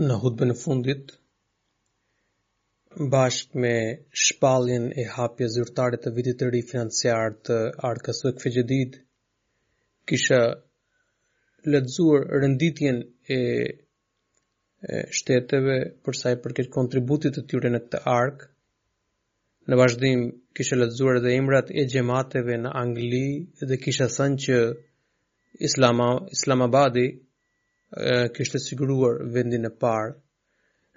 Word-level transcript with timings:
në 0.00 0.16
hutbën 0.22 0.52
e 0.54 0.56
fundit 0.58 1.10
bashk 3.14 3.54
me 3.64 3.72
shpalljen 4.26 4.86
e 5.00 5.04
hapjes 5.16 5.52
zyrtare 5.58 5.98
të 6.04 6.12
vitit 6.18 6.38
të 6.40 6.48
ri 6.54 6.62
financiar 6.72 7.34
të 7.48 7.58
Arkës 7.88 8.22
së 8.24 8.32
Fqedit 8.42 8.96
kisha 10.12 10.38
lexuar 11.74 12.24
renditjen 12.44 13.02
e, 13.04 13.38
e 13.38 15.02
shteteve 15.20 15.76
për 16.06 16.18
sa 16.22 16.32
i 16.34 16.40
përket 16.46 16.72
kontributit 16.78 17.36
të 17.38 17.46
tyre 17.52 17.72
në 17.74 17.82
këtë 17.86 18.02
ark 18.16 18.48
në 19.70 19.78
vazhdim 19.82 20.24
kisha 20.58 20.80
lexuar 20.80 21.20
edhe 21.20 21.36
emrat 21.36 21.68
e 21.70 21.84
xhamateve 21.92 22.56
në 22.64 22.72
Angli 22.84 23.24
dhe 23.70 23.80
kisha 23.84 24.08
thënë 24.16 24.44
që 24.46 24.60
Islama 25.68 26.10
Islamabadi 26.38 27.10
kishte 27.96 28.58
siguruar 28.64 29.16
vendin 29.36 29.64
e 29.64 29.70
parë. 29.84 30.12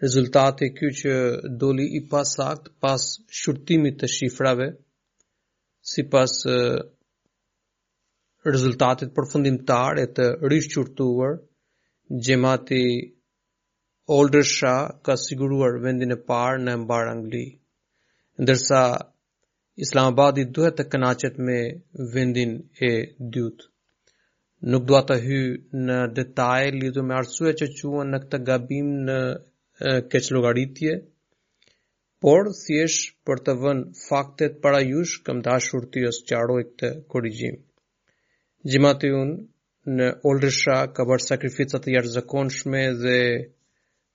Rezultati 0.04 0.68
ky 0.78 0.90
që 1.00 1.14
doli 1.64 1.86
i 1.98 2.02
pasakt 2.09 2.70
pas 2.86 3.02
shurtimit 3.40 4.00
të 4.02 4.08
shifrave 4.16 4.68
sipas 5.92 6.36
rezultatit 8.46 9.14
përfundimtar 9.16 10.00
e 10.00 10.06
të 10.18 10.26
rishqurtuar 10.54 11.38
Older 12.14 12.90
Oldersha 14.18 14.75
ka 15.06 15.16
siguruar 15.24 15.78
vendin 15.84 16.12
e 16.12 16.18
parë 16.31 16.62
në 16.64 16.74
mbar 16.84 17.08
Angli. 17.12 17.46
Ndërsa 18.44 18.81
Islamabadi 19.86 20.46
duhet 20.56 20.75
të 20.78 20.86
kënachet 20.94 21.38
me 21.48 21.60
vendin 22.16 22.52
e 22.90 23.16
dytë. 23.34 23.73
Nuk 24.72 24.85
dua 24.90 25.00
të 25.07 25.16
hy 25.24 25.38
në 25.88 25.96
detaj 26.18 26.68
lidhë 26.74 27.01
me 27.07 27.16
arsue 27.22 27.51
që 27.62 27.66
qua 27.79 28.03
në 28.09 28.19
këtë 28.25 28.38
gabim 28.50 28.91
në 29.07 29.16
keq 30.13 30.29
logaritje, 30.35 30.94
por 32.25 32.47
si 32.59 32.78
për 33.29 33.41
të 33.47 33.56
vën 33.63 33.81
faktet 34.03 34.56
para 34.68 34.79
jush 34.85 35.16
këm 35.25 35.41
të 35.50 35.57
të 35.96 36.03
jos 36.06 36.19
qaroj 36.29 36.62
këtë 36.69 36.91
korijim. 37.16 37.57
Gjimati 38.72 39.09
unë 39.18 39.97
në 39.97 40.07
Olrësha 40.31 40.78
ka 40.95 41.07
bërë 41.12 41.28
sakrificat 41.28 41.84
të 41.88 41.94
jarë 41.97 42.13
zakonshme 42.16 42.84
dhe 43.03 43.18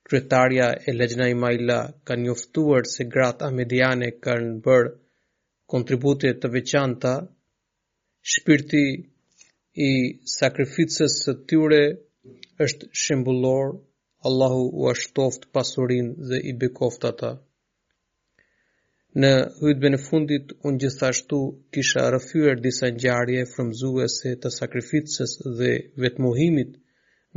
kretarja 0.09 0.71
e 0.89 0.97
legjna 0.97 1.27
i 1.29 1.37
majla 1.43 1.77
ka 2.07 2.17
njoftuar 2.23 2.89
se 2.95 3.05
gratë 3.17 3.45
amediane 3.51 4.09
ka 4.25 4.39
në 4.47 4.57
bërë 4.69 4.93
kontributit 5.75 6.41
të 6.41 6.53
veçanta, 6.57 7.13
shpirti 8.33 8.83
i 9.77 9.87
sakrificës 10.31 11.15
së 11.25 11.33
tyre 11.49 11.79
është 12.65 12.87
shembullor, 13.01 13.73
Allahu 14.29 14.63
u 14.83 14.87
ashtoft 14.91 15.45
pasurin 15.53 16.09
dhe 16.29 16.39
i 16.43 16.53
bekoft 16.63 17.05
ata. 17.09 17.29
Në 19.21 19.29
hytbe 19.59 19.79
bënë 19.85 19.99
fundit, 20.05 20.51
unë 20.69 20.81
gjithashtu 20.85 21.39
kisha 21.77 22.07
rëfyër 22.15 22.59
disa 22.65 22.89
njarje 22.97 23.45
frëmzuese 23.53 24.33
të 24.43 24.51
sakrificës 24.57 25.37
dhe 25.59 25.71
vetmohimit 26.01 26.73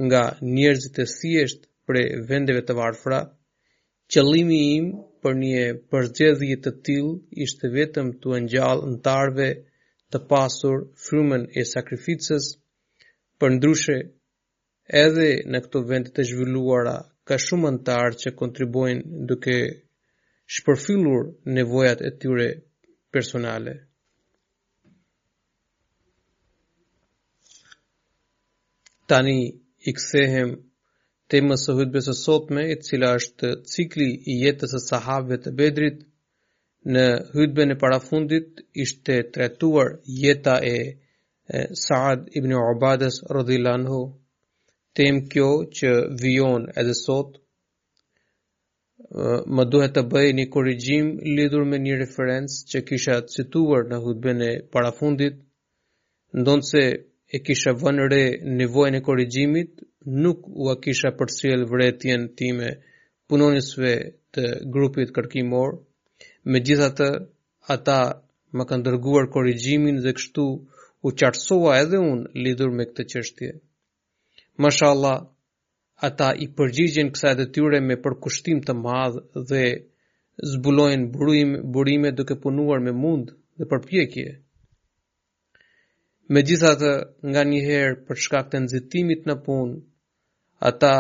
nga 0.07 0.23
njerëzit 0.57 0.99
e 1.05 1.07
thjesht 1.15 1.67
për 1.87 1.99
vendeve 2.29 2.63
të 2.67 2.77
varfra, 2.81 3.21
qëllimi 4.13 4.61
im 4.75 4.91
për 5.23 5.35
një 5.45 5.65
përgjedhje 5.91 6.57
të 6.65 6.75
tilë 6.87 7.17
ishte 7.47 7.71
vetëm 7.79 8.13
të 8.23 8.41
njallë 8.53 8.91
në 8.93 8.99
tarve 9.09 9.51
të 10.13 10.21
pasur 10.33 10.81
frymën 11.05 11.45
e 11.61 11.65
sakrificës 11.75 12.49
për 13.41 13.55
ndryshe 13.57 13.95
edhe 15.03 15.29
në 15.53 15.61
këto 15.65 15.83
vende 15.93 16.13
të 16.17 16.27
zhvilluara 16.31 16.95
ka 17.29 17.39
shumë 17.47 17.69
antarë 17.73 18.17
që 18.23 18.33
kontribuojnë 18.41 19.23
duke 19.31 19.55
shpërfyllur 20.57 21.27
nevojat 21.57 22.05
e 22.09 22.11
tyre 22.25 22.49
personale. 23.15 23.75
Tani 29.11 29.37
i 29.91 29.95
kësehem 29.99 30.53
temës 31.33 31.65
së 31.67 31.75
hutbes 31.79 32.09
sotme, 32.19 32.63
e 32.73 32.77
cila 32.87 33.15
është 33.21 33.53
cikli 33.73 34.11
i 34.33 34.39
jetës 34.45 34.77
së 34.77 34.81
sahabëve 34.91 35.39
të 35.47 35.53
Bedrit 35.61 36.03
në 36.91 37.03
hytbën 37.35 37.73
e 37.75 37.79
parafundit 37.81 38.63
ishte 38.85 39.21
tretuar 39.35 39.93
jeta 40.23 40.57
e 40.75 40.99
Saad 41.85 42.29
ibn 42.39 42.53
Ubadës 42.57 43.19
rëdhilan 43.37 43.83
Tem 44.99 45.19
kjo 45.29 45.49
që 45.79 45.91
vion 46.23 46.65
edhe 46.81 46.95
sot, 46.99 47.35
më 49.57 49.67
duhet 49.73 49.95
të 49.97 50.03
bëj 50.13 50.29
një 50.39 50.47
korrigjim 50.55 51.11
lidur 51.39 51.65
me 51.73 51.79
një 51.85 51.97
referens 52.01 52.59
që 52.71 52.83
kisha 52.91 53.17
të 53.27 53.33
situar 53.37 53.85
në 53.91 53.99
hutben 54.07 54.41
e 54.43 54.51
parafundit, 54.73 55.37
ndonë 56.41 56.69
se 56.71 56.85
e 57.29 57.39
kisha 57.49 57.73
vënëre 57.83 58.23
nivojnë 58.63 59.01
e 59.01 59.05
korrigjimit, 59.11 59.73
nuk 60.25 60.45
u 60.49 60.69
a 60.73 60.77
kisha 60.85 61.13
përsyel 61.19 61.65
vretjen 61.73 62.29
time 62.37 62.73
punonisve 63.29 63.95
të 64.33 64.49
grupit 64.75 65.13
kërkimor, 65.17 65.79
me 66.51 66.59
gjitha 66.67 66.87
të 66.99 67.07
ata 67.75 67.99
më 68.57 68.65
kanë 68.71 68.87
dërguar 68.89 69.29
korrigjimin 69.35 70.01
dhe 70.05 70.13
kështu 70.19 70.47
u 71.07 71.13
qartësova 71.21 71.77
edhe 71.83 72.01
unë 72.03 72.43
lidur 72.45 72.71
me 72.75 72.85
këtë 72.91 73.05
qështje. 73.13 73.51
Mashalla, 74.63 75.15
ata 76.09 76.33
i 76.45 76.49
përgjigjen 76.59 77.13
kësaj 77.15 77.33
edhe 77.37 77.47
tyre 77.57 77.81
me 77.87 77.97
përkushtim 78.05 78.61
të 78.67 78.75
madhë 78.85 79.43
dhe 79.51 79.65
zbulojnë 80.55 81.11
burim, 81.15 81.53
burime 81.73 82.11
duke 82.13 82.37
punuar 82.43 82.81
me 82.83 82.93
mund 82.93 83.31
dhe 83.59 83.69
përpjekje. 83.71 84.29
Me 86.33 86.41
gjitha 86.49 86.75
të 86.81 86.93
nga 87.31 87.43
njëherë 87.51 87.97
për 88.07 88.21
shkak 88.27 88.51
të 88.51 88.61
nëzitimit 88.67 89.27
në 89.29 89.37
punë, 89.47 89.79
ata 90.71 90.93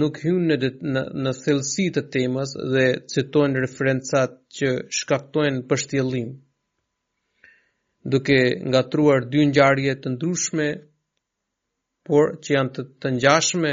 nuk 0.00 0.20
hynë 0.24 0.58
në, 0.60 0.70
në, 0.94 1.02
në 1.24 1.32
thelësi 1.42 1.88
të 1.96 2.04
temës 2.14 2.54
dhe 2.74 2.84
citojnë 3.14 3.64
referencat 3.66 4.39
që 4.58 4.68
shkaktojnë 4.98 5.60
pështjellim 5.70 6.30
duke 8.14 8.36
ngatruar 8.72 9.26
dy 9.32 9.44
ngjarje 9.50 9.94
të 10.02 10.12
ndryshme 10.16 10.66
por 12.08 12.30
që 12.44 12.54
janë 12.56 12.72
të, 12.76 12.84
të 13.00 13.08
ngjashme 13.18 13.72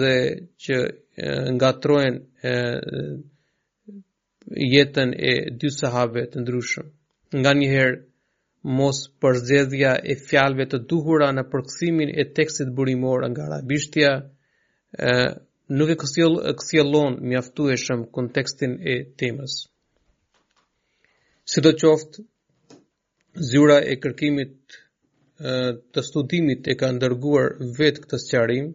dhe 0.00 0.14
që 0.64 0.78
ngatrojnë 1.56 2.54
jetën 4.76 5.10
e 5.32 5.34
dy 5.60 5.68
sahabëve 5.78 6.26
të 6.32 6.38
ndryshëm 6.44 6.86
nga 7.40 7.50
një 7.60 7.68
herë 7.76 8.00
mos 8.78 8.98
përzedhja 9.22 9.92
e 10.04 10.14
fjalve 10.26 10.66
të 10.72 10.78
duhura 10.90 11.28
në 11.36 11.44
përkthimin 11.52 12.10
e 12.10 12.24
tekstit 12.36 12.72
burimor 12.78 13.20
nga 13.30 13.42
arabishtja 13.46 14.10
nuk 15.78 15.90
e 15.92 15.96
kësjell, 16.02 16.36
kësjellon 16.60 17.16
mjaftu 17.30 17.68
e 17.72 17.76
shëm 17.84 18.00
kontekstin 18.16 18.72
e 18.82 18.94
temës. 19.22 19.54
Si 21.50 21.62
do 21.64 21.72
qoftë, 21.82 22.24
zyra 23.50 23.76
e 23.92 23.96
kërkimit 24.02 24.78
të 25.96 26.02
studimit 26.04 26.66
e 26.68 26.76
ka 26.80 26.90
ndërguar 26.96 27.46
vetë 27.78 28.02
këtë 28.04 28.18
sëqarim, 28.24 28.66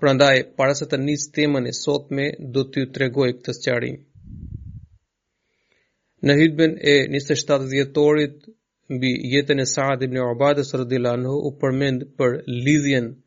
prandaj, 0.00 0.36
para 0.58 0.74
se 0.78 0.86
të 0.90 1.00
njësë 1.02 1.28
temën 1.38 1.68
e 1.70 1.74
sotme, 1.80 2.28
do 2.54 2.62
të 2.70 2.82
ju 2.84 2.92
tregoj 2.96 3.28
këtë 3.38 3.56
sëqarim. 3.58 3.98
Në 6.24 6.36
hytben 6.40 6.78
e 6.80 6.94
27 7.18 7.68
djetorit, 7.74 8.38
mbi 8.94 9.10
jetën 9.34 9.60
e 9.60 9.66
Saad 9.74 10.04
ibn 10.06 10.22
Ubadës 10.22 10.72
rëdila 10.80 11.18
nëhu, 11.20 11.36
u 11.48 11.52
përmend 11.62 12.06
për 12.18 12.38
lidhjen 12.66 13.12
të 13.12 13.22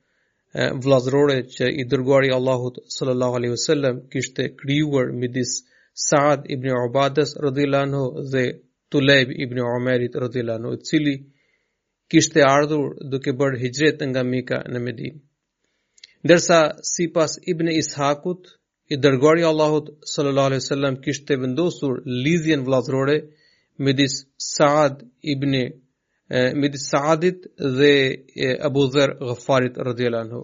vlazrore 0.85 1.35
që 1.55 1.67
i 1.69 1.83
dërguari 1.91 2.29
Allahut 2.35 2.77
sallallahu 2.95 3.35
alaihi 3.39 3.53
wasallam 3.55 3.99
kishte 4.15 4.45
krijuar 4.61 5.11
midis 5.23 5.51
Saad 6.07 6.43
ibn 6.55 6.67
Ubadah 6.79 7.27
radhiyallahu 7.45 7.87
anhu 7.87 8.23
dhe 8.33 8.43
Tulayb 8.95 9.29
ibn 9.45 9.57
Umayr 9.65 10.01
radhiyallahu 10.25 10.59
anhu 10.61 10.79
cili 10.89 11.13
kishte 12.13 12.41
ardhur 12.49 12.85
duke 13.13 13.33
bërë 13.41 13.61
hijret 13.63 14.01
nga 14.09 14.21
Mekka 14.31 14.57
në 14.73 14.79
Medinë 14.85 15.19
ndërsa 16.27 16.59
sipas 16.91 17.33
Ibn 17.53 17.67
Ishaqut 17.81 18.49
i 18.93 18.95
dërguari 19.05 19.43
Allahut 19.51 19.91
sallallahu 20.13 20.49
alaihi 20.49 20.63
wasallam 20.65 20.99
kishte 21.07 21.39
vendosur 21.45 21.93
lidhjen 22.27 22.65
vlazrore 22.69 23.17
midis 23.85 24.15
Saad 24.55 24.95
ibn 25.35 25.53
midis 26.29 26.87
Saadit 26.91 27.45
dhe 27.57 28.55
Abu 28.65 28.81
Dhar 28.93 29.13
Ghaffarit 29.19 29.77
radhiyallahu 29.77 30.25
anhu. 30.27 30.41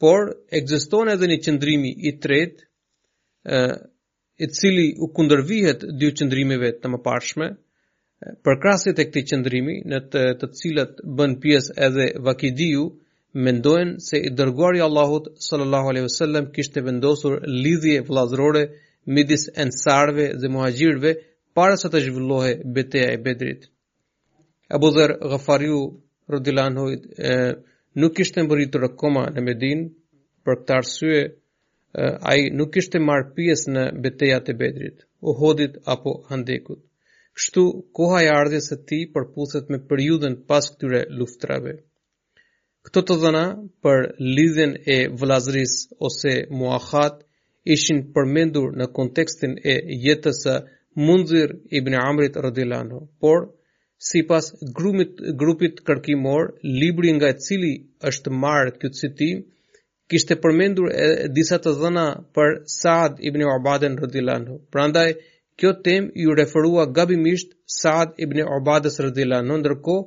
Por 0.00 0.28
ekziston 0.60 1.08
edhe 1.14 1.26
një 1.30 1.38
qëndrimi 1.46 1.90
i 2.08 2.12
tretë, 2.24 2.66
i 4.44 4.46
cili 4.58 4.84
u 5.02 5.08
kundërvihet 5.16 5.86
dy 5.98 6.10
qëndrimive 6.20 6.70
të 6.82 6.90
mëparshme, 6.92 7.48
për 8.44 8.60
krasit 8.62 9.00
e 9.02 9.06
këti 9.08 9.22
qëndrimi, 9.30 9.74
në 9.90 9.98
të, 10.12 10.22
të 10.40 10.50
cilat 10.60 11.00
bën 11.18 11.34
pjesë 11.42 11.74
edhe 11.88 12.06
vakidiju, 12.28 12.84
mendojnë 13.48 13.96
se 14.08 14.20
i 14.20 14.30
dërguari 14.38 14.82
Allahut 14.84 15.32
sallallahu 15.48 15.90
alaihi 15.92 16.06
wasallam 16.08 16.46
kishte 16.56 16.82
vendosur 16.86 17.40
lidhje 17.50 18.00
vëllazërore 18.08 18.62
midis 19.18 19.48
ensarve 19.64 20.28
dhe 20.40 20.52
muhaxhirve 20.54 21.14
para 21.58 21.76
se 21.82 21.90
të 21.92 22.04
zhvillohej 22.06 22.58
betejë 22.76 23.10
e 23.14 23.18
Bedrit. 23.26 23.68
Abu 24.76 24.88
Dharr 24.94 25.12
Ghafariu 25.30 25.76
radhiyallahu 26.28 26.66
anhu 26.66 26.86
nuk 28.00 28.14
kishte 28.18 28.42
mbritur 28.46 28.82
akoma 28.88 29.22
në 29.36 29.44
Medinë 29.46 29.84
për 30.44 30.58
këtë 30.58 30.74
arsye 30.78 31.20
ai 32.32 32.50
nuk 32.60 32.74
kishte 32.74 33.00
marr 33.04 33.24
pjesë 33.38 33.72
në 33.76 33.84
betejat 34.06 34.50
e 34.52 34.56
Bedrit, 34.64 34.98
Uhudit 35.32 35.78
apo 35.94 36.12
Khandekut. 36.28 36.82
Kështu 37.46 37.64
koha 38.00 38.20
e 38.26 38.30
ardhjes 38.34 38.68
së 38.72 38.78
tij 38.90 39.08
përputhet 39.16 39.72
me 39.74 39.80
periudhën 39.92 40.36
pas 40.52 40.68
këtyre 40.74 41.00
luftrave. 41.20 41.74
Këto 42.84 43.06
të 43.08 43.18
dhëna 43.24 43.42
për 43.86 44.06
lidhjen 44.40 44.76
e 44.84 44.98
vlazris 45.22 45.78
ose 46.08 46.36
muahat 46.60 47.22
ishin 47.78 48.04
përmendur 48.18 48.76
në 48.82 48.90
kontekstin 49.00 49.56
e 49.74 49.78
jetës 50.06 50.44
së 50.46 50.58
Munzir 51.06 51.58
ibn 51.80 51.94
Amrit 52.04 52.36
radhiyallahu 52.48 52.88
anhu, 52.88 53.02
por 53.26 53.48
si 54.06 54.20
pas 54.30 54.46
grumit, 54.78 55.16
grupit 55.42 55.80
kërkimor, 55.88 56.52
libri 56.82 57.10
nga 57.18 57.30
cili 57.46 57.70
është 58.10 58.32
marë 58.42 58.74
kjo 58.78 58.90
të 58.94 58.98
sitim, 59.02 59.40
kishte 60.12 60.36
përmendur 60.44 60.92
e 60.94 61.08
disa 61.38 61.58
të 61.60 61.72
dhëna 61.80 62.04
për 62.38 62.54
Saad 62.78 63.18
ibn 63.30 63.42
Ubaden 63.54 63.98
rëdhjelanu. 64.02 64.54
Pra 64.72 64.86
ndaj, 64.92 65.10
kjo 65.58 65.72
tem 65.88 66.06
ju 66.24 66.36
referua 66.42 66.86
gabimisht 66.98 67.50
Saad 67.80 68.14
ibn 68.26 68.40
Ubades 68.58 69.00
rëdhjelanu, 69.06 69.58
ndërko 69.60 69.98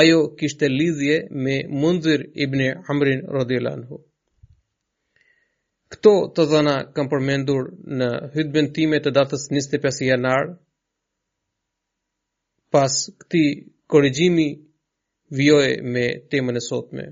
ajo 0.00 0.18
kishte 0.40 0.68
lidhje 0.78 1.20
me 1.44 1.58
mundzir 1.82 2.24
ibn 2.46 2.64
Amrin 2.92 3.22
rëdhjelanu. 3.36 4.00
Këto 5.94 6.14
të 6.34 6.48
dhëna 6.54 6.76
kam 6.94 7.06
përmendur 7.12 7.68
në 8.00 8.08
hytëbën 8.38 8.72
time 8.80 8.98
të 9.04 9.12
datës 9.20 9.46
25 9.52 10.06
janarë, 10.08 10.56
pas 12.74 12.94
këti 13.20 13.42
korrigjimi 13.92 14.46
vjoje 15.38 15.74
me 15.92 16.06
temën 16.30 16.56
e 16.58 16.62
sotme. 16.70 17.04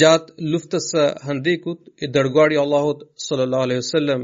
Gjatë 0.00 0.30
luftës 0.52 0.84
së 0.92 1.04
hëndekut, 1.26 1.80
i 2.04 2.08
dërgari 2.16 2.56
Allahut 2.62 3.02
sallallahu 3.26 3.66
mendoj 3.70 3.78
wasallam 3.82 4.22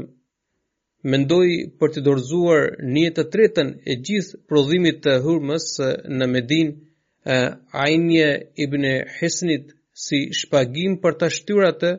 mendoi 1.13 1.53
për 1.79 1.93
të 1.95 2.03
dorëzuar 2.07 2.63
një 2.95 3.05
të 3.17 3.27
tretën 3.35 3.69
e 3.91 3.99
gjithë 4.09 4.41
prodhimit 4.49 5.01
të 5.05 5.13
hurmës 5.27 5.69
në 6.17 6.29
Medin, 6.33 6.73
Medinë, 6.75 8.33
i 8.33 8.65
ibn 8.65 8.89
Hisnit 9.19 9.71
si 10.05 10.19
shpagim 10.41 10.97
për 11.03 11.19
të 11.21 11.31
shtyratë 11.37 11.93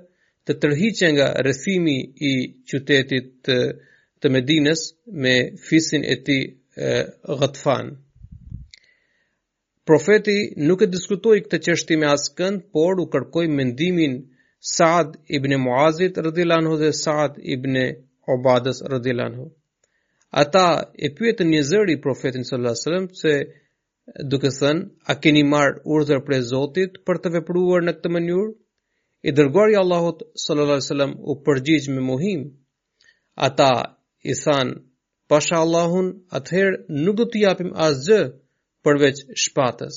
të 0.47 0.59
tërhiqen 0.65 1.17
nga 1.19 1.31
rëthimi 1.49 1.99
i 2.31 2.33
qytetit 2.71 3.31
të 3.47 3.59
të 4.25 4.31
Medinës 4.35 4.83
me 5.25 5.35
fisin 5.69 6.05
e 6.13 6.15
tij 6.27 6.43
Ghatfan. 7.41 7.91
Profeti 9.89 10.37
nuk 10.69 10.85
e 10.85 10.89
diskutoi 10.95 11.43
këtë 11.47 11.59
çështje 11.67 11.99
me 12.03 12.07
askënd, 12.13 12.63
por 12.75 13.01
u 13.03 13.05
kërkoi 13.15 13.51
mendimin 13.59 14.15
Saad 14.75 15.19
ibn 15.37 15.53
Muazit 15.65 16.19
radhiyallahu 16.27 16.63
anhu 16.65 16.79
dhe 16.83 16.89
Saad 17.05 17.35
ibn 17.57 17.77
Ubadah 18.35 18.79
radhiyallahu 18.95 19.31
anhu. 19.33 19.45
Ata 20.43 20.67
e 21.07 21.11
pyetën 21.19 21.51
një 21.55 21.61
zëri 21.71 21.97
profetin 22.07 22.47
sallallahu 22.49 22.75
alajhi 22.75 22.83
wasallam 22.83 23.07
se 23.23 23.35
duke 24.33 24.51
thënë 24.59 24.87
a 25.13 25.19
keni 25.23 25.43
marr 25.53 25.77
urdhër 25.95 26.25
prej 26.27 26.43
Zotit 26.53 26.93
për 27.07 27.21
të 27.23 27.35
vepruar 27.37 27.85
në 27.85 27.93
këtë 27.99 28.15
mënyrë? 28.17 28.49
E 29.29 29.31
dërguari 29.39 29.77
Allahut 29.83 30.25
sallallahu 30.47 30.79
alajhi 30.79 30.87
wasallam 30.89 31.13
u 31.33 31.37
përgjigj 31.47 31.87
me 31.99 32.03
mohim. 32.09 32.41
Ata 33.49 33.71
i 34.25 34.33
than, 34.43 34.69
pasha 35.33 35.57
Allahun, 35.65 36.09
atëherë 36.39 36.85
nuk 37.05 37.17
do 37.21 37.27
t'i 37.33 37.43
japim 37.45 37.73
asgjë 37.87 38.21
përveç 38.87 39.23
shpatës. 39.45 39.97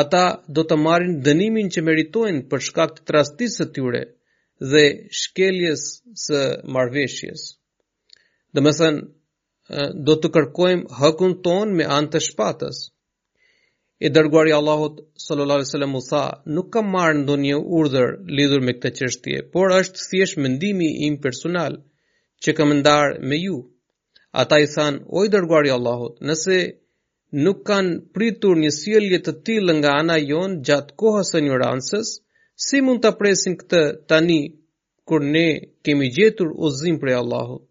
Ata 0.00 0.22
do 0.56 0.64
të 0.70 0.78
marrin 0.86 1.14
dënimin 1.28 1.70
që 1.74 1.84
meritojnë 1.88 2.42
për 2.50 2.64
shkak 2.70 2.96
të 2.96 3.06
trastisë 3.10 3.64
të 3.66 3.74
tyre 3.76 4.02
dhe 4.72 4.82
shkeljes 5.20 5.84
së 6.24 6.40
marveshjes. 6.76 7.44
Dhe 8.54 8.64
me 8.66 8.74
thënë, 8.78 9.06
do 10.08 10.14
të 10.20 10.30
kërkojmë 10.36 10.98
hëkun 11.00 11.34
tonë 11.46 11.76
me 11.78 11.86
anë 11.96 12.12
të 12.12 12.20
shpatës. 12.26 12.78
E 14.06 14.10
dërguari 14.16 14.52
Allahut 14.58 15.00
sallallahu 15.26 15.58
alaihi 15.60 15.70
wasallam 15.70 15.96
u 15.98 16.02
tha, 16.10 16.22
nuk 16.56 16.68
kam 16.74 16.90
marrë 16.96 17.18
ndonjë 17.22 17.58
urdhër 17.78 18.12
lidhur 18.38 18.62
me 18.68 18.74
këtë 18.82 18.94
çështje, 19.00 19.42
por 19.54 19.74
është 19.80 20.04
thjesht 20.12 20.38
mendimi 20.44 20.90
im 21.08 21.16
personal 21.26 21.78
që 22.44 22.52
kam 22.58 22.72
ndarë 22.80 23.18
me 23.30 23.38
ju. 23.44 23.54
Ata 24.42 24.58
i 24.64 24.68
thanë, 24.74 25.00
o 25.16 25.22
i 25.26 25.30
dërguari 25.34 25.72
Allahot, 25.74 26.18
nëse 26.30 26.58
nuk 27.46 27.62
kanë 27.70 27.96
pritur 28.16 28.58
një 28.64 28.70
sjellje 28.78 29.18
të 29.24 29.34
tilë 29.48 29.74
nga 29.80 29.94
ana 30.02 30.16
jonë 30.22 30.60
gjatë 30.68 30.96
kohës 31.02 31.32
e 31.38 31.40
një 31.46 32.02
si 32.66 32.80
mund 32.86 33.02
të 33.02 33.10
presin 33.18 33.54
këtë 33.60 33.80
tani, 34.10 34.38
kur 35.08 35.22
ne 35.34 35.46
kemi 35.86 36.08
gjetur 36.16 36.48
o 36.66 36.70
zim 36.78 36.96
për 37.02 37.08
e 37.12 37.14
Allahot. 37.22 37.64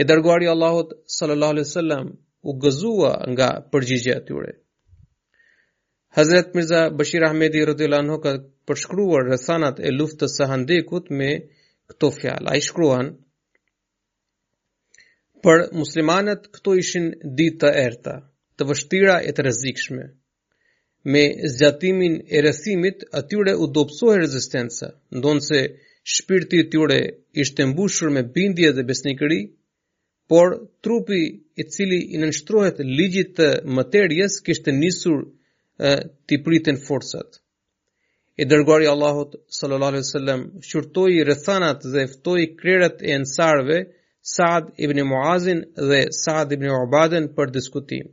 E 0.00 0.04
dërguari 0.10 0.46
Allahot, 0.50 0.88
sallallahu 1.14 1.54
alaihi 1.54 1.68
wasallam 1.68 2.06
u 2.48 2.50
gëzua 2.62 3.12
nga 3.32 3.48
përgjigjja 3.72 4.18
të 4.22 4.30
jure. 4.34 4.52
Hazret 6.16 6.54
Mirza 6.56 6.82
Bashir 6.98 7.22
Ahmedi 7.28 7.64
rëdhe 7.68 7.88
lanëho 7.92 8.18
ka 8.24 8.32
përshkruar 8.66 9.26
rësanat 9.32 9.82
e 9.86 9.90
luftës 9.98 10.38
së 10.38 10.48
handekut 10.52 11.10
me 11.18 11.30
këto 11.90 12.08
fjalë. 12.20 12.48
A 12.54 12.54
i 12.56 12.62
shkruan, 12.68 13.10
Për 15.46 15.62
muslimanët 15.78 16.46
këto 16.54 16.72
ishin 16.78 17.04
ditë 17.40 17.58
të 17.64 17.68
erta, 17.82 18.14
të 18.58 18.66
vështira 18.70 19.18
e 19.28 19.34
të 19.34 19.44
rrezikshme. 19.46 20.04
Me 21.14 21.20
zgjatimin 21.52 22.16
e 22.26 22.40
rësimit, 22.46 23.04
atyre 23.20 23.54
u 23.54 23.68
dobësoi 23.76 24.16
rezistenca, 24.22 24.88
ndonse 25.20 25.60
shpirti 26.14 26.58
i 26.64 26.68
tyre 26.74 26.98
ishte 27.44 27.66
mbushur 27.70 28.10
me 28.16 28.24
bindje 28.36 28.72
dhe 28.78 28.84
besnikëri, 28.88 29.38
por 30.32 30.56
trupi 30.86 31.20
i 31.62 31.66
cili 31.74 32.00
i 32.16 32.20
nënshtrohet 32.24 32.82
ligjit 33.00 33.30
të 33.38 33.48
materjes 33.78 34.40
kishte 34.48 34.74
nisur 34.80 35.22
të 35.78 36.40
pritën 36.48 36.80
forcat. 36.88 37.38
E 38.42 38.46
dërguari 38.50 38.90
Allahut 38.94 39.38
sallallahu 39.58 39.94
alaihi 39.94 40.06
wasallam 40.08 40.44
shurtoi 40.68 41.22
dhe 41.28 42.04
ftoi 42.16 42.44
krerat 42.60 43.00
e 43.08 43.14
ansarëve, 43.20 43.78
Saad 44.36 44.64
ibn 44.84 44.98
Muazin 45.10 45.60
dhe 45.90 45.98
Saad 46.22 46.52
ibn 46.56 46.66
Ubaden 46.84 47.26
për 47.36 47.52
diskutim. 47.56 48.06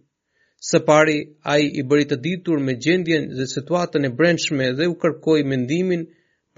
Së 0.68 0.78
pari, 0.90 1.16
a 1.52 1.56
i 1.64 1.66
i 1.80 1.84
bërit 1.94 2.12
të 2.14 2.18
ditur 2.28 2.62
me 2.68 2.74
gjendjen 2.86 3.26
dhe 3.40 3.46
situatën 3.56 4.08
e 4.08 4.12
brendshme 4.22 4.68
dhe 4.78 4.88
u 4.94 4.96
kërkoj 5.02 5.40
mendimin 5.54 6.06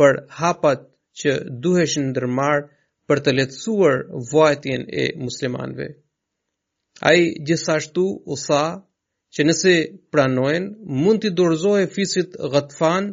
për 0.01 0.19
hapat 0.41 0.83
që 1.21 1.33
duhesh 1.65 1.95
në 1.99 2.03
ndërmar 2.11 2.59
për 3.09 3.23
të 3.27 3.33
letësuar 3.37 3.97
vojtjen 4.33 4.85
e 5.03 5.05
muslimanve. 5.29 5.87
A 7.07 7.09
i 7.23 7.33
gjithashtu 7.49 8.05
u 8.33 8.37
sa 8.47 8.61
që 9.35 9.45
nëse 9.49 9.73
pranojnë 10.13 10.93
mund 11.05 11.23
të 11.25 11.33
dorëzohe 11.41 11.89
fisit 11.97 12.37
gëtëfan 12.57 13.09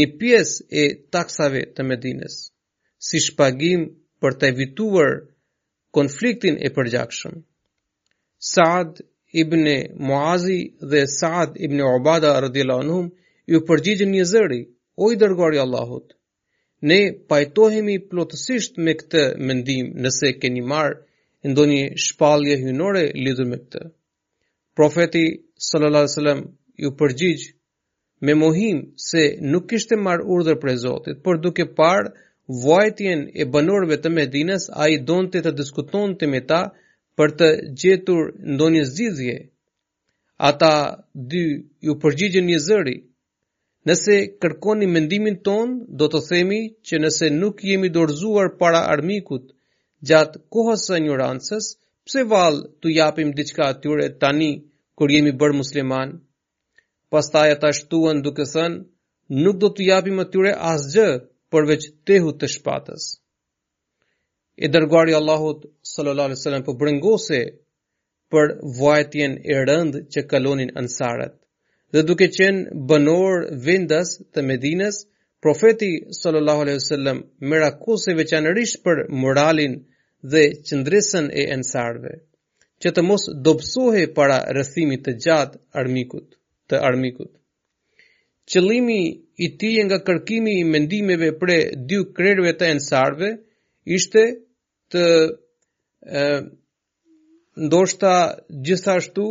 një 0.00 0.08
pies 0.24 0.56
e 0.82 0.86
taksave 1.18 1.66
të 1.76 1.86
medines, 1.92 2.38
si 3.10 3.20
shpagim 3.28 3.86
për 4.24 4.38
të 4.40 4.52
evituar 4.54 5.12
konfliktin 5.96 6.56
e 6.56 6.68
përgjakshëm. 6.76 7.34
Saad 8.52 8.90
ibn 9.42 9.64
Muazi 10.08 10.60
dhe 10.90 11.00
Saad 11.18 11.50
ibn 11.66 11.78
Ubada 11.94 12.30
radhiyallahu 12.46 12.84
anhum 12.84 13.06
ju 13.52 13.58
përgjigjen 13.68 14.10
një 14.16 14.24
zëri, 14.32 14.60
o 15.02 15.12
i 15.12 15.18
dërgori 15.22 15.58
Allahut. 15.64 16.08
Ne 16.88 17.00
pajtohemi 17.30 17.96
plotësisht 18.10 18.80
me 18.84 18.92
këtë 19.00 19.22
mendim 19.48 19.86
nëse 20.04 20.32
keni 20.40 20.62
marë 20.72 20.96
ndonjë 21.50 21.84
shpalje 22.06 22.54
hynore 22.64 23.04
lidhur 23.24 23.48
me 23.52 23.58
këtë. 23.62 23.82
Profeti 24.78 25.24
sallallahu 25.68 26.02
alajhi 26.02 26.12
wasallam 26.12 26.40
ju 26.84 26.88
përgjigj 27.00 27.44
me 28.26 28.32
mohim 28.42 28.78
se 29.10 29.22
nuk 29.52 29.64
kishte 29.70 29.94
marr 30.06 30.22
urdhër 30.34 30.58
prej 30.62 30.76
Zotit, 30.86 31.16
por 31.24 31.34
duke 31.44 31.64
parë 31.80 32.08
Vojtjen 32.60 33.20
e 33.42 33.46
banorëve 33.54 33.96
të 34.04 34.10
Medinës, 34.16 34.64
a 34.82 34.88
i 34.94 34.98
donë 35.10 35.30
të 35.34 35.40
të 35.46 35.50
diskuton 35.60 36.10
të 36.22 36.28
me 36.32 36.40
ta 36.50 36.58
për 37.20 37.32
të 37.40 37.48
gjetur 37.82 38.26
ndonjë 38.56 38.82
zgjidhje. 38.90 39.36
Ata 40.48 40.72
dy 41.32 41.42
ju 41.86 41.94
përgjigjën 42.02 42.46
një 42.50 42.58
zëri. 42.66 42.94
Nëse 43.88 44.16
kërkoni 44.42 44.86
mendimin 44.96 45.38
ton, 45.48 45.72
do 45.98 46.06
të 46.12 46.20
themi 46.28 46.60
që 46.86 47.00
nëse 47.04 47.30
nuk 47.40 47.64
jemi 47.70 47.88
dorzuar 47.96 48.52
para 48.60 48.82
armikut 48.94 49.48
gjatë 50.10 50.42
kohës 50.54 50.84
së 50.88 50.96
rancës, 51.22 51.66
pse 52.06 52.20
vall 52.32 52.58
të 52.80 52.88
japim 52.98 53.28
diçka 53.38 53.62
atyre 53.72 54.06
tani 54.22 54.50
kur 54.98 55.08
jemi 55.14 55.32
bërë 55.40 55.56
musliman? 55.62 56.08
Pastaj 57.12 57.48
ata 57.54 57.70
shtuan 57.78 58.22
duke 58.26 58.44
thënë, 58.54 58.82
nuk 59.44 59.56
do 59.62 59.68
të 59.74 59.82
japim 59.92 60.16
atyre 60.26 60.52
asgjë 60.74 61.08
përveç 61.52 61.86
tehut 62.10 62.38
të 62.42 62.48
shpatës. 62.56 63.06
E 64.64 64.68
dërguari 64.74 65.16
Allahut 65.18 65.64
sallallahu 65.92 66.28
alaihi 66.30 66.38
wasallam 66.40 66.64
po 66.68 66.74
brengose 66.82 67.40
për 68.32 68.52
vuajtjen 68.80 69.32
e 69.54 69.58
rënd 69.70 69.98
që 70.14 70.24
kalonin 70.32 70.72
ansarët. 70.82 71.34
Dhe 71.92 72.02
duke 72.08 72.28
qenë 72.36 72.76
banor 72.90 73.42
vendas 73.66 74.14
të 74.32 74.44
Medinës, 74.50 75.02
profeti 75.44 75.90
sallallahu 76.20 76.64
alaihi 76.66 76.80
wasallam 76.82 77.18
mirakuse 77.52 78.10
veçanërisht 78.20 78.80
për 78.86 79.02
moralin 79.24 79.74
dhe 80.32 80.44
qëndresën 80.70 81.24
e 81.40 81.46
ansarëve, 81.58 82.14
që 82.80 82.92
të 82.96 83.04
mos 83.08 83.28
dobësohej 83.48 84.06
para 84.18 84.38
rrëthimit 84.56 85.04
të 85.06 85.16
gjatë 85.26 85.62
armikut, 85.82 86.28
të 86.70 86.80
armikut. 86.88 87.32
Qëllimi 88.50 89.00
i 89.36 89.46
tij 89.58 89.76
nga 89.86 89.98
kërkimi 90.08 90.52
i 90.62 90.66
mendimeve 90.74 91.28
për 91.42 91.50
dy 91.90 91.98
krerëve 92.16 92.50
të 92.60 92.66
ensarve 92.74 93.28
ishte 93.98 94.24
të 94.92 95.04
ë 96.20 96.24
ndoshta 97.66 98.10
gjithashtu 98.66 99.28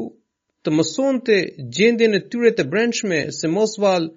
të 0.64 0.74
mësonte 0.78 1.38
gjendjen 1.78 2.16
e 2.16 2.22
tyre 2.32 2.52
të 2.58 2.66
brendshme 2.72 3.20
se 3.40 3.50
Mosval 3.58 4.08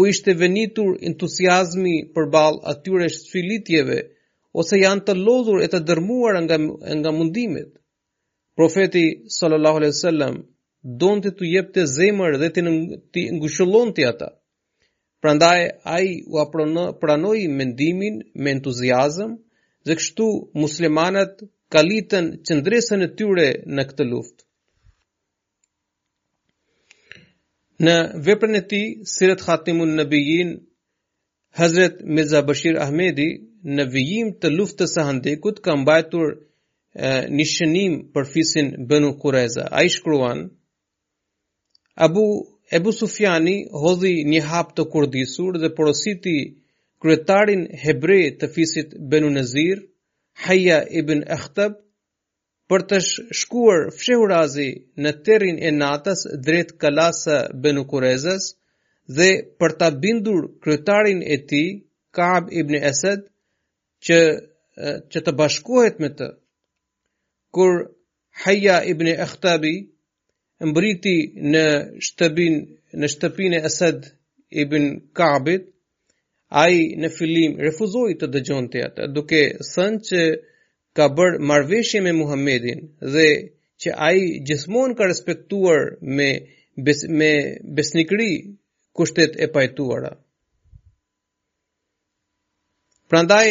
u 0.00 0.04
ishte 0.12 0.36
venitur 0.44 0.94
entuziazmi 1.10 1.96
përballë 2.14 2.64
atyre 2.74 3.08
sfilitjeve 3.16 3.98
ose 4.62 4.80
janë 4.84 5.06
të 5.08 5.16
lodhur 5.26 5.64
e 5.64 5.68
të 5.74 5.80
dërmuar 5.90 6.38
nga 6.46 6.60
nga 7.00 7.12
mundimet. 7.18 7.70
Profeti 8.56 9.04
sallallahu 9.38 9.80
alejhi 9.80 10.14
dhe 10.20 10.30
donte 11.04 11.30
të 11.38 11.50
jepte 11.56 11.86
zemër 11.98 12.38
dhe 12.42 12.48
të 12.56 12.64
ngushëllonte 12.68 14.08
ata. 14.14 14.30
Prandaj 15.24 15.58
ai 15.88 16.08
u 16.28 16.36
pranoi 17.00 17.44
mendimin 17.58 18.16
me 18.44 18.52
entuziazëm, 18.56 19.30
dhe 19.86 19.96
kështu 20.00 20.26
muslimanët 20.64 21.38
kalitën 21.72 22.26
çndresën 22.48 23.00
e 23.06 23.08
tyre 23.20 23.46
në 23.74 23.82
këtë 23.88 24.06
luftë. 24.10 24.42
Në 27.88 27.96
veprën 28.26 28.60
e 28.60 28.62
tij 28.72 28.84
Sirat 29.14 29.40
Khatimun 29.46 29.96
Nabiyin 30.02 30.52
Hazrat 31.60 32.04
Mirza 32.14 32.44
Bashir 32.50 32.76
Ahmedi 32.84 33.28
në 33.78 33.88
vijim 33.96 34.34
të 34.40 34.52
luftës 34.58 34.92
së 34.96 35.06
Handekut 35.08 35.64
ka 35.64 35.72
mbajtur 35.80 36.36
një 37.38 37.48
shënim 37.54 37.96
për 38.14 38.28
fisin 38.34 38.70
Banu 38.92 39.14
Quraiza. 39.24 39.64
Ai 39.80 39.88
shkruan 39.96 40.48
Abu 42.06 42.28
Ebu 42.72 42.92
Sufjani 42.96 43.54
hodhi 43.80 44.10
një 44.26 44.40
hap 44.50 44.70
të 44.76 44.84
kurdisur 44.92 45.56
dhe 45.62 45.68
porositi 45.78 46.34
kryetarin 47.04 47.64
hebre 47.84 48.16
të 48.42 48.48
fisit 48.54 48.94
Benu 49.10 49.30
Nazir, 49.34 49.82
Haja 50.44 50.78
ibn 51.00 51.20
Ehtab, 51.38 51.74
për 52.72 52.84
të 52.92 52.98
shkuar 53.40 53.84
fshehurazi 53.98 54.64
në 55.04 55.12
terin 55.28 55.58
e 55.60 55.72
natës 55.80 56.24
drejt 56.46 56.72
kalasa 56.84 57.36
Benu 57.66 57.84
Kurezës 57.90 58.46
dhe 59.18 59.28
për 59.62 59.76
të 59.82 59.90
bindur 60.06 60.48
kryetarin 60.64 61.20
e 61.20 61.38
ti, 61.52 61.62
Kaab 62.20 62.48
ibn 62.62 62.80
Esed, 62.92 63.28
që, 64.06 64.22
që 65.12 65.20
të 65.26 65.32
bashkohet 65.42 66.00
me 66.04 66.08
të. 66.22 66.30
Kur 67.54 67.78
Haja 68.46 68.80
ibn 68.94 69.12
Ehtabi, 69.16 69.74
mbriti 70.60 71.14
në 71.52 71.64
shtëpin 72.06 72.58
në 73.00 73.06
shtëpin 73.12 73.54
e 73.58 73.60
Asad 73.68 74.04
ibn 74.62 74.84
Ka'bit 75.18 75.64
ai 76.62 76.94
në 77.02 77.08
fillim 77.16 77.56
refuzoi 77.66 78.14
të 78.20 78.28
dëgjonte 78.36 78.82
atë 78.86 79.08
duke 79.16 79.40
thënë 79.68 80.02
që 80.08 80.20
ka 80.96 81.08
bërë 81.16 81.40
marrveshje 81.50 82.02
me 82.06 82.12
Muhamedit 82.18 82.84
dhe 83.14 83.26
që 83.82 83.94
ai 84.08 84.20
gjithmonë 84.46 84.94
ka 84.98 85.08
respektuar 85.10 85.88
me 86.18 86.28
bes, 86.86 87.02
me 87.18 87.32
besnikëri 87.76 88.30
kushtet 88.96 89.34
e 89.44 89.48
pajtuara. 89.54 90.12
Prandaj 93.10 93.48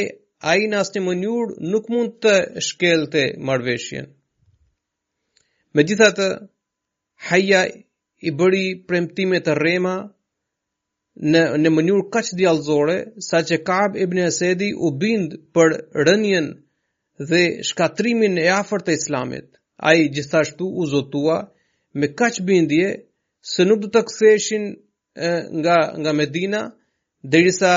ai 0.51 0.59
në 0.71 0.79
asnjë 0.83 1.03
mënyrë 1.03 1.59
nuk 1.71 1.91
mund 1.91 2.15
të 2.23 2.35
shkelte 2.69 3.25
marrveshjen. 3.47 4.07
Megjithatë, 5.75 6.29
haja 7.27 7.59
i 8.23 8.31
bëri 8.39 8.65
premtime 8.89 9.39
të 9.45 9.53
rrema 9.59 9.91
në 11.33 11.41
në 11.63 11.71
mënyrë 11.75 12.03
kaq 12.15 12.31
djallëzore 12.39 12.95
saqë 13.27 13.59
Ka'ab 13.69 13.95
ibn 14.05 14.19
Asedi 14.27 14.69
u 14.87 14.91
bind 15.03 15.35
për 15.57 15.75
rënien 16.09 16.49
dhe 17.29 17.41
shkatrimin 17.69 18.35
e 18.45 18.47
afërt 18.55 18.87
të 18.87 18.95
islamit 18.99 19.47
ai 19.91 19.95
gjithashtu 20.17 20.67
u 20.83 20.87
zotua 20.93 21.37
me 22.01 22.09
kaq 22.21 22.41
bindje 22.49 22.89
se 23.53 23.67
nuk 23.69 23.79
do 23.83 23.91
të 23.95 24.01
ktheheshin 24.09 24.65
nga 25.63 25.77
nga 26.01 26.11
Medina 26.21 26.61
derisa 27.31 27.73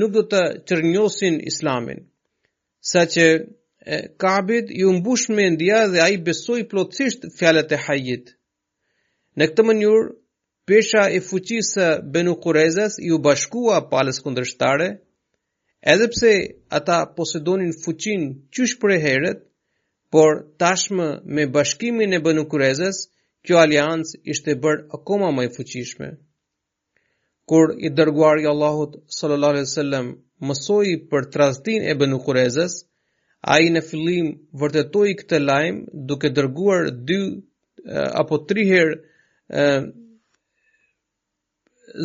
nuk 0.00 0.10
do 0.18 0.24
të 0.32 0.42
çrnjosin 0.68 1.40
islamin 1.52 2.00
saqë 2.92 3.28
Ka'bed 4.22 4.64
ju 4.82 4.88
mbush 4.98 5.26
mendja 5.38 5.80
dhe 5.92 5.98
ai 6.08 6.14
besoi 6.26 6.62
plotësisht 6.70 7.20
fjalët 7.38 7.70
e 7.76 7.78
hajit, 7.86 8.24
Në 9.40 9.46
këtë 9.50 9.64
mënyrë, 9.66 10.00
pesha 10.70 11.02
e 11.08 11.20
fuqisë 11.26 11.86
Benu 12.14 12.34
Kurezës 12.44 12.96
iu 13.10 13.18
bashkua 13.26 13.78
palës 13.92 14.18
kundrështare, 14.26 14.88
edhepse 15.92 16.32
ata 16.78 16.98
posedonin 17.20 17.72
fuqin 17.84 18.26
qysh 18.58 18.74
për 18.82 18.94
e 18.96 18.98
heret, 19.06 19.38
por 20.12 20.36
tashmë 20.64 21.06
me 21.38 21.46
bashkimin 21.54 22.12
e 22.12 22.20
Benu 22.26 22.44
Kurezës, 22.52 23.00
kjo 23.46 23.56
aliancë 23.62 24.20
ishte 24.34 24.56
bërë 24.66 24.84
akoma 24.98 25.30
më 25.38 25.46
e 25.46 25.50
fuqishme. 25.56 26.10
Kur 27.50 27.72
i 27.76 27.88
dërguar 28.00 28.42
i 28.44 28.48
Allahut 28.50 28.94
sallallahu 29.18 29.54
alaihi 29.56 29.68
wasallam 29.68 30.10
mësoi 30.50 30.92
për 31.14 31.26
tradhtin 31.36 31.86
e 31.90 31.94
Benu 32.02 32.18
Kurezës, 32.26 32.74
ai 33.56 33.72
në 33.74 33.82
fillim 33.88 34.28
vërtetoi 34.64 35.16
këtë 35.22 35.40
lajm 35.46 35.80
duke 36.12 36.30
dërguar 36.38 36.92
dy 37.10 37.18
eh, 37.32 37.40
apo 38.22 38.40
tri 38.52 38.68
herë 38.70 39.00
Ehm, 39.60 39.90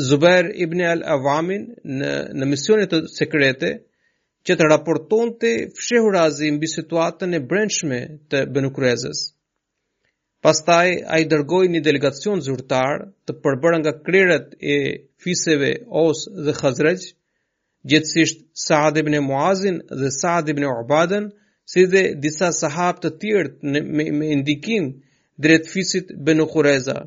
Zubair 0.09 0.49
ibn 0.65 0.81
al-Avamin 0.85 1.61
në, 1.99 2.13
në 2.41 2.87
të 2.93 2.97
sekrete 3.11 3.69
që 4.47 4.55
të 4.61 4.67
raporton 4.71 5.31
të 5.43 5.51
fshehu 5.77 6.09
razi 6.15 6.49
mbi 6.55 6.67
situatën 6.71 7.33
e 7.33 7.39
brendshme 7.51 7.99
të 8.33 8.41
bënukrezës. 8.57 9.19
Pastaj, 10.47 10.89
a 11.15 11.19
i 11.23 11.27
dërgoj 11.33 11.63
një 11.71 11.81
delegacion 11.87 12.43
zyrtar 12.47 13.01
të 13.27 13.37
përbërë 13.45 13.79
nga 13.83 13.93
kriret 14.09 14.51
e 14.61 14.77
fiseve 15.25 15.71
Os 16.01 16.25
dhe 16.47 16.53
Khazrej, 16.59 17.01
gjithësisht 17.91 18.43
Saad 18.65 18.99
ibn 19.03 19.13
e 19.13 19.23
Muazin 19.29 19.79
dhe 20.01 20.11
Saad 20.19 20.49
ibn 20.53 20.67
e 20.67 20.73
Ubaden, 20.83 21.29
si 21.73 21.87
dhe 21.95 22.03
disa 22.27 22.51
sahab 22.59 22.99
të 23.03 23.15
tjertë 23.19 23.59
me, 23.87 24.09
me, 24.19 24.31
indikim 24.37 24.91
drejt 25.45 25.71
fisit 25.75 26.11
bënukureza. 26.29 26.99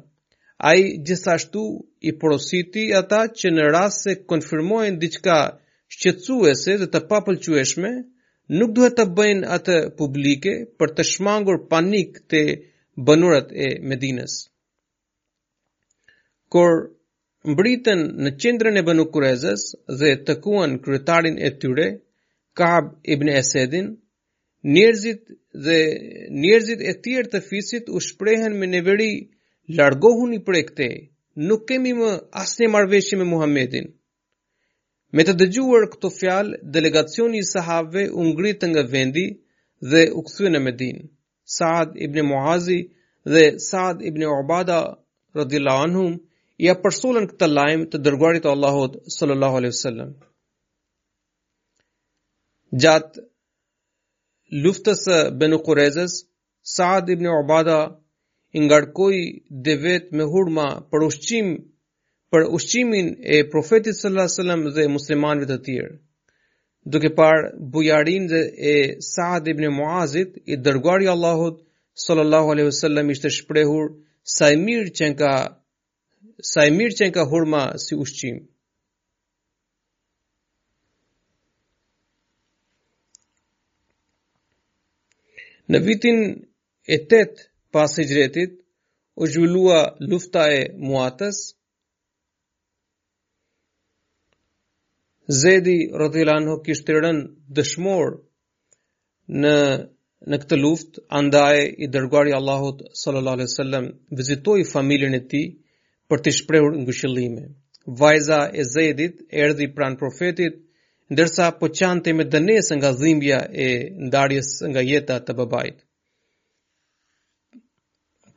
Ai 0.69 0.83
gjithashtu 1.09 1.61
i 2.05 2.11
porositi 2.23 2.83
ata 2.99 3.21
që 3.41 3.53
në 3.53 3.65
rast 3.75 4.05
se 4.07 4.15
konfirmojnë 4.33 5.01
diçka 5.05 5.37
shqetësuese 5.95 6.75
dhe 6.83 6.89
të 6.97 7.01
papëlqyeshme, 7.13 7.93
nuk 8.61 8.75
duhet 8.79 8.99
të 8.99 9.07
bëjnë 9.21 9.49
atë 9.57 9.77
publike 10.03 10.53
për 10.83 10.93
të 10.99 11.07
shmangur 11.13 11.61
panik 11.71 12.21
të 12.33 12.43
banorët 13.09 13.55
e 13.67 13.71
Medinës. 13.93 14.37
Kur 16.53 16.77
mbritën 17.55 18.05
në 18.27 18.35
qendrën 18.45 18.77
e 18.77 18.85
Banu 18.89 19.09
Qurezës 19.17 19.65
dhe 20.03 20.13
takuan 20.31 20.77
kryetarin 20.85 21.41
e 21.41 21.51
tyre, 21.63 21.89
Kab 22.61 22.93
ibn 23.17 23.31
Esedin, 23.37 23.91
njerëzit 24.77 25.25
dhe 25.69 25.81
njerëzit 26.45 26.81
e 26.93 26.99
tjerë 27.05 27.33
të 27.35 27.45
fisit 27.49 27.87
u 27.99 28.03
shprehen 28.09 28.59
me 28.61 28.67
neveri 28.75 29.13
largohu 29.79 30.25
një 30.31 30.39
për 30.47 30.57
e 30.59 30.63
këte, 30.69 30.87
nuk 31.49 31.65
kemi 31.71 31.93
më 31.99 32.11
asnjë 32.43 32.69
marrëveshje 32.75 33.19
me 33.21 33.27
Muhammedin. 33.33 33.85
Me 35.19 35.25
të 35.29 35.35
dëgjuar 35.43 35.87
këto 35.93 36.11
fjal, 36.15 36.51
delegacioni 36.77 37.41
i 37.43 37.47
sahave 37.55 38.05
u 38.23 38.27
gritë 38.41 38.71
nga 38.73 38.85
vendi 38.95 39.25
dhe 39.93 40.03
u 40.15 40.23
këthu 40.27 40.51
në 40.53 40.61
Medin. 40.65 40.99
Saad 41.57 41.95
ibn 42.07 42.23
Muazi 42.31 42.79
dhe 43.33 43.45
Saad 43.65 44.03
ibn 44.11 44.27
Obada 44.27 44.77
rëdila 45.39 45.75
anhum, 45.87 46.13
i 46.63 46.69
përsulën 46.85 47.27
këtë 47.31 47.47
lajmë 47.57 47.89
të 47.91 47.99
dërguarit 48.07 48.47
Allahot 48.53 48.99
sallallahu 49.17 49.61
alaihi 49.61 49.75
wasallam. 49.77 50.11
Gjatë 52.85 53.23
luftës 54.67 55.05
bënë 55.41 55.61
kurezës, 55.69 56.19
Saad 56.77 57.09
ibn 57.17 57.27
Obada 57.35 57.81
i 58.53 58.61
ngarkoi 58.61 59.21
devet 59.67 60.11
me 60.19 60.25
hurma 60.33 60.69
për 60.91 61.05
ushqim 61.09 61.51
për 62.35 62.47
ushqimin 62.57 63.09
e 63.37 63.41
profetit 63.53 63.99
sallallahu 63.99 64.29
alajhi 64.29 64.35
wasallam 64.39 64.63
dhe 64.79 64.87
muslimanëve 64.97 65.47
të 65.51 65.57
tjerë. 65.67 65.93
Duke 66.93 67.11
parë 67.21 67.49
bujarin 67.77 68.27
dhe 68.33 68.41
e 68.73 68.75
Saad 69.09 69.49
ibn 69.53 69.67
Muazit, 69.77 70.35
i 70.47 70.55
dërguari 70.67 71.05
i 71.09 71.11
Allahut 71.15 71.59
sallallahu 72.05 72.53
alaihi 72.55 72.69
wasallam 72.71 73.11
ishte 73.15 73.29
shprehur 73.39 73.87
sa 74.35 74.49
i 74.55 74.59
mirë 74.65 74.93
që 74.99 75.09
ka 75.23 75.33
sa 76.53 76.67
i 76.67 76.75
mirë 76.79 76.97
që 77.01 77.11
ka 77.17 77.25
hurma 77.33 77.63
si 77.85 77.99
ushqim. 78.07 78.39
Në 85.71 85.79
vitin 85.87 86.25
e 86.87 86.97
8 87.07 87.50
pas 87.75 87.93
hijretit 87.99 88.55
u 89.17 89.27
zhvillua 89.33 89.81
lufta 90.11 90.45
e 90.59 90.75
Muatas 90.89 91.37
Zedi 95.43 95.79
Rodilan 96.01 96.45
ho 96.51 96.55
rën 97.03 97.19
dëshmor 97.57 98.09
në 99.43 99.55
në 100.31 100.37
këtë 100.43 100.57
luftë 100.63 101.03
andaj 101.21 101.59
i 101.85 101.87
dërguari 101.95 102.35
Allahut 102.39 102.83
sallallahu 103.03 103.39
alaihi 103.39 103.49
wasallam 103.53 103.87
vizitoi 104.21 104.67
familjen 104.75 105.15
e 105.15 105.21
tij 105.31 105.47
për 106.09 106.19
të 106.23 106.31
shprehur 106.39 106.73
ngushëllime 106.85 107.45
vajza 108.01 108.41
e 108.53 108.63
Zedit 108.75 109.15
erdhi 109.45 109.67
pran 109.77 109.95
profetit 110.03 110.55
ndërsa 111.13 111.45
po 111.61 111.67
qante 111.79 112.11
me 112.17 112.25
dënesë 112.35 112.73
nga 112.81 112.91
dhimbja 113.01 113.39
e 113.67 113.71
ndarjes 114.07 114.49
nga 114.71 114.81
jeta 114.91 115.17
të 115.25 115.33
babait 115.41 115.77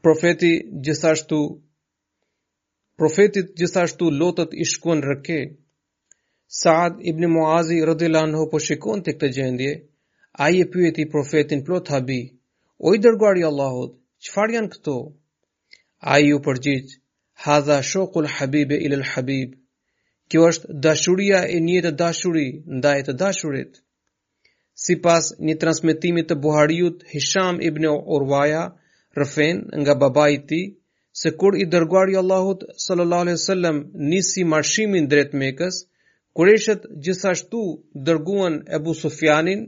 profeti 0.05 0.51
gjithashtu 0.85 1.37
profetit 3.01 3.49
gjithashtu 3.59 4.09
lotët 4.19 4.51
i 4.53 4.65
shkuan 4.73 5.01
rëke. 5.09 5.39
Saad 6.63 6.99
ibn 7.11 7.23
Muazi 7.35 7.77
radhiyallahu 7.89 8.41
ho 8.41 8.49
po 8.51 8.59
shikon 8.65 9.01
të 9.03 9.15
këtë 9.15 9.29
gjendje, 9.37 9.71
ai 10.45 10.59
e 10.59 10.65
pyeti 10.73 11.05
profetin 11.13 11.63
plot 11.67 11.87
habi, 11.95 12.21
o 12.85 12.93
i 12.95 12.99
dërguari 13.05 13.41
i 13.45 13.47
Allahut, 13.49 13.95
çfarë 14.27 14.55
janë 14.57 14.71
këto? 14.75 14.95
Ai 16.13 16.33
u 16.35 16.41
përgjigj, 16.45 16.93
hadha 17.45 17.79
shokul 17.93 18.27
habib 18.35 18.75
ila 18.75 18.99
al 18.99 19.07
habib. 19.13 19.55
Kjo 20.29 20.45
është 20.51 20.75
dashuria 20.85 21.39
e 21.47 21.57
një 21.65 21.79
të 21.87 21.91
dashuri 22.03 22.45
ndaj 22.79 22.99
të 23.07 23.15
dashurit. 23.23 23.81
Sipas 24.83 25.31
një 25.47 25.57
transmetimi 25.63 26.23
të 26.27 26.37
Buhariut, 26.43 27.01
Hisham 27.15 27.61
ibn 27.69 27.87
Urwaya 27.93 28.67
rëfen 29.21 29.57
nga 29.81 29.93
baba 30.01 30.25
i 30.35 30.39
ti, 30.49 30.61
se 31.19 31.29
kur 31.39 31.53
i 31.63 31.65
i 32.11 32.15
Allahut 32.23 32.59
sallallahu 32.85 33.23
alaihi 33.23 33.39
wasallam 33.41 33.77
nisi 34.09 34.41
marshimin 34.53 35.07
drejt 35.11 35.31
Mekës, 35.41 35.75
eshet 36.55 36.81
gjithashtu 37.03 37.59
dërguan 38.05 38.55
Ebu 38.77 38.91
Sufjanin, 39.03 39.61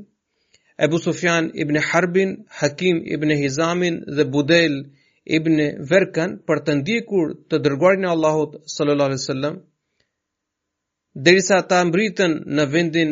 Ebu 0.85 0.97
Sufjan 1.05 1.43
ibn 1.61 1.75
Harbin, 1.89 2.29
Hakim 2.59 2.97
ibn 3.15 3.29
Hizamin 3.41 3.95
dhe 4.15 4.23
Budel 4.33 4.73
ibn 5.37 5.53
Verkan 5.89 6.31
për 6.47 6.57
të 6.65 6.71
ndjekur 6.79 7.27
të 7.49 7.55
dërguarin 7.65 8.03
e 8.07 8.13
Allahut 8.15 8.51
sallallahu 8.75 9.09
alaihi 9.09 9.23
wasallam. 9.23 9.55
Derisa 11.25 11.57
ta 11.69 11.79
mbritën 11.87 12.33
në 12.55 12.63
vendin 12.73 13.11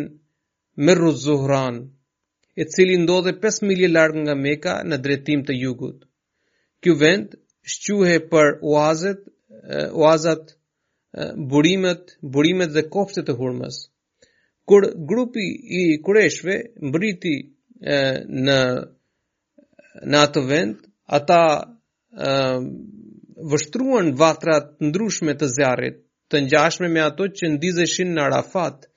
Mirruz 0.86 1.18
Zuhran, 1.26 1.76
i 2.62 2.64
cili 2.74 2.98
ndodhe 3.04 3.32
5 3.48 3.64
milje 3.70 3.88
larg 3.96 4.16
nga 4.24 4.36
Mekka 4.44 4.74
në 4.90 4.96
drejtim 5.06 5.46
të 5.48 5.54
jugut. 5.64 6.00
Ky 6.84 6.92
vend 7.00 7.30
shquhe 7.74 8.16
për 8.32 8.48
oazet, 8.70 9.20
oazat, 10.06 10.50
burimet, 11.54 12.12
burimet 12.38 12.74
dhe 12.78 12.84
kopshtet 12.96 13.30
e 13.32 13.36
hurmës. 13.42 13.78
Kur 14.72 14.88
grupi 15.12 15.46
i 15.80 15.84
kureshve 16.08 16.58
mbriti 16.90 17.34
në 17.80 18.60
në 20.04 20.20
atë 20.26 20.42
vend, 20.52 20.76
ata 21.20 21.40
vështruan 23.54 24.12
vatrat 24.24 24.72
ndryshme 24.90 25.36
të 25.40 25.50
zjarrit, 25.56 26.00
të 26.34 26.44
ngjashme 26.48 26.90
me 26.96 27.04
ato 27.08 27.28
që 27.38 27.52
ndizeshin 27.56 28.12
në 28.18 28.24
Arafat 28.28 28.88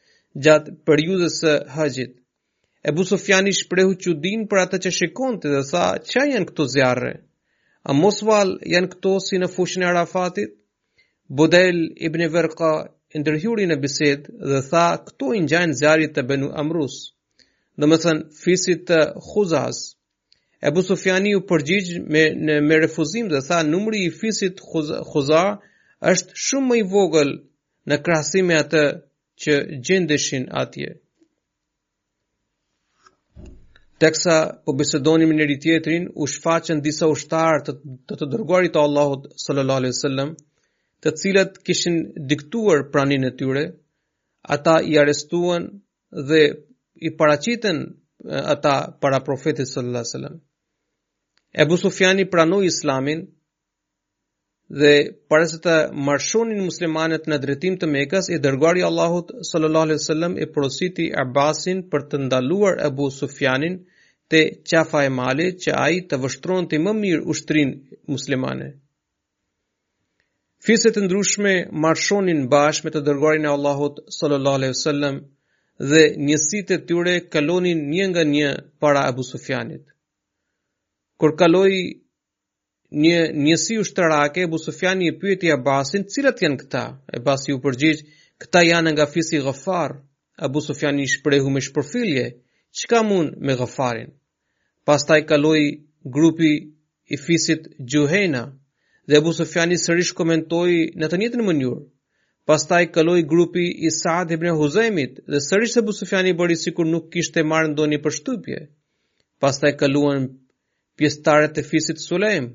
gjatë 0.46 0.72
periudhës 0.90 1.37
së 1.44 1.53
Haxhit. 1.79 2.16
Ebu 2.90 3.05
Sufjani 3.12 3.53
shprehu 3.62 3.92
qudin 4.07 4.46
për 4.51 4.62
atë 4.64 4.81
që 4.87 4.94
shikonte 5.03 5.53
dhe 5.55 5.62
sa, 5.70 5.85
"Çfarë 6.09 6.33
janë 6.35 6.49
këto 6.51 6.64
zjarre?" 6.75 7.14
A 7.87 7.94
Mosval 7.94 8.49
janë 8.66 8.88
këto 8.96 9.11
si 9.22 9.38
në 9.38 9.46
fushën 9.55 9.85
e 9.85 9.87
Arafatit? 9.92 10.55
Budel 11.38 11.77
ibn 12.09 12.25
Verka 12.37 12.70
ndërhyuri 13.20 13.66
në 13.70 13.77
bisedë 13.85 14.35
dhe 14.53 14.59
tha 14.70 14.83
këto 15.07 15.29
i 15.38 15.42
ngjajnë 15.44 15.77
zjarrit 15.81 16.14
të 16.16 16.25
Banu 16.31 16.49
Amrus. 16.62 16.96
Domethën 17.85 18.25
fisit 18.42 18.83
të 18.90 18.99
Khuzas. 19.29 19.79
Ebu 20.70 20.83
Sufjani 20.88 21.37
u 21.38 21.44
përgjigj 21.53 21.94
me 22.16 22.25
në, 22.46 22.59
me 22.70 22.83
refuzim 22.87 23.31
dhe 23.33 23.42
tha 23.51 23.62
numri 23.70 24.03
i 24.09 24.12
fisit 24.18 24.61
Khuza, 24.72 25.44
është 26.12 26.42
shumë 26.46 26.70
më 26.72 26.83
i 26.83 26.88
vogël 26.96 27.33
në 27.90 28.01
krahasim 28.07 28.51
me 28.51 28.59
atë 28.66 28.85
që 29.44 29.61
gjendeshin 29.87 30.51
atje. 30.64 30.96
Teksa 33.98 34.37
po 34.64 34.72
bisedonim 34.78 35.30
njëri 35.37 35.56
tjetrin, 35.64 36.09
u 36.22 36.26
shfaqen 36.32 36.82
disa 36.85 37.09
ushtarë 37.14 37.62
të, 37.66 37.74
të 38.11 38.18
të 38.20 38.26
dërguarit 38.35 38.74
të 38.74 38.80
Allahut 38.85 39.22
sallallahu 39.44 39.80
alaihi 39.80 39.94
wasallam, 39.96 40.32
të 41.02 41.12
cilat 41.22 41.56
kishin 41.68 41.96
diktuar 42.32 42.82
pranin 42.92 43.24
e 43.24 43.30
tyre, 43.40 43.62
ata 44.56 44.74
i 44.92 44.98
arrestuan 45.02 45.70
dhe 46.28 46.42
i 47.11 47.14
paraqiten 47.22 47.80
ata 48.56 48.74
para 49.00 49.22
profetit 49.30 49.70
sallallahu 49.72 50.02
alaihi 50.04 50.11
wasallam. 50.12 50.37
Ebu 51.64 51.76
Sufjani 51.85 52.28
pranoi 52.37 52.66
Islamin 52.72 53.24
dhe 54.74 54.94
para 55.31 55.46
se 55.48 55.59
të 55.62 55.74
marshonin 56.07 56.62
muslimanët 56.66 57.29
në 57.31 57.37
drejtim 57.42 57.76
të 57.83 57.88
Mekës 57.90 58.31
e 58.37 58.40
dërguari 58.46 58.81
i 58.83 58.87
Allahut 58.87 59.29
sallallahu 59.46 59.87
alaihi 59.88 60.00
wasallam 60.00 60.33
e 60.42 60.46
porositi 60.57 61.05
Abbasin 61.22 61.83
për 61.92 62.07
të 62.11 62.20
ndaluar 62.26 62.81
Abu 62.88 63.07
Sufjanin 63.18 63.76
te 64.35 64.40
Qafa 64.70 65.05
e 65.07 65.11
Male 65.20 65.46
që 65.62 65.72
ai 65.83 66.00
të 66.11 66.18
vështronte 66.24 66.81
më 66.83 66.94
mirë 67.02 67.22
ushtrin 67.35 67.70
muslimane. 68.16 68.66
Fiset 70.66 70.96
të 70.96 71.05
ndrushme 71.07 71.55
marshonin 71.85 72.42
bashkë 72.55 72.87
me 72.87 72.94
të 72.96 73.05
dërguarin 73.07 73.46
e 73.46 73.52
Allahut 73.52 74.00
sallallahu 74.18 74.59
alaihi 74.61 74.74
wasallam 74.74 75.20
dhe 75.92 76.02
njësit 76.26 76.72
e 76.74 76.81
tyre 76.88 77.14
kalonin 77.33 77.87
një 77.94 78.07
nga 78.11 78.24
një 78.35 78.50
para 78.83 79.07
Abu 79.12 79.22
Sufjanit. 79.31 79.85
Kur 81.20 81.37
kaloi 81.38 81.79
një 82.94 83.22
njësi 83.44 83.77
ushtarake 83.83 84.44
Abu 84.46 84.59
Sufjani 84.62 85.09
i 85.11 85.14
pyet 85.18 85.42
i 85.44 85.51
Abbasin 85.53 86.05
cilat 86.14 86.42
janë 86.44 86.61
këta 86.62 86.83
e 87.16 87.20
basi 87.27 87.55
u 87.55 87.59
përgjigj 87.64 88.05
këta 88.42 88.62
janë 88.66 88.92
nga 88.94 89.07
fisi 89.11 89.40
Ghafar 89.42 89.96
Abu 90.49 90.61
Sufjani 90.62 91.03
i 91.03 91.11
shprehu 91.14 91.51
me 91.51 91.61
shpërfilje 91.66 92.27
çka 92.79 93.01
mund 93.09 93.35
me 93.46 93.57
Ghafarin 93.59 94.12
pastaj 94.87 95.25
kaloi 95.29 95.64
grupi 96.16 96.53
i 97.14 97.18
fisit 97.25 97.66
Juhena 97.92 98.44
dhe 99.09 99.18
Abu 99.18 99.33
Sufjani 99.35 99.79
sërish 99.83 100.12
komentoi 100.20 100.79
në 100.94 101.09
të 101.11 101.18
njëjtën 101.22 101.42
mënyrë 101.49 101.81
pastaj 102.46 102.85
kaloi 102.94 103.25
grupi 103.33 103.66
i 103.88 103.90
Saad 103.99 104.31
ibn 104.37 104.53
Huzaimit 104.61 105.18
dhe 105.27 105.40
sërish 105.49 105.75
Abu 105.83 105.96
Sufjani 105.99 106.37
bëri 106.38 106.59
sikur 106.62 106.87
nuk 106.92 107.11
kishte 107.16 107.42
marrë 107.42 107.72
ndonjë 107.75 107.99
përshtypje 108.07 108.61
pastaj 109.42 109.75
kaluan 109.83 110.31
pjesëtarët 110.96 111.59
e 111.61 111.66
fisit 111.72 112.01
Sulaim 112.07 112.46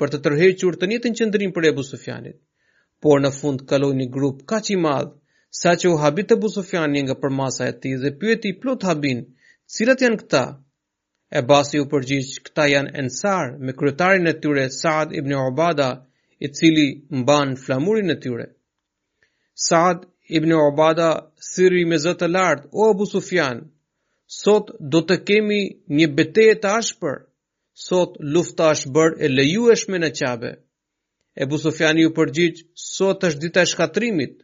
për 0.00 0.10
të 0.14 0.18
tërhequr 0.26 0.76
të 0.82 0.86
njëjtin 0.90 1.16
qendrim 1.20 1.50
për 1.56 1.66
Ebu 1.72 1.82
Sufjanit. 1.88 2.38
Por 3.04 3.20
në 3.24 3.30
fund 3.38 3.64
kaloi 3.72 3.94
një 4.00 4.06
grup 4.14 4.38
kaq 4.52 4.70
i 4.74 4.78
madh 4.84 5.10
sa 5.62 5.74
që 5.80 5.90
u 5.92 5.96
habit 6.02 6.28
të 6.30 6.36
Busufjani 6.44 7.02
nga 7.06 7.16
përmasa 7.24 7.66
e 7.68 7.72
ti 7.80 7.90
dhe 8.02 8.12
pyeti 8.20 8.52
plot 8.62 8.86
habin, 8.88 9.18
cilat 9.74 10.04
janë 10.04 10.20
këta? 10.20 10.42
E 11.38 11.40
basi 11.50 11.80
u 11.82 11.88
përgjith 11.92 12.30
këta 12.46 12.64
janë 12.72 12.94
ensar 13.02 13.50
me 13.66 13.74
kryetarin 13.80 14.30
e 14.30 14.34
tyre 14.44 14.64
Saad 14.76 15.12
ibn 15.20 15.34
Ubada, 15.42 15.90
i 16.40 16.48
cili 16.58 16.86
mban 17.18 17.56
flamurin 17.64 18.14
e 18.14 18.16
tyre. 18.24 18.46
Saad 19.68 20.06
ibn 20.38 20.54
Ubada 20.60 21.10
thiri 21.50 21.84
me 21.90 21.98
zë 22.04 22.14
të 22.22 22.30
lartë, 22.36 22.70
o 22.80 22.88
Abu 22.94 23.08
Sufjan, 23.14 23.64
sot 24.40 24.72
do 24.94 25.04
të 25.10 25.20
kemi 25.28 25.60
një 25.98 26.08
betejë 26.20 26.56
të 26.62 26.76
ashpër 26.78 27.18
sot 27.82 28.18
lufta 28.36 28.68
është 28.76 28.90
bërë 28.96 29.18
e 29.26 29.30
lejueshme 29.36 29.98
në 30.02 30.10
qabe. 30.18 30.50
Ebu 31.46 31.58
Sofjani 31.62 32.04
ju 32.04 32.12
përgjith, 32.18 32.60
sot 32.86 33.24
është 33.28 33.42
dita 33.46 33.64
e 33.66 33.70
shkatrimit. 33.72 34.34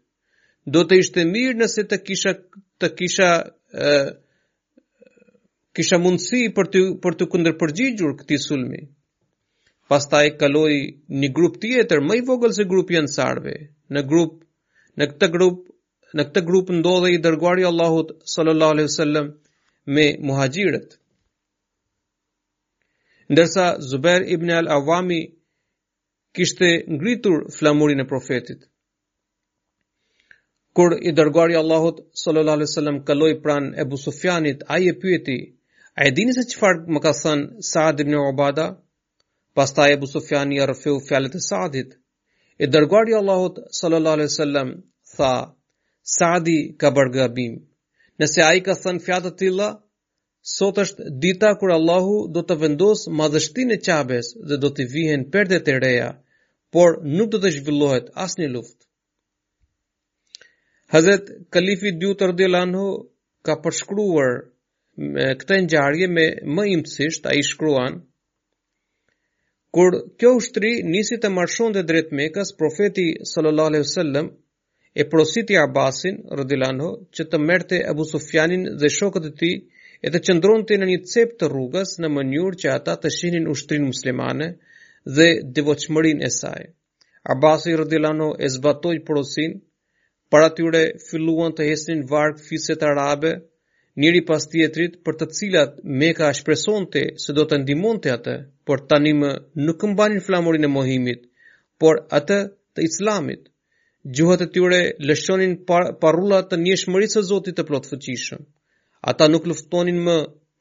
Do 0.74 0.82
të 0.88 0.98
ishte 1.02 1.24
mirë 1.28 1.58
nëse 1.62 1.84
të 1.90 1.98
kisha 2.08 2.32
të 2.82 2.90
kisha 2.98 3.28
e, 3.88 3.92
kisha 5.78 5.98
mundësi 6.04 6.40
për 6.58 6.70
të 6.74 6.82
për 7.06 7.18
të 7.20 7.28
kundërpërgjigjur 7.34 8.16
këtij 8.20 8.42
sulmi. 8.44 8.80
Pastaj 9.88 10.26
kaloi 10.40 10.78
një 11.22 11.30
grup 11.36 11.60
tjetër 11.62 12.02
më 12.08 12.18
i 12.20 12.26
vogël 12.28 12.52
se 12.56 12.66
grupi 12.72 12.96
i 12.96 13.02
ansarve. 13.04 13.54
Në 13.96 14.02
grup 14.10 14.40
në 15.00 15.06
këtë 15.14 15.30
grup 15.36 15.62
në 16.18 16.24
këtë 16.30 16.42
grup 16.48 16.70
ndodhej 16.80 17.14
i 17.16 17.22
dërguari 17.24 17.66
Allahut 17.68 18.14
sallallahu 18.36 18.74
alaihi 18.74 18.88
wasallam 18.90 19.32
me 19.96 20.04
muhajirët 20.28 20.97
ndërsa 23.32 23.64
Zubair 23.88 24.22
ibn 24.34 24.50
al-Awami 24.58 25.18
kishte 26.36 26.68
ngritur 26.92 27.38
flamurin 27.56 28.00
e 28.00 28.06
profetit. 28.12 28.60
Kur 30.76 30.94
i 31.02 31.12
dërgoi 31.18 31.56
Allahu 31.60 31.90
sallallahu 32.22 32.58
alaihi 32.58 32.70
wasallam 32.70 32.98
kaloi 33.08 33.34
pran 33.44 33.64
Ebu 33.82 33.96
Sufjanit, 34.04 34.58
ai 34.74 34.84
e 34.88 34.94
pyeti: 35.02 35.38
"A 36.00 36.06
e 36.08 36.10
dini 36.16 36.32
se 36.38 36.44
çfarë 36.52 36.82
më 36.92 36.98
ka 37.04 37.12
thënë 37.22 37.46
Saad 37.72 38.00
ibn 38.02 38.14
Ubada?" 38.24 38.66
Pastaj 39.56 39.90
Ebu 39.96 40.06
Sufjani 40.14 40.54
i 40.58 40.64
rrëfiu 40.68 40.94
fjalët 41.08 41.34
e 41.36 41.40
Saadit. 41.50 41.90
I 42.62 42.66
dërguari 42.74 43.10
i 43.12 43.16
Allahut 43.22 43.56
sallallahu 43.80 44.16
alaihi 44.16 44.32
wasallam 44.32 44.68
tha: 45.16 45.32
"Saadi 46.16 46.58
ka 46.80 46.88
bërë 46.96 47.14
gabim. 47.18 47.54
Nëse 48.18 48.40
ai 48.50 48.58
ka 48.66 48.74
thënë 48.82 49.04
fjalë 49.06 49.24
të 49.26 49.32
tilla, 49.40 49.68
Sot 50.46 50.78
është 50.80 51.04
dita 51.22 51.48
kur 51.60 51.72
Allahu 51.76 52.12
do 52.34 52.42
të 52.48 52.56
vendos 52.60 53.00
madhështinë 53.20 53.74
e 53.76 53.80
Qabes 53.86 54.28
dhe 54.50 54.58
do 54.64 54.70
të 54.74 54.84
vihen 54.92 55.24
perdet 55.36 55.68
e 55.72 55.78
reja, 55.84 56.10
por 56.76 56.98
nuk 57.16 57.32
do 57.32 57.38
të 57.44 57.50
zhvillohet 57.56 58.10
asnjë 58.24 58.50
luftë. 58.54 58.84
Hazrat 60.94 61.22
Kalifi 61.56 61.92
Dyutur 62.04 62.32
Dilanu 62.42 62.84
ka 63.46 63.56
përshkruar 63.64 64.30
me 65.16 65.24
këtë 65.40 65.58
ngjarje 65.64 66.06
me 66.14 66.26
më 66.54 66.64
imtësisht 66.74 67.26
ai 67.30 67.42
shkruan 67.48 67.98
kur 69.76 69.94
kjo 70.20 70.30
ushtri 70.38 70.70
nisi 70.92 71.18
të 71.22 71.28
marshonte 71.34 71.82
drejt 71.90 72.08
Mekës 72.20 72.54
profeti 72.60 73.04
sallallahu 73.32 73.70
alejhi 73.72 74.22
e 75.02 75.06
prositi 75.12 75.58
Abasin 75.64 76.18
radhialanhu 76.40 76.88
që 77.16 77.28
të 77.34 77.40
merte 77.50 77.82
Abu 77.92 78.08
Sufjanin 78.12 78.64
dhe 78.80 78.92
shokët 78.98 79.28
e 79.30 79.34
tij 79.42 79.56
edhe 80.06 80.18
qëndron 80.26 80.60
të 80.66 80.76
në 80.80 80.86
një 80.90 80.96
cep 81.12 81.32
të 81.38 81.46
rrugës 81.52 81.92
në 82.02 82.10
mënyur 82.16 82.56
që 82.62 82.68
ata 82.76 82.92
të 83.04 83.10
shihnin 83.16 83.48
ushtrin 83.54 83.86
muslimane 83.90 84.48
dhe 85.18 85.26
devoqëmërin 85.56 86.20
e 86.26 86.30
saj. 86.40 86.60
Abasi 87.34 87.74
Rëdilano 87.80 88.28
e 88.44 88.48
zbatoj 88.56 88.94
porosin, 89.08 89.56
për 90.32 90.44
atyre 90.48 90.84
filluan 91.06 91.54
të 91.56 91.66
hesnin 91.70 92.04
varg 92.12 92.38
fiset 92.46 92.84
arabe, 92.90 93.32
njëri 94.02 94.22
pas 94.28 94.46
tjetrit 94.52 94.94
për 95.06 95.18
të 95.20 95.28
cilat 95.38 95.74
ka 96.18 96.30
shpreson 96.40 96.86
të 96.92 97.02
se 97.24 97.34
do 97.38 97.44
të 97.50 97.58
ndimon 97.64 97.98
të 98.02 98.12
atë, 98.18 98.36
por 98.68 98.84
tani 98.92 99.12
më 99.22 99.30
nuk 99.66 99.82
mbanin 99.92 100.22
flamurin 100.28 100.68
e 100.68 100.72
mohimit, 100.76 101.26
por 101.80 102.04
atë 102.18 102.38
të 102.74 102.86
islamit. 102.90 103.48
Gjuhët 104.16 104.44
e 104.44 104.48
tyre 104.54 104.82
lëshonin 105.08 105.58
parullat 106.04 106.46
të 106.50 106.60
njëshmërisë 106.64 107.18
e 107.20 107.26
Zotit 107.32 107.56
të 107.58 107.64
plotë 107.68 107.92
fëqishëm. 107.92 108.40
Ata 109.06 109.28
nuk 109.30 109.46
luftonin 109.46 110.00
më 110.06 110.14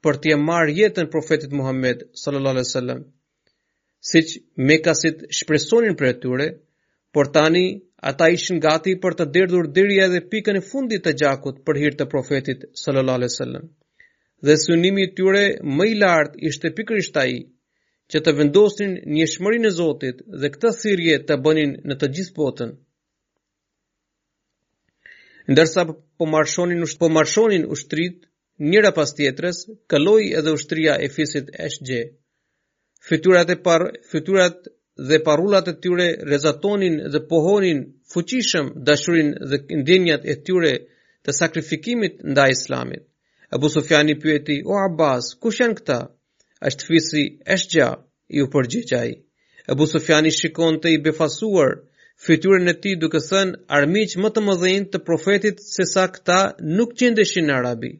për 0.07 0.17
t'je 0.23 0.35
marrë 0.47 0.73
jetën 0.79 1.07
profetit 1.13 1.51
Muhammed 1.59 2.03
sallallahu 2.23 2.55
alaihi 2.55 2.67
wasallam, 2.69 2.99
siç 4.11 4.35
Mekasit 4.71 5.23
shpresonin 5.39 5.97
për 6.01 6.09
atyre, 6.13 6.45
por 7.17 7.31
tani 7.37 7.63
ata 8.11 8.27
ishin 8.37 8.59
gati 8.65 8.93
për 9.05 9.17
të 9.21 9.27
derdhur 9.37 9.69
deri 9.79 9.97
edhe 10.05 10.21
pikën 10.33 10.59
e 10.59 10.63
fundit 10.69 11.03
të 11.07 11.15
gjakut 11.23 11.63
për 11.69 11.81
hir 11.83 11.97
të 12.01 12.07
profetit 12.13 12.67
sallallahu 12.83 13.19
alaihi 13.21 13.33
wasallam. 13.33 13.65
Dhe 14.47 14.55
synimi 14.65 15.07
i 15.07 15.11
tyre 15.17 15.43
më 15.79 15.89
i 15.93 15.97
lartë 16.03 16.43
ishte 16.51 16.71
pikërisht 16.77 17.15
ai 17.23 17.33
që 18.13 18.19
të 18.23 18.31
vendosin 18.41 18.91
një 19.15 19.25
shmërin 19.33 19.69
e 19.69 19.71
Zotit 19.81 20.21
dhe 20.43 20.51
këtë 20.55 20.75
thirje 20.83 21.15
të 21.27 21.39
bënin 21.49 21.73
në 21.89 21.97
të 22.03 22.11
gjithë 22.19 22.35
botën 22.41 22.69
ndërsa 25.53 25.81
po 26.17 26.25
marshonin 26.31 26.81
ush 26.85 26.97
po 27.01 27.07
marshonin 27.17 27.65
ushtrit 27.75 28.17
njëra 28.69 28.91
pas 28.97 29.09
tjetrës, 29.17 29.57
kaloi 29.91 30.25
edhe 30.39 30.53
ushtria 30.57 30.93
e 31.05 31.07
fisit 31.15 31.51
SG. 31.73 31.99
Fyturat 33.07 33.47
e 33.55 33.57
par 33.65 33.81
fyturat 34.11 34.57
dhe 35.09 35.19
parullat 35.27 35.67
e 35.71 35.75
tyre 35.83 36.07
rezatonin 36.31 36.95
dhe 37.13 37.19
pohonin 37.29 37.79
fuqishëm 38.11 38.65
dashurin 38.87 39.29
dhe 39.49 39.57
ndjenjat 39.81 40.23
e 40.25 40.33
tyre 40.47 40.73
të 41.23 41.29
sakrifikimit 41.41 42.15
nda 42.31 42.45
islamit. 42.55 43.03
Abu 43.55 43.67
Sufjani 43.75 44.15
pyeti, 44.23 44.55
o 44.67 44.73
Abbas, 44.85 45.25
kush 45.41 45.61
janë 45.61 45.77
këta? 45.79 45.99
Ashtë 46.67 46.85
fisi, 46.89 47.23
eshtë 47.55 47.73
gja, 47.77 47.87
ju 48.39 48.47
përgjitja 48.53 48.99
i. 49.07 49.13
Abu 49.71 49.85
Sufjani 49.91 50.31
shikon 50.39 50.81
të 50.83 50.95
i 50.95 50.99
befasuar 51.05 51.77
fytyrën 52.27 52.69
e 52.73 52.75
tij 52.83 52.95
duke 53.03 53.19
thënë 53.29 53.53
armiq 53.77 54.13
më 54.23 54.29
të 54.35 54.41
mëdhenj 54.47 54.87
të 54.93 54.99
profetit 55.09 55.61
se 55.75 55.85
sa 55.93 56.03
këta 56.15 56.39
nuk 56.77 56.95
qëndeshin 56.99 57.47
në 57.49 57.55
Arabi. 57.61 57.91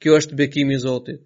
Kjo 0.00 0.16
është 0.20 0.38
bekimi 0.40 0.78
i 0.78 0.82
Zotit, 0.86 1.20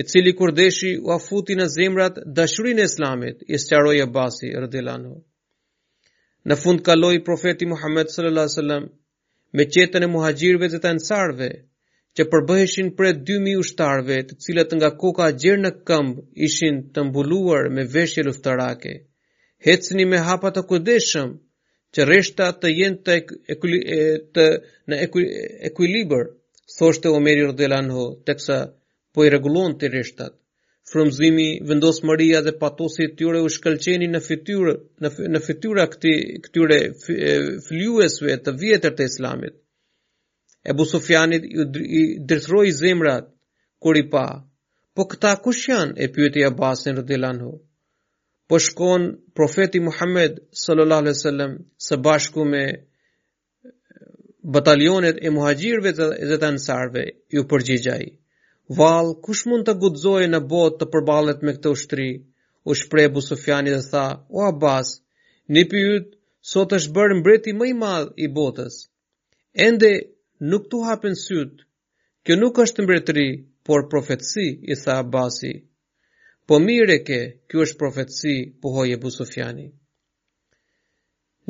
i 0.00 0.02
cili 0.10 0.34
kur 0.38 0.52
deshi 0.60 0.90
u 1.06 1.08
afuti 1.16 1.56
në 1.58 1.66
zemrat 1.78 2.20
dashurinë 2.38 2.84
e 2.84 2.88
Islamit 2.90 3.40
i 3.56 3.60
sqaroi 3.64 4.02
Abasi 4.04 4.52
radhialanu. 4.64 5.14
Në 6.48 6.60
fund 6.62 6.84
kaloi 6.86 7.22
profeti 7.28 7.68
Muhammed 7.72 8.12
sallallahu 8.14 8.46
alaihi 8.48 8.56
wasallam 8.60 8.86
me 9.58 9.64
qetën 9.74 10.04
e 10.06 10.10
muhaxhirëve 10.14 10.68
dhe 10.72 10.80
të 10.82 10.90
ansarëve, 10.94 11.50
që 12.14 12.22
përbëheshin 12.32 12.88
për 12.96 13.04
e 13.08 13.10
2.000 13.30 13.60
ushtarve 13.64 14.16
të 14.28 14.36
cilat 14.44 14.70
nga 14.76 14.90
koka 15.02 15.26
gjerë 15.42 15.64
në 15.64 15.70
këmbë 15.88 16.24
ishin 16.46 16.82
të 16.94 17.06
mbuluar 17.08 17.68
me 17.76 17.84
veshje 17.94 18.24
luftarake, 18.26 18.94
hecni 19.66 20.06
me 20.12 20.18
hapa 20.28 20.50
të 20.56 20.64
kudeshëm 20.72 21.28
që 21.96 22.04
rreshta 22.08 22.46
të 22.62 22.70
jenë 22.72 22.98
të, 23.06 23.14
ekuli, 23.54 23.78
të 24.36 24.44
në 24.92 24.98
ekuli, 25.06 25.30
ekuilibër, 25.70 26.28
e 26.90 27.08
Omeri 27.14 27.42
Rodelanho, 27.48 28.02
teksa 28.28 28.58
po 29.14 29.24
i 29.26 29.30
regulon 29.34 29.74
të 29.80 29.88
rreshtat. 29.94 30.36
Frumzimi, 30.90 31.48
vendosmëria 31.70 32.40
dhe 32.46 32.52
patosi 32.60 33.08
të 33.10 33.16
tyre 33.20 33.40
u 33.44 33.48
shkëlqeni 33.56 34.08
në 34.12 34.20
fityra, 34.26 34.74
në, 35.02 35.10
në 35.34 35.40
fityra 35.48 35.84
këti, 35.92 36.14
këtyre 36.46 36.78
fljuesve 37.66 38.36
të 38.46 38.54
vjetër 38.62 38.96
të 38.98 39.06
islamit. 39.10 39.58
Ebu 40.72 40.84
Sufjanit 40.94 41.44
i 41.44 42.02
dritroj 42.30 42.66
zemrat, 42.80 43.30
kur 43.82 43.96
i 43.96 44.02
pa, 44.12 44.24
po 44.94 45.06
këta 45.12 45.34
kush 45.44 45.68
janë, 45.72 45.96
e 46.04 46.10
pyeti 46.16 46.44
Abasin 46.50 46.98
Rodelanho. 47.00 47.54
Rodelanho 47.54 47.58
po 48.50 48.58
shkon 48.62 49.02
profeti 49.38 49.80
Muhammed 49.80 50.40
sallallahu 50.60 51.02
alaihi 51.04 51.16
wasallam 51.18 51.52
së 51.88 51.98
bashku 52.06 52.44
me 52.54 52.62
batalionet 54.56 55.20
e 55.22 55.30
muhaxhirëve 55.36 55.92
dhe 56.30 56.38
të 56.42 56.48
ansarve 56.48 57.04
ju 57.36 57.44
përgjigjaj. 57.52 58.02
vall 58.80 59.12
kush 59.26 59.44
mund 59.50 59.66
të 59.68 59.74
guxojë 59.84 60.26
në 60.32 60.40
botë 60.54 60.78
të 60.80 60.88
përballet 60.94 61.46
me 61.46 61.52
këtë 61.58 61.72
ushtri 61.76 62.08
u 62.70 62.78
shpreh 62.82 63.06
Abu 63.10 63.22
Sufjani 63.28 63.72
dhe 63.76 63.80
tha 63.92 64.04
o 64.38 64.42
Abbas 64.48 64.88
ne 65.54 65.62
pyet 65.70 66.06
sot 66.54 66.74
është 66.80 66.94
bërë 66.98 67.20
mbreti 67.20 67.50
më 67.60 67.66
i 67.72 67.78
madh 67.82 68.10
i 68.24 68.30
botës 68.38 68.74
ende 69.70 69.92
nuk 70.50 70.64
tu 70.74 70.78
hapen 70.90 71.14
syt 71.26 71.54
kjo 72.26 72.34
nuk 72.44 72.54
është 72.66 72.80
mbretëri 72.86 73.28
por 73.66 73.80
profetësi 73.94 74.46
i 74.74 74.82
tha 74.82 74.92
Abasi 75.06 75.52
Po 76.50 76.56
mire 76.58 76.94
ke, 77.06 77.16
kjo 77.52 77.60
është 77.64 77.76
profetësi, 77.80 78.30
puhoj 78.62 78.84
e 78.90 78.96
Busufjani. 79.02 79.66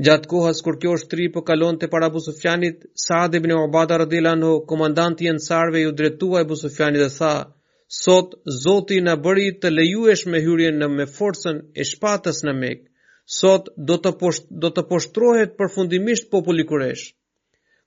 Gjatë 0.08 0.28
kohës 0.32 0.58
kur 0.66 0.76
kjo 0.82 0.96
është 0.98 1.08
tri 1.14 1.28
për 1.30 1.32
po 1.38 1.42
kalon 1.50 1.78
të 1.80 1.86
para 1.94 2.10
Busufjanit, 2.16 2.82
Saad 3.04 3.38
ibn 3.38 3.54
Obada 3.58 3.96
rëdila 4.02 4.34
në 4.40 4.50
komandanti 4.72 5.30
e 5.30 5.32
nësarve 5.38 5.80
ju 5.86 5.94
dretua 6.00 6.42
e 6.42 6.46
Busufjanit 6.50 7.00
dhe 7.00 7.06
tha, 7.14 7.30
sot 8.00 8.34
zoti 8.64 8.98
në 9.06 9.14
bëri 9.26 9.46
të 9.62 9.70
lejuesh 9.72 10.26
me 10.34 10.42
hyrjen 10.46 10.76
në 10.84 10.88
me 10.98 11.06
forësën 11.14 11.62
e 11.80 11.86
shpatës 11.92 12.42
në 12.50 12.54
mekë, 12.60 12.84
sot 13.38 13.70
do 13.90 13.96
të, 14.04 14.12
posht, 14.24 14.46
do 14.62 14.68
të 14.76 14.84
poshtrohet 14.92 15.56
përfundimisht 15.62 16.28
populli 16.36 16.66
kuresh. 16.74 17.06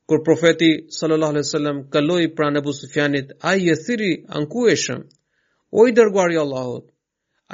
Kur 0.09 0.23
profeti 0.31 0.71
sallallahu 0.97 1.35
alaihi 1.37 1.45
wasallam 1.47 1.83
kaloi 1.97 2.25
pranë 2.39 2.65
Abu 2.65 2.73
Sufjanit, 2.79 3.37
ai 3.51 3.69
e 3.69 3.77
thiri 3.85 4.11
ankueshëm: 4.41 5.05
"O 5.77 5.85
i 5.85 5.93
dërguari 6.01 6.39
i 6.39 6.41
Allahut, 6.45 6.89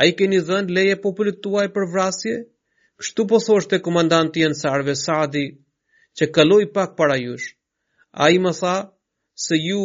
A 0.02 0.06
i 0.10 0.14
keni 0.20 0.38
dhënë 0.48 0.74
leje 0.76 0.96
popullit 1.06 1.38
tuaj 1.46 1.66
për 1.78 1.86
vrasje? 1.94 2.34
Kështu 3.04 3.24
po 3.32 3.40
thoshte 3.46 3.80
komandanti 3.88 4.46
Sarve 4.60 4.94
Sadi, 5.00 5.42
që 6.20 6.26
këlloj 6.38 6.60
pak 6.78 6.94
para 7.02 7.18
jush. 7.22 7.48
A 8.26 8.30
i 8.36 8.40
më 8.46 8.54
tha, 8.60 8.76
se 9.46 9.56
ju 9.64 9.82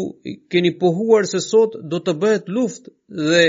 keni 0.55 0.71
pohuar 0.85 1.27
se 1.33 1.41
sot 1.49 1.75
do 1.95 1.99
të 2.07 2.15
bëhet 2.25 2.53
luft 2.59 2.87
dhe 3.31 3.43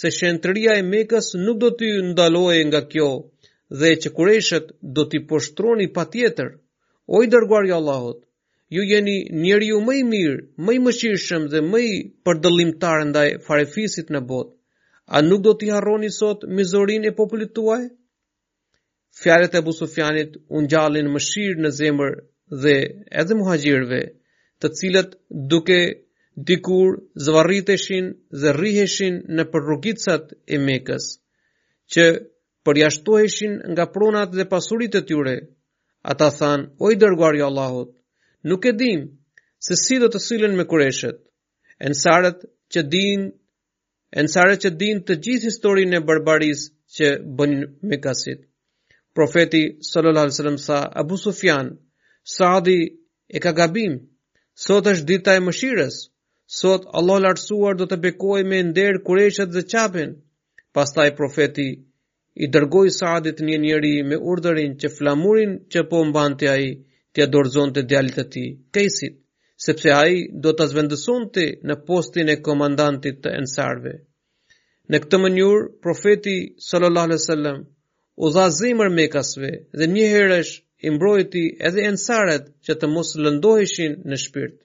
se 0.00 0.08
shëntëria 0.20 0.78
e 0.80 0.86
mekës 0.94 1.28
nuk 1.44 1.60
do 1.64 1.70
t'ju 1.78 2.00
ndalojë 2.08 2.64
nga 2.70 2.80
kjo 2.92 3.10
dhe 3.82 3.90
që 4.02 4.12
kureshet 4.16 4.72
do 4.96 5.04
t'i 5.10 5.20
poshtroni 5.32 5.88
pa 5.96 6.04
tjetër. 6.14 6.48
O 7.14 7.20
i 7.26 7.30
dërguarja 7.34 7.76
Allahot, 7.80 8.20
ju 8.74 8.82
jeni 8.94 9.18
njeri 9.44 9.68
ju 9.74 9.78
mëj 9.90 10.00
mirë, 10.14 10.40
mëj 10.66 10.78
mëshishëm 10.86 11.44
dhe 11.52 11.64
mëj 11.72 11.88
përdëllimtar 12.24 13.06
ndaj 13.12 13.28
farefisit 13.50 14.12
në 14.16 14.22
botë. 14.32 14.52
A 15.06 15.20
nuk 15.22 15.42
do 15.44 15.52
t'i 15.54 15.68
harroni 15.72 16.08
sot 16.10 16.44
mizorin 16.58 17.04
e 17.04 17.10
popullit 17.18 17.52
tuaj? 17.56 17.82
Fjalet 19.22 19.54
e 19.54 19.58
Abu 19.58 19.70
unë 19.70 20.28
u 20.48 20.58
ngjallin 20.64 21.10
mëshirë 21.14 21.60
në 21.64 21.70
zemër 21.78 22.14
dhe 22.62 22.76
edhe 23.20 23.34
muhaxhirëve, 23.40 24.00
të 24.60 24.68
cilët 24.78 25.10
duke 25.52 25.78
dikur 26.50 26.90
zvarriteshin 27.26 28.06
dhe 28.40 28.50
rriheshin 28.56 29.20
në 29.36 29.44
përrugicat 29.52 30.32
e 30.54 30.58
mekës, 30.66 31.04
që 31.92 32.04
përjashtoheshin 32.64 33.54
nga 33.72 33.84
pronat 33.94 34.32
dhe 34.38 34.48
pasurit 34.54 34.96
e 34.96 35.02
tyre, 35.10 35.36
ata 36.02 36.28
than, 36.38 36.60
oj 36.80 36.92
i 36.96 37.04
Allahot, 37.04 37.42
Allahut, 37.48 37.90
nuk 38.48 38.64
e 38.66 38.72
dim 38.72 39.00
se 39.66 39.74
si 39.84 39.98
do 39.98 40.08
të 40.10 40.18
sylen 40.26 40.56
me 40.56 40.64
kureshet, 40.64 41.20
ensarët 41.88 42.40
që 42.72 42.82
din 42.90 43.30
ensarët 44.22 44.60
që 44.64 44.70
dinë 44.80 45.00
të 45.08 45.14
gjithë 45.26 45.48
historinë 45.50 45.98
e 45.98 46.02
barbarisë 46.08 46.70
që 46.96 47.08
bënin 47.38 47.62
me 47.92 47.98
kasit. 48.06 48.42
Profeti 49.18 49.62
sallallahu 49.88 50.26
alajhi 50.28 50.36
wasallam 50.36 50.58
sa 50.66 50.76
Abu 51.02 51.16
Sufyan, 51.26 51.72
Sa'di 52.36 52.76
e 53.36 53.42
ka 53.44 53.52
gabim. 53.60 53.94
Sot 54.66 54.86
është 54.92 55.08
dita 55.10 55.30
e 55.38 55.42
mëshirës. 55.46 55.96
Sot 56.60 56.86
Allah 57.00 57.18
lartësuar 57.24 57.74
do 57.80 57.86
të 57.90 57.98
bekoj 58.06 58.40
me 58.50 58.58
nderë 58.70 59.02
kureshet 59.06 59.52
dhe 59.54 59.64
qapin. 59.74 60.12
Pas 60.74 60.90
taj 60.94 61.08
profeti 61.18 61.68
i 62.44 62.50
dërgoj 62.54 62.86
saadit 63.00 63.42
një 63.48 63.56
njeri 63.64 63.94
me 64.10 64.16
urdërin 64.32 64.78
që 64.80 64.90
flamurin 64.96 65.58
që 65.72 65.86
po 65.90 66.02
mbantja 66.08 66.56
i 66.66 66.70
tja 67.14 67.26
dorzon 67.34 67.74
të 67.74 67.84
djalit 67.90 68.16
të 68.20 68.24
ti, 68.34 68.46
kejësit 68.74 69.20
sepse 69.62 69.90
ai 69.94 70.16
do 70.44 70.52
ta 70.58 70.66
zvendësonte 70.70 71.44
në 71.70 71.76
postin 71.88 72.30
e 72.32 72.40
komandantit 72.48 73.20
të 73.24 73.34
ensarve. 73.40 73.92
Në 74.90 75.00
këtë 75.04 75.20
mënyrë, 75.24 75.60
profeti 75.84 76.34
sallallahu 76.70 77.08
alajhi 77.08 77.20
wasallam 77.22 77.60
u 78.24 78.30
dha 78.34 78.48
zemër 78.58 78.90
Mekasve 78.98 79.50
dhe 79.78 79.88
një 79.94 80.08
herësh 80.14 80.50
i 80.88 80.92
mbrojti 80.96 81.44
edhe 81.68 81.84
ensaret 81.90 82.50
që 82.66 82.76
të 82.80 82.90
mos 82.96 83.14
lëndoheshin 83.24 83.94
në 84.12 84.18
shpirt. 84.24 84.58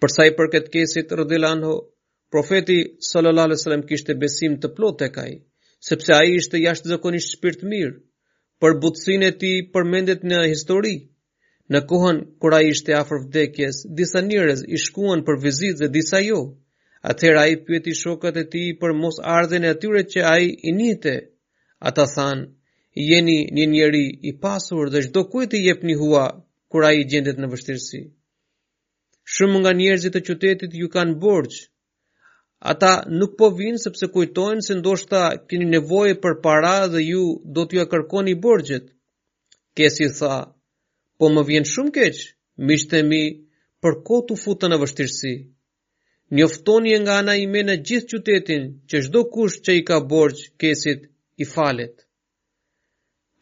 Për 0.00 0.12
sa 0.14 0.26
i 0.28 0.34
përket 0.38 0.68
kesit 0.72 1.10
radhiyallahu 1.22 1.74
profeti 2.32 2.78
sallallahu 3.10 3.50
alajhi 3.50 3.58
wasallam 3.60 3.86
kishte 3.90 4.16
besim 4.22 4.60
të 4.62 4.70
plotë 4.76 5.00
tek 5.06 5.18
ai, 5.24 5.32
sepse 5.90 6.14
ai 6.18 6.36
ishte 6.36 6.60
jashtëzakonisht 6.62 7.34
shpirt 7.36 7.66
mirë. 7.72 7.98
Për 8.60 8.74
butësinë 8.84 9.26
e 9.26 9.32
tij 9.42 9.58
përmendet 9.74 10.22
në 10.30 10.44
histori 10.52 10.94
Në 11.74 11.80
kohën 11.90 12.16
kur 12.42 12.54
ai 12.56 12.60
ishte 12.72 12.94
afër 13.00 13.20
vdekjes, 13.24 13.76
disa 13.98 14.20
njerëz 14.28 14.62
i 14.76 14.78
shkuan 14.84 15.20
për 15.26 15.36
vizitë 15.44 15.76
dhe 15.82 15.88
disa 15.96 16.20
jo. 16.26 16.38
Atëherë 17.10 17.40
ai 17.42 17.56
pyeti 17.68 17.94
shokët 17.98 18.40
e 18.42 18.44
tij 18.54 18.72
për 18.80 18.94
mos 19.02 19.20
ardhen 19.36 19.64
e 19.64 19.70
atyre 19.74 20.02
që 20.14 20.24
ai 20.34 20.48
i 20.70 20.74
nite. 20.80 21.12
Ata 21.90 22.06
thanë, 22.14 22.48
jeni 23.10 23.36
një 23.58 23.68
njeri 23.74 24.02
i 24.30 24.34
pasur 24.46 24.90
dhe 24.94 25.04
çdo 25.06 25.22
kujt 25.34 25.54
i 25.54 25.60
jepni 25.68 25.94
hua 26.02 26.24
kur 26.72 26.88
ai 26.90 27.06
gjendet 27.12 27.38
në 27.44 27.52
vështirësi. 27.54 28.02
Shumë 29.36 29.60
nga 29.62 29.76
njerëzit 29.82 30.18
e 30.20 30.24
qytetit 30.28 30.74
ju 30.80 30.90
kanë 30.96 31.18
borxh. 31.22 31.60
Ata 32.72 32.92
nuk 33.20 33.36
po 33.38 33.52
vinë 33.60 33.80
sepse 33.84 34.10
kujtojnë 34.16 34.66
se 34.66 34.74
ndoshta 34.80 35.22
keni 35.48 35.70
nevojë 35.76 36.18
për 36.24 36.38
para 36.48 36.74
dhe 36.92 37.04
ju 37.12 37.22
do 37.54 37.62
t'ju 37.66 37.86
kërkoni 37.94 38.34
borxhet. 38.46 38.90
Kesi 39.76 40.08
tha, 40.18 40.34
po 41.20 41.28
më 41.34 41.42
vjen 41.50 41.66
shumë 41.68 41.90
keq, 41.96 42.18
miqtë 42.68 43.00
mi, 43.10 43.22
për 43.84 43.96
kohë 44.08 44.24
të 44.30 44.36
futën 44.42 44.72
në 44.72 44.78
vështirësi. 44.82 45.32
Njoftoni 46.38 46.94
nga 47.02 47.14
ana 47.20 47.34
ime 47.42 47.62
në 47.66 47.74
gjithë 47.88 48.08
qytetin 48.12 48.66
që 48.90 49.02
çdo 49.06 49.22
kush 49.34 49.58
që 49.64 49.76
i 49.80 49.82
ka 49.88 49.98
borx 50.12 50.38
kesit 50.60 51.00
i 51.36 51.46
falet. 51.52 51.92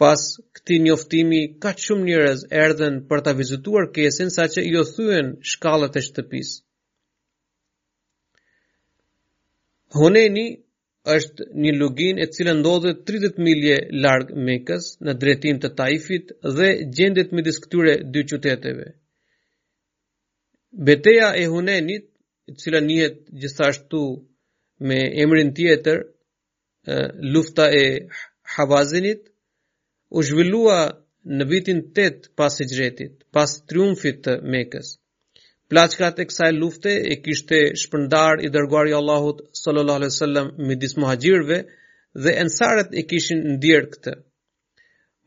Pas 0.01 0.23
këti 0.57 0.79
njoftimi, 0.87 1.41
ka 1.63 1.71
shumë 1.85 2.07
njërez 2.09 2.45
erdhen 2.65 2.97
për 3.09 3.25
të 3.27 3.35
vizituar 3.41 3.87
kesin 3.97 4.31
sa 4.37 4.47
që 4.53 4.61
i 4.65 4.75
jo 4.75 4.83
othuen 4.87 5.29
shkallët 5.53 5.99
e 5.99 6.03
shtëpis. 6.09 6.51
Honeni 9.99 10.47
është 11.15 11.45
një 11.65 11.71
lugin 11.81 12.19
e 12.23 12.27
cilë 12.37 12.53
ndodhe 12.59 12.91
30 13.11 13.39
milje 13.47 13.77
largë 14.05 14.37
mekës 14.49 14.89
në 15.07 15.15
drejtim 15.23 15.61
të 15.63 15.71
Taifit 15.81 16.33
dhe 16.59 16.69
gjendet 16.99 17.31
midis 17.39 17.61
këtyre 17.65 17.95
dy 18.17 18.25
qyteteve. 18.33 18.87
Beteja 20.89 21.29
e 21.37 21.45
Hunenit, 21.55 22.05
e 22.51 22.55
cila 22.61 22.81
gjithashtu 22.89 24.03
me 24.89 24.99
emrin 25.25 25.55
tjetër, 25.59 26.03
lufta 27.33 27.67
e 27.85 28.09
Havazinit, 28.55 29.23
u 30.17 30.23
zhvillua 30.29 30.79
në 31.37 31.49
vitin 31.51 31.81
8 32.05 32.33
pas 32.39 32.55
e 32.65 32.69
gjretit, 32.71 33.17
pas 33.35 33.53
triumfit 33.69 34.23
të 34.25 34.39
mekës. 34.55 34.97
Plaçkat 35.75 36.21
e 36.23 36.25
kësaj 36.29 36.49
lufte 36.59 36.93
e 37.13 37.17
kishte 37.25 37.59
shpërndar 37.81 38.41
i 38.41 38.49
dërguari 38.53 38.93
i 38.95 38.97
Allahut 38.99 39.41
sallallahu 39.63 40.01
alaihi 40.01 40.13
wasallam 40.15 40.47
midis 40.69 40.95
muhaxhirve 41.03 41.59
dhe 42.27 42.33
ansaret 42.45 42.95
e 42.95 43.03
kishin 43.11 43.43
ndier 43.57 43.89
këtë. 43.95 44.15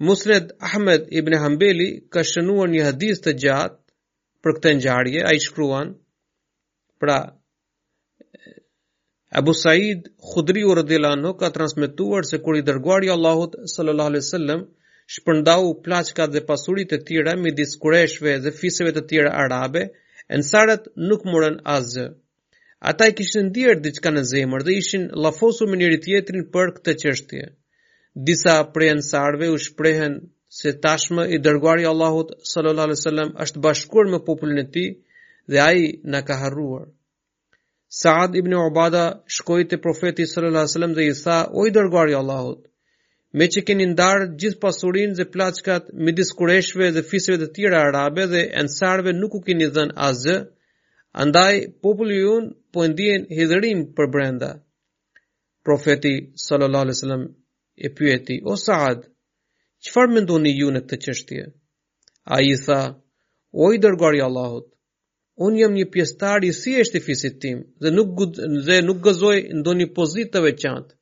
Musnad 0.09 0.49
Ahmed 0.69 1.05
ibn 1.21 1.35
Hanbeli 1.43 1.87
ka 2.15 2.23
shënuar 2.31 2.73
një 2.73 2.87
hadith 2.89 3.21
të 3.27 3.33
gjatë 3.43 3.77
për 4.43 4.57
këtë 4.57 4.73
ngjarje, 4.79 5.21
ai 5.33 5.37
shkruan 5.45 5.93
pra 7.03 7.19
Abu 9.41 9.53
Said 9.59 10.09
Khudri 10.31 10.65
ur 10.73 10.81
dilano 10.93 11.35
ka 11.43 11.51
transmetuar 11.59 12.25
se 12.31 12.41
kur 12.47 12.57
i 12.57 12.65
dërguari 12.71 13.11
i 13.13 13.15
Allahut 13.17 13.59
sallallahu 13.75 14.13
alaihi 14.15 14.25
wasallam 14.25 14.65
shpërndau 15.17 15.69
plaçkat 15.85 16.33
dhe 16.37 16.43
pasuritë 16.49 16.97
e 16.99 17.03
tjera 17.11 17.37
midis 17.45 17.77
kurëshve 17.85 18.39
dhe 18.47 18.55
fisëve 18.63 18.97
të 18.97 19.05
tjera 19.13 19.37
arabe, 19.45 19.85
ensarët 20.37 20.85
nuk 21.09 21.25
morën 21.31 21.57
asgjë. 21.75 22.05
Ata 22.91 23.07
i 23.11 23.15
kishin 23.17 23.49
ndirë 23.51 23.75
diçka 23.85 24.11
në 24.13 24.23
zemër 24.31 24.63
dhe 24.67 24.75
ishin 24.81 25.03
lafosu 25.25 25.67
me 25.69 25.77
njëri 25.79 25.97
tjetrin 26.05 26.45
për 26.55 26.71
këtë 26.77 26.95
qështje. 27.03 27.43
Disa 28.29 28.55
prej 28.75 28.89
ensarëve 28.95 29.49
u 29.55 29.59
shprehen 29.65 30.15
se 30.59 30.73
tashmë 30.85 31.23
i 31.35 31.37
dërguari 31.45 31.85
Allahut 31.91 32.33
sallallahu 32.53 32.87
alaihi 32.89 32.99
wasallam 33.01 33.29
është 33.45 33.61
bashkuar 33.65 34.09
me 34.13 34.19
popullin 34.29 34.63
e 34.63 34.65
tij 34.73 34.89
dhe 35.51 35.59
ai 35.69 35.85
na 36.13 36.19
ka 36.27 36.35
harruar. 36.41 36.85
Saad 38.01 38.35
ibn 38.41 38.53
Ubadah 38.63 39.09
shkoi 39.37 39.63
te 39.69 39.75
profeti 39.85 40.23
sallallahu 40.33 40.61
alaihi 40.61 40.73
wasallam 40.73 40.97
dhe 40.97 41.03
i 41.11 41.13
tha: 41.23 41.37
"O 41.59 41.61
i 41.67 41.71
dërguari 41.77 42.13
i 42.15 42.19
Allahut, 42.21 42.59
me 43.39 43.45
që 43.55 43.61
keni 43.67 43.85
ndarë 43.93 44.25
gjithë 44.39 44.59
pasurin 44.63 45.13
dhe 45.17 45.25
plaçkat 45.33 45.91
me 46.05 46.13
diskureshve 46.15 46.89
dhe 46.95 47.03
fisëve 47.11 47.37
të 47.41 47.47
tjera 47.57 47.77
arabe 47.89 48.25
dhe 48.33 48.41
ensarve 48.63 49.13
nuk 49.19 49.37
u 49.39 49.41
keni 49.45 49.67
dhen 49.75 49.93
azë, 50.07 50.37
andaj 51.23 51.55
populli 51.85 52.17
unë 52.31 52.51
po 52.73 52.79
ndjen 52.91 53.21
hidërim 53.37 53.85
për 53.95 54.11
brenda. 54.13 54.49
Profeti 55.65 56.13
sallallahu 56.35 57.21
e 57.77 57.87
pyeti, 57.97 58.35
o 58.45 58.53
Saad, 58.65 58.99
qëfar 59.83 60.07
me 60.11 60.19
ndoni 60.25 60.51
ju 60.59 60.67
në 60.73 60.81
këtë 60.83 60.97
qështje? 61.05 61.43
A 62.35 62.41
i 62.43 62.53
tha, 62.65 62.81
o 63.53 63.65
i 63.75 63.79
dërgari 63.83 64.21
Allahut, 64.27 64.67
unë 65.45 65.59
jam 65.63 65.77
një 65.79 65.85
pjestari 65.93 66.49
si 66.61 66.75
eshte 66.81 66.99
fisit 67.07 67.39
tim 67.41 67.57
dhe 67.81 67.89
nuk, 67.95 68.11
dhe 68.65 68.75
nuk 68.87 68.99
gëzoj 69.05 69.37
ndoni 69.61 69.85
pozitëve 69.97 70.51
qantë 70.61 70.93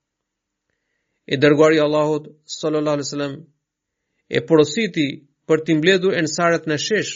e 1.34 1.38
dërguari 1.44 1.78
Allahut 1.86 2.26
sallallahu 2.60 2.96
alaihi 2.98 3.08
wasallam 3.10 3.36
e 4.38 4.42
porositi 4.50 5.06
për 5.50 5.62
të 5.66 5.76
mbledhur 5.80 6.16
ensaret 6.22 6.66
në 6.72 6.78
shesh. 6.86 7.12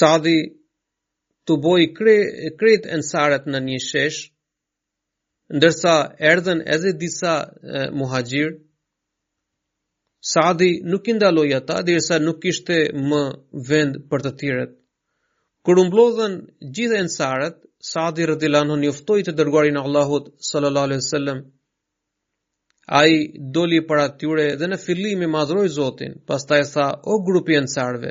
Sadi 0.00 0.36
të 1.48 1.56
boj 1.66 1.80
kre, 1.98 2.16
kret 2.60 2.88
ensaret 2.98 3.48
në 3.52 3.60
një 3.68 3.78
shesh, 3.88 4.20
ndërsa 5.58 5.94
erdhen 6.32 6.62
edhe 6.76 6.92
disa 7.04 7.34
e, 7.76 7.84
muhajgjir, 8.02 8.54
Sadi 10.26 10.68
nuk 10.90 11.06
indaloj 11.12 11.50
ata, 11.54 11.76
dirësa 11.86 12.16
nuk 12.22 12.42
ishte 12.50 12.76
më 13.10 13.18
vend 13.68 13.98
për 14.10 14.22
të 14.24 14.30
tiret. 14.40 14.72
Kër 15.64 15.80
umblodhen 15.82 16.32
gjithë 16.76 16.98
ensarët, 17.04 17.60
Saadi 17.86 18.24
rëdilanë 18.28 18.76
njëftoj 18.82 19.16
të 19.26 19.32
dërguarin 19.40 19.76
Allahut 19.80 20.24
sallallahu 20.50 20.88
alaihi 20.88 21.04
sallam. 21.08 21.42
A 23.00 23.02
i 23.14 23.18
doli 23.58 23.78
për 23.90 24.00
atyre 24.04 24.46
dhe 24.62 24.68
në 24.72 24.78
fillim 24.84 25.22
i 25.26 25.28
madhroj 25.34 25.66
zotin, 25.76 26.16
pas 26.30 26.42
ta 26.48 26.58
e 26.62 26.64
tha 26.72 26.86
o 27.14 27.20
grupi 27.28 27.56
e 27.58 27.60
nësarve. 27.66 28.10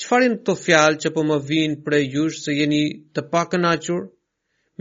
Qëfarin 0.00 0.36
të 0.48 0.56
fjalë 0.64 1.00
që 1.04 1.12
po 1.16 1.24
më 1.30 1.40
vinë 1.52 1.78
për 1.86 1.96
e 2.00 2.02
se 2.40 2.56
jeni 2.58 2.82
të 3.16 3.24
pakën 3.32 3.64
aqur, 3.72 4.04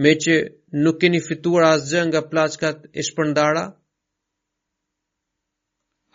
me 0.03 0.11
që 0.25 0.37
nuk 0.83 0.99
keni 1.05 1.23
fitur 1.29 1.67
asë 1.71 2.03
nga 2.09 2.21
plaçkat 2.33 2.85
e 2.99 3.07
shpërndara? 3.11 3.65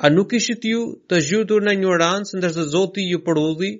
A 0.05 0.07
nuk 0.19 0.33
ishit 0.41 0.65
ju 0.73 0.83
të 1.09 1.23
gjutur 1.31 1.61
në 1.69 1.73
një 1.83 1.99
rancë 2.05 2.37
ndërse 2.43 2.65
zoti 2.77 3.11
ju 3.13 3.23
përudhi 3.29 3.73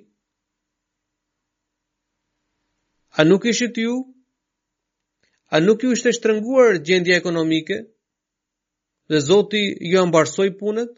A 3.19 3.23
nuk 3.25 3.43
ishit 3.51 3.75
ju? 3.83 3.93
A 5.51 5.57
nuk 5.65 5.79
ju 5.83 5.89
ishte 5.95 6.09
shtrënguar 6.17 6.73
gjendja 6.87 7.15
ekonomike? 7.19 7.77
Dhe 9.11 9.17
Zoti 9.27 9.63
ju 9.91 9.97
ambarsoj 10.03 10.49
punët? 10.59 10.93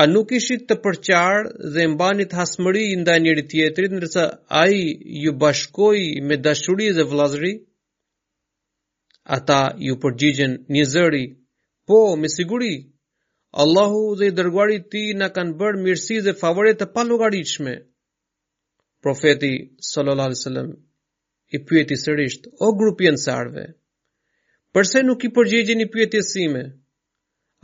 A 0.00 0.06
nuk 0.14 0.28
ishit 0.38 0.64
të 0.68 0.76
përqarë 0.84 1.50
dhe 1.74 1.82
mbani 1.92 2.24
të 2.30 2.36
hasmëri 2.40 2.84
nda 3.02 3.14
njëri 3.22 3.44
tjetrit, 3.52 3.90
nërësa 3.94 4.24
a 4.62 4.64
i 4.80 4.82
ju 5.24 5.32
bashkoj 5.42 6.00
me 6.26 6.34
dashuri 6.46 6.86
dhe 6.96 7.04
vlazri? 7.12 7.52
Ata 9.36 9.60
ju 9.86 9.94
përgjigjen 10.02 10.52
një 10.74 10.84
zëri, 10.94 11.24
po, 11.86 11.98
me 12.20 12.28
siguri, 12.38 12.74
Allahu 13.62 14.00
dhe 14.18 14.24
i 14.30 14.36
dërguarit 14.38 14.84
ti 14.92 15.02
në 15.20 15.26
kanë 15.36 15.54
bërë 15.60 15.84
mirësi 15.84 16.16
dhe 16.24 16.36
favore 16.42 16.72
të 16.80 16.86
palogarishme, 16.96 17.74
Profeti 19.02 19.50
sallallahu 19.90 20.28
alaihi 20.28 20.40
wasallam 20.40 20.66
i 21.52 21.58
pyeti 21.68 21.96
sërish: 22.04 22.34
"O 22.60 22.68
grupi 22.80 23.04
i 23.04 23.08
ansarve, 23.10 23.62
pse 24.76 25.02
nuk 25.08 25.24
i 25.24 25.30
përgjigjeni 25.38 25.86
pyetjes 25.94 26.28
sime?" 26.34 26.64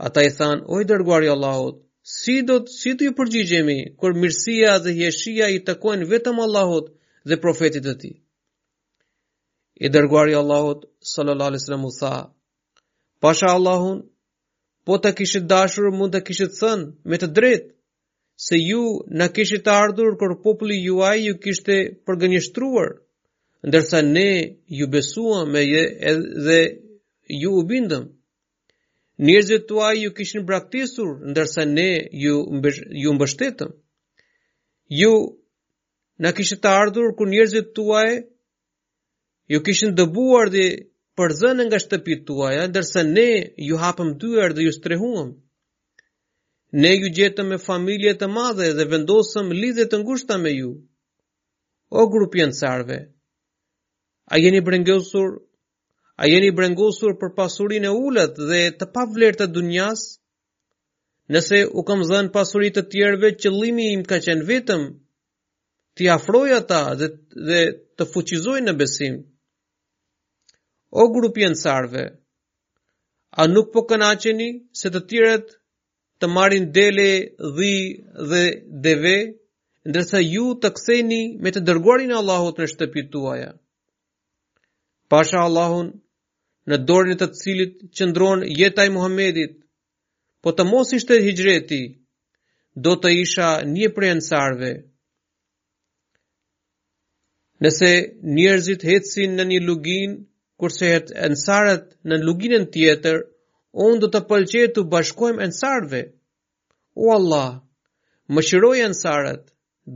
Ata 0.07 0.23
i 0.25 0.31
thanë: 0.37 0.65
"O 0.73 0.81
i 0.83 0.87
dërguar 0.91 1.27
i 1.27 1.29
Allahut, 1.35 1.77
si 2.15 2.35
do 2.49 2.57
të 2.65 2.73
si 2.73 2.93
të 3.01 3.13
përgjigjemi 3.19 3.77
kur 4.01 4.17
mirësia 4.23 4.73
dhe 4.85 4.95
hieshia 4.99 5.51
i 5.57 5.61
takojnë 5.69 6.09
vetëm 6.13 6.41
Allahut 6.47 6.89
dhe 7.31 7.39
profetit 7.45 7.85
të 7.87 7.93
tij?" 8.03 8.15
I 9.85 9.93
dërguari 9.97 10.33
i 10.35 10.41
Allahut 10.43 10.85
sallallahu 11.13 11.51
alaihi 11.51 11.61
wasallam 11.63 11.87
u 11.91 11.95
tha: 11.99 12.13
"Pasha 13.25 13.51
Allahun, 13.59 13.97
po 14.85 14.97
ta 15.05 15.13
kishit 15.19 15.47
dashur 15.55 15.91
mund 15.99 16.13
të 16.17 16.25
kishit 16.31 16.57
thënë 16.61 16.91
me 17.11 17.15
të 17.25 17.31
drejtë 17.39 17.73
se 18.43 18.55
ju 18.69 18.81
në 19.19 19.25
kishit 19.35 19.67
ardhur 19.75 20.11
kër 20.19 20.31
populli 20.45 20.75
juaj 20.87 21.17
ju 21.27 21.33
kishte 21.43 21.75
përgënjështruar, 22.07 22.89
ndërsa 23.67 23.99
ne 24.15 24.29
ju 24.79 24.85
besuam 24.95 25.47
me 25.53 25.61
je 25.73 25.83
edhe 26.11 26.59
ju 27.41 27.51
u 27.59 27.63
bindëm. 27.71 28.05
Njerëzit 29.25 29.63
tuaj 29.69 29.95
ju 30.03 30.09
kishin 30.19 30.43
braktisur, 30.49 31.09
ndërsa 31.31 31.61
ne 31.77 31.89
ju, 32.23 32.35
ju 33.03 33.09
mbështetëm. 33.17 33.71
Ju 35.01 35.13
në 36.23 36.29
kishit 36.37 36.63
ardhur 36.79 37.09
kër 37.17 37.27
njerëzit 37.33 37.67
tuaj 37.77 38.11
ju 39.51 39.57
kishin 39.65 39.91
dëbuar 39.97 40.47
dhe 40.53 40.65
përzën 41.17 41.57
nga 41.67 41.77
shtëpit 41.83 42.21
tuaja, 42.27 42.63
ndërsa 42.71 42.99
ne 43.15 43.29
ju 43.67 43.75
hapëm 43.83 44.09
dyër 44.21 44.49
dhe 44.55 44.61
ju 44.69 44.77
strehuam. 44.79 45.29
Ne 46.77 46.89
ju 46.93 47.09
gjetëm 47.17 47.47
me 47.53 47.57
familje 47.61 48.11
të 48.21 48.27
madhe 48.29 48.65
dhe 48.77 48.83
vendosëm 48.91 49.47
lidhe 49.59 49.83
të 49.91 49.97
ngushta 50.03 50.35
me 50.41 50.51
ju. 50.53 50.67
O 51.89 52.03
grupi 52.15 52.43
ansarve, 52.43 52.97
a 54.33 54.37
jeni 54.37 54.59
brengosur? 54.67 55.31
A 56.21 56.29
jeni 56.29 56.51
brengosur 56.59 57.15
për 57.23 57.31
pasurinë 57.39 57.89
e 57.91 57.95
ulët 58.09 58.37
dhe 58.51 58.59
të 58.77 58.89
pavlerë 58.97 59.39
të 59.41 59.47
dunjas? 59.55 60.03
Nëse 61.33 61.63
u 61.65 61.83
kam 61.89 62.05
dhënë 62.11 62.31
pasuri 62.35 62.69
të 62.75 62.83
tjerëve, 62.93 63.33
qëllimi 63.41 63.87
im 63.95 64.05
ka 64.11 64.21
qenë 64.27 64.45
vetëm 64.51 64.85
t'i 65.97 66.09
afroj 66.19 66.53
ata 66.59 66.83
dhe 66.99 67.09
dhe 67.49 67.63
të 67.97 68.09
fuqizoj 68.13 68.59
në 68.67 68.73
besim. 68.83 69.17
O 71.01 71.09
grupi 71.17 71.45
ansarve, 71.49 72.05
a 73.41 73.47
nuk 73.55 73.73
po 73.73 73.85
kënaqeni 73.89 74.49
se 74.81 74.93
të 74.95 75.03
tjerët 75.09 75.56
të 76.21 76.27
marrin 76.35 76.63
dele, 76.75 77.07
dhi 77.57 77.73
dhe 78.29 78.43
deve, 78.85 79.15
ndërsa 79.89 80.19
ju 80.25 80.45
të 80.63 80.71
kseni 80.77 81.21
me 81.43 81.53
të 81.55 81.61
dërguarin 81.67 82.11
Allahut 82.19 82.57
në 82.61 82.69
shtëpituaja. 82.73 83.11
tuaja. 83.11 83.51
Pasha 85.11 85.39
Allahun 85.47 85.87
në 86.69 86.75
dorën 86.87 87.13
e 87.15 87.19
të 87.21 87.27
cilit 87.41 87.73
qëndron 87.95 88.39
jeta 88.59 88.81
e 88.85 88.89
Muhamedit, 88.95 89.53
po 90.41 90.49
të 90.55 90.63
mos 90.71 90.87
ishte 90.97 91.13
hijreti, 91.25 91.83
do 92.83 92.91
të 93.01 93.09
isha 93.23 93.49
një 93.73 93.87
prej 93.95 94.11
ansarve. 94.17 94.71
Nëse 97.63 97.91
njerëzit 98.35 98.81
hecin 98.89 99.29
në 99.37 99.43
një 99.51 99.59
lugin, 99.69 100.11
kurse 100.59 100.85
hetë 100.93 101.13
ansarët 101.29 101.85
në 102.07 102.15
luginën 102.25 102.65
tjetër, 102.73 103.17
unë 103.85 103.99
do 104.03 104.07
të 104.15 104.19
pëlqejë 104.29 104.67
të 104.75 104.83
bashkojmë 104.91 105.43
ensarve. 105.47 106.01
O 107.05 107.09
Allah, 107.15 107.49
më 108.35 108.41
shiroj 108.49 108.77
ensarët, 108.87 109.43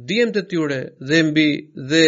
djem 0.10 0.32
të 0.36 0.44
tyre 0.52 0.80
dhe 1.08 1.22
mbi 1.30 1.46
dhe 1.90 2.06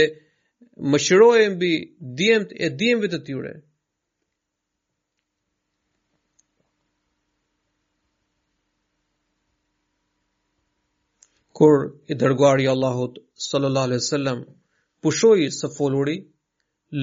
më 0.92 0.98
shiroj 1.06 1.42
mbi 1.56 1.72
djem 2.18 2.44
e 2.52 2.68
djemve 2.80 3.08
të 3.12 3.20
tyre. 3.28 3.54
Kur 11.54 12.02
i 12.10 12.16
i 12.64 12.68
Allahut 12.76 13.14
sallallahu 13.48 13.86
alaihi 13.88 14.02
wasallam 14.04 14.40
pushoi 15.02 15.50
së 15.60 15.68
foluri, 15.78 16.18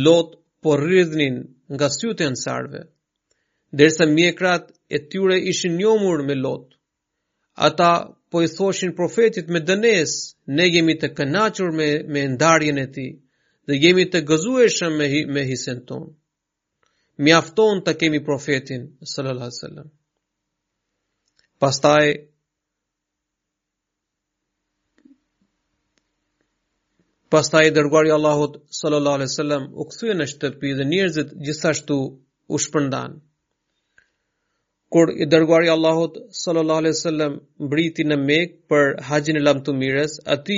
Lot 0.04 0.28
po 0.62 0.70
rrëdhnin 0.80 1.36
nga 1.74 1.88
sytë 1.98 2.24
e 2.26 2.30
nësarve 2.30 2.80
derse 3.72 4.06
mjekrat 4.06 4.72
e 4.88 4.98
tyre 5.08 5.38
ishin 5.50 5.76
njomur 5.78 6.18
me 6.26 6.34
lot. 6.46 6.66
Ata 7.54 7.90
po 8.30 8.42
i 8.42 8.48
thoshin 8.56 8.94
profetit 8.96 9.46
me 9.52 9.60
dënes, 9.68 10.10
ne 10.56 10.64
jemi 10.74 10.94
të 11.00 11.08
kënachur 11.18 11.70
me, 11.78 11.88
me 12.12 12.20
ndarjen 12.34 12.78
e 12.78 12.86
ti, 12.94 13.06
dhe 13.66 13.74
jemi 13.82 14.04
të 14.10 14.18
gëzueshëm 14.28 14.92
me, 14.98 15.06
me 15.34 15.42
hisen 15.50 15.80
ton. 15.88 16.04
Mi 17.22 17.32
afton 17.40 17.82
të 17.84 17.92
kemi 18.00 18.20
profetin, 18.28 18.82
sëllëllë 19.12 19.46
a 19.48 19.52
sëllëm. 19.58 19.88
Pastaj, 21.60 22.06
pastaj 27.34 27.64
i 27.68 27.74
dërguari 27.76 28.14
Allahut 28.16 28.56
sallallahu 28.78 29.18
alaihi 29.20 29.32
wasallam 29.34 29.66
u 29.80 29.90
kthye 29.90 30.16
në 30.16 30.28
shtëpi 30.32 30.70
dhe 30.78 30.86
njerëzit 30.92 31.34
gjithashtu 31.44 31.98
u 32.54 32.62
shpërndanë 32.64 33.18
kur 34.94 35.10
i 35.14 35.26
dërguari 35.32 35.68
Allahut 35.72 36.16
sallallahu 36.42 36.82
alaihi 36.82 36.94
wasallam 36.98 37.34
mbriti 37.66 38.06
në 38.12 38.16
Mekë 38.30 38.56
për 38.72 38.88
haxhin 39.08 39.38
e 39.38 39.42
lamtumirës, 39.48 40.16
aty 40.36 40.56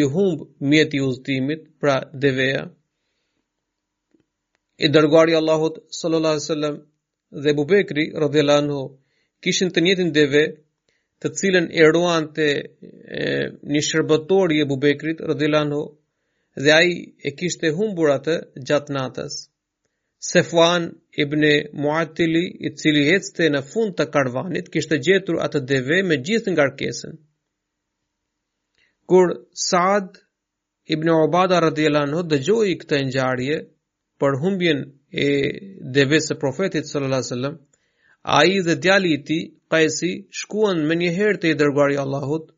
i 0.00 0.04
humb 0.16 0.42
mjeti 0.72 0.98
i 1.00 1.04
udhëtimit, 1.06 1.62
pra 1.84 1.94
deveja. 2.24 2.64
I 4.84 4.90
dërguari 4.96 5.38
Allahut 5.40 5.80
sallallahu 6.00 6.34
alaihi 6.34 6.48
wasallam 6.48 6.76
dhe 7.46 7.56
Abu 7.56 7.64
Bekri 7.72 8.04
radhiyallahu 8.24 8.64
anhu 8.64 8.80
kishin 9.46 9.72
të 9.76 9.84
njëjtin 9.86 10.12
deve, 10.18 10.44
të 11.20 11.28
cilën 11.40 11.70
e 11.80 11.84
ruan 11.96 12.28
të 12.36 12.48
një 13.72 13.82
shërbëtori 13.88 14.60
e 14.64 14.68
Bubekrit, 14.72 15.24
radhiyallahu 15.30 15.70
në 15.72 16.66
dhe 16.66 16.74
ai 16.74 16.92
e 17.28 17.32
kishte 17.40 17.72
humbur 17.78 18.12
atë 18.18 18.36
gjatë 18.70 18.92
natës. 18.98 19.36
Sefuan 20.32 20.86
ibn 21.22 21.42
Muatili 21.82 22.40
i 22.68 22.72
cili 22.82 23.02
ecte 23.16 23.46
në 23.56 23.60
fund 23.72 23.92
të 23.98 24.06
karvanit 24.14 24.68
kishte 24.76 24.98
gjetur 25.08 25.38
atë 25.44 25.60
deve 25.72 25.98
me 26.08 26.16
gjithë 26.28 26.54
ngarkesën. 26.54 27.12
Kur 29.12 29.34
Saad 29.66 30.16
ibn 30.96 31.10
Ubadah 31.16 31.60
radhiyallahu 31.68 32.08
anhu 32.10 32.24
dëgjoi 32.32 32.72
këtë 32.80 32.98
ngjarje 33.10 33.58
për 34.24 34.38
humbjen 34.42 34.80
e 35.26 35.28
deves 35.98 36.26
së 36.30 36.36
profetit 36.46 36.90
sallallahu 36.90 37.22
alajhi 37.22 37.30
wasallam, 37.32 37.56
ai 38.38 38.56
dhe 38.70 38.74
djali 38.88 39.12
i 39.14 39.20
tij 39.28 39.44
Qaisi 39.74 40.10
shkuan 40.40 40.82
më 40.88 40.94
një 41.04 41.12
herë 41.20 41.40
te 41.44 41.52
i 41.54 41.58
dërguari 41.62 41.94
i 41.98 42.00
Allahut 42.06 42.50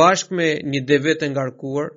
bashkë 0.00 0.36
me 0.40 0.50
një 0.74 0.82
deve 0.90 1.14
të 1.22 1.30
ngarkuar. 1.36 1.88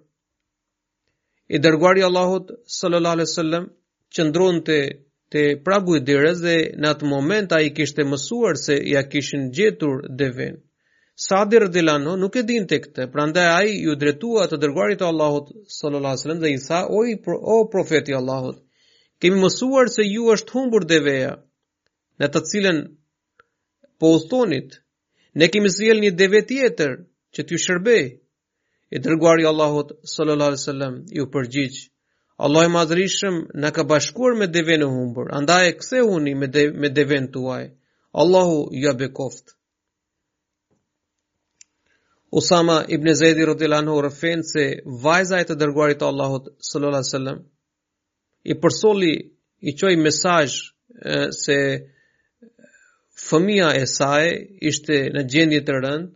I 1.56 1.58
dërguari 1.68 2.02
i 2.02 2.08
Allahut 2.12 2.54
sallallahu 2.80 3.20
alajhi 3.20 3.32
wasallam 3.34 3.68
qëndron 4.16 4.60
të, 4.68 4.76
të 5.34 5.42
pragu 5.68 5.96
i 6.00 6.04
dyrës 6.10 6.40
dhe 6.44 6.56
në 6.84 6.90
atë 6.96 7.10
moment 7.14 7.56
a 7.56 7.60
i 7.68 7.72
kishtë 7.80 8.06
mësuar 8.12 8.60
se 8.64 8.78
ja 8.96 9.02
kishin 9.14 9.50
gjetur 9.58 10.06
dhe 10.20 10.30
venë. 10.38 10.62
Sadir 11.26 11.66
dhe 11.74 11.82
lano 11.88 12.14
nuk 12.22 12.36
e 12.40 12.44
din 12.48 12.66
të 12.68 12.80
këte, 12.86 13.06
prande 13.12 13.44
a 13.52 13.60
i 13.72 13.76
ju 13.86 13.94
dretua 14.00 14.48
të 14.52 14.60
dërguarit 14.64 15.00
të 15.02 15.08
Allahut 15.12 15.52
sallallahu 15.78 16.38
dhe 16.44 16.52
i 16.52 16.60
tha, 16.66 16.82
o, 16.98 17.04
i, 17.12 17.16
o 17.56 17.58
profeti 17.76 18.16
Allahut, 18.18 18.58
kemi 19.22 19.40
mësuar 19.44 19.92
se 19.96 20.08
ju 20.10 20.26
është 20.36 20.58
humbur 20.58 20.88
dhe 20.92 21.00
veja, 21.08 21.34
në 22.20 22.32
të 22.34 22.42
cilën 22.52 22.82
po 24.00 24.12
ustonit, 24.20 24.76
ne 25.40 25.50
kemi 25.56 25.72
zhjel 25.78 26.04
një 26.04 26.12
dheve 26.20 26.44
tjetër 26.52 26.96
që 27.36 27.48
t'ju 27.48 27.64
shërbej, 27.66 28.06
i 28.96 29.04
dërguari 29.06 29.48
Allahut 29.54 29.96
sallallahu 30.16 30.60
sallam 30.68 31.00
ju 31.18 31.32
përgjithë, 31.36 31.88
Allah 32.44 32.66
i 32.68 32.72
madhrishëm 32.72 33.36
në 33.64 33.70
ka 33.76 33.84
bashkuar 33.90 34.34
me 34.38 34.48
deve 34.56 34.74
humbër, 34.76 34.96
humbur, 35.02 35.28
andaj 35.38 35.68
e 35.70 35.76
këse 35.82 36.02
uni 36.16 36.34
me, 36.40 36.48
de, 36.56 36.66
me 36.72 37.20
tuaj. 37.36 37.62
Allahu 38.24 38.58
ja 38.74 38.90
jo 38.92 38.98
be 39.00 39.08
koftë. 39.20 39.54
Usama 42.40 42.82
ibn 42.96 43.14
Zaidi 43.16 43.46
radhiyallahu 43.46 44.12
anhu 44.12 44.44
se 44.50 44.66
vajza 45.04 45.40
e 45.40 45.46
të 45.48 45.56
dërguarit 45.62 46.00
të 46.02 46.08
Allahut 46.08 46.44
sallallahu 46.60 47.04
alaihi 47.04 47.12
wasallam 47.12 47.40
i 48.44 48.54
përsoli 48.64 49.14
i 49.70 49.76
çoi 49.80 49.96
mesazh 50.04 50.56
se 51.44 51.58
fëmia 53.30 53.70
e 53.80 53.86
saj 53.96 54.28
ishte 54.74 55.00
në 55.16 55.24
gjendje 55.32 55.62
të 55.66 55.76
rëndë 55.80 56.12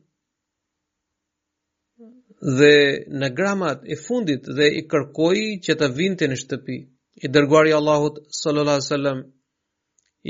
dhe 2.47 2.75
në 3.21 3.29
gramat 3.37 3.81
e 3.83 3.95
fundit 4.01 4.45
dhe 4.55 4.67
i 4.79 4.85
kërkoi 4.91 5.47
që 5.65 5.73
të 5.79 5.89
vinte 5.95 6.27
në 6.31 6.35
shtëpi. 6.41 6.77
I 7.19 7.27
dërguari 7.27 7.73
Allahut 7.75 8.19
sallallahu 8.29 8.79
alaihi 8.79 8.91
wasallam 8.91 9.19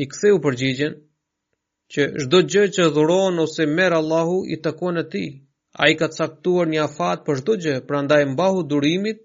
i 0.03 0.07
ktheu 0.09 0.39
përgjigjen 0.43 0.95
që 1.93 2.07
çdo 2.25 2.39
gjë 2.51 2.63
që 2.75 2.87
dhuron 2.95 3.39
ose 3.45 3.65
merr 3.75 3.93
Allahu 3.99 4.37
i 4.49 4.57
takon 4.61 4.97
atij. 5.03 5.29
Ai 5.83 5.93
ka 5.99 6.07
caktuar 6.17 6.65
një 6.71 6.79
afat 6.87 7.19
për 7.25 7.37
çdo 7.41 7.53
gjë, 7.63 7.75
prandaj 7.87 8.21
mbahu 8.33 8.59
durimit 8.69 9.19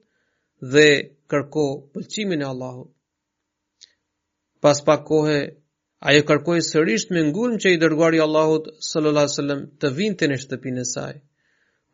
dhe 0.72 0.88
kërko 1.30 1.66
pëlqimin 1.92 2.40
e 2.44 2.50
Allahut. 2.52 2.90
Pas 4.62 4.78
pak 4.86 5.00
kohë 5.08 5.38
ajo 6.08 6.22
kërkoi 6.28 6.60
sërish 6.70 7.06
me 7.12 7.20
ngulm 7.30 7.54
që 7.62 7.68
i 7.74 7.80
dërguari 7.82 8.20
Allahut 8.26 8.64
sallallahu 8.90 9.24
alaihi 9.24 9.36
wasallam 9.36 9.62
të 9.80 9.86
vinte 10.00 10.24
në 10.28 10.36
shtëpinë 10.44 10.82
e 10.84 10.92
saj. 10.94 11.14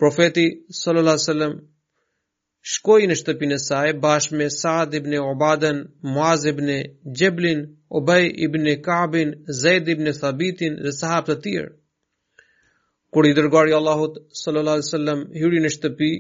Profeti 0.01 0.43
sallallahu 0.77 1.15
alaihi 1.15 1.25
wasallam 1.29 1.55
shkoi 2.75 3.07
në 3.11 3.17
shtëpinë 3.21 3.57
e 3.59 3.63
saj 3.63 3.89
bashkë 4.05 4.39
me 4.41 4.45
Sa'd 4.55 4.95
ibn 4.99 5.17
Ubadan, 5.23 5.81
Muaz 6.15 6.47
ibn 6.51 6.69
Jablin, 7.23 7.59
Ubay 7.99 8.31
ibn 8.47 8.71
Ka'bin, 8.87 9.35
Zaid 9.63 9.91
ibn 9.95 10.07
Thabitin 10.23 10.79
dhe 10.87 10.93
sahabë 11.01 11.29
të 11.31 11.37
tjerë. 11.49 11.69
Kur 13.13 13.29
i 13.29 13.35
dërgoi 13.41 13.75
Allahu 13.81 14.07
sallallahu 14.45 14.79
alaihi 14.81 14.87
wasallam 14.89 15.21
hyri 15.43 15.61
në 15.67 15.71
shtëpi, 15.77 16.11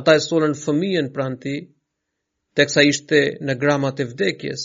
ata 0.00 0.16
e 0.18 0.22
solën 0.26 0.56
fëmijën 0.64 1.10
pranë 1.18 1.38
tij, 1.44 1.60
teksa 2.58 2.84
ishte 2.94 3.20
në 3.46 3.56
gramat 3.62 4.02
e 4.02 4.08
vdekjes. 4.10 4.64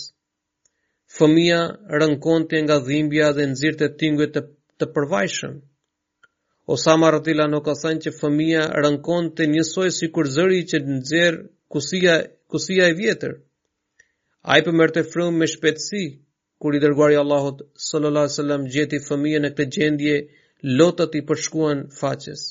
Fëmia 1.18 1.60
rënkonte 2.02 2.64
nga 2.66 2.80
dhimbja 2.90 3.30
dhe 3.38 3.44
nxirrte 3.52 3.90
tingujt 4.00 4.34
të, 4.38 4.44
të 4.78 4.90
përvajshëm. 4.96 5.54
Osama 6.72 7.10
Ratila 7.12 7.44
nuk 7.50 7.66
ka 7.68 7.74
që 8.02 8.10
fëmija 8.18 8.62
rënkon 8.84 9.26
të 9.38 9.46
njësoj 9.54 9.88
si 9.96 10.06
kur 10.14 10.26
zëri 10.34 10.60
që 10.70 10.78
nëzirë 10.92 11.42
kusia, 11.74 12.14
kusia 12.52 12.84
e 12.88 12.94
vjetër. 13.00 13.32
A 14.50 14.54
i 14.58 14.62
përmër 14.64 14.94
të 14.94 15.02
frëmë 15.12 15.38
me 15.42 15.46
shpetësi, 15.54 16.04
kur 16.60 16.72
i 16.74 16.80
dërguari 16.84 17.18
Allahot 17.20 17.60
sallallahu 17.88 18.24
alaihi 18.24 18.34
wasallam 18.36 18.64
gjeti 18.76 19.00
fëmija 19.08 19.40
në 19.44 19.50
këtë 19.58 19.66
gjendje, 19.76 20.16
lotët 20.78 21.18
i 21.20 21.22
përshkuan 21.30 21.82
faqes. 21.98 22.42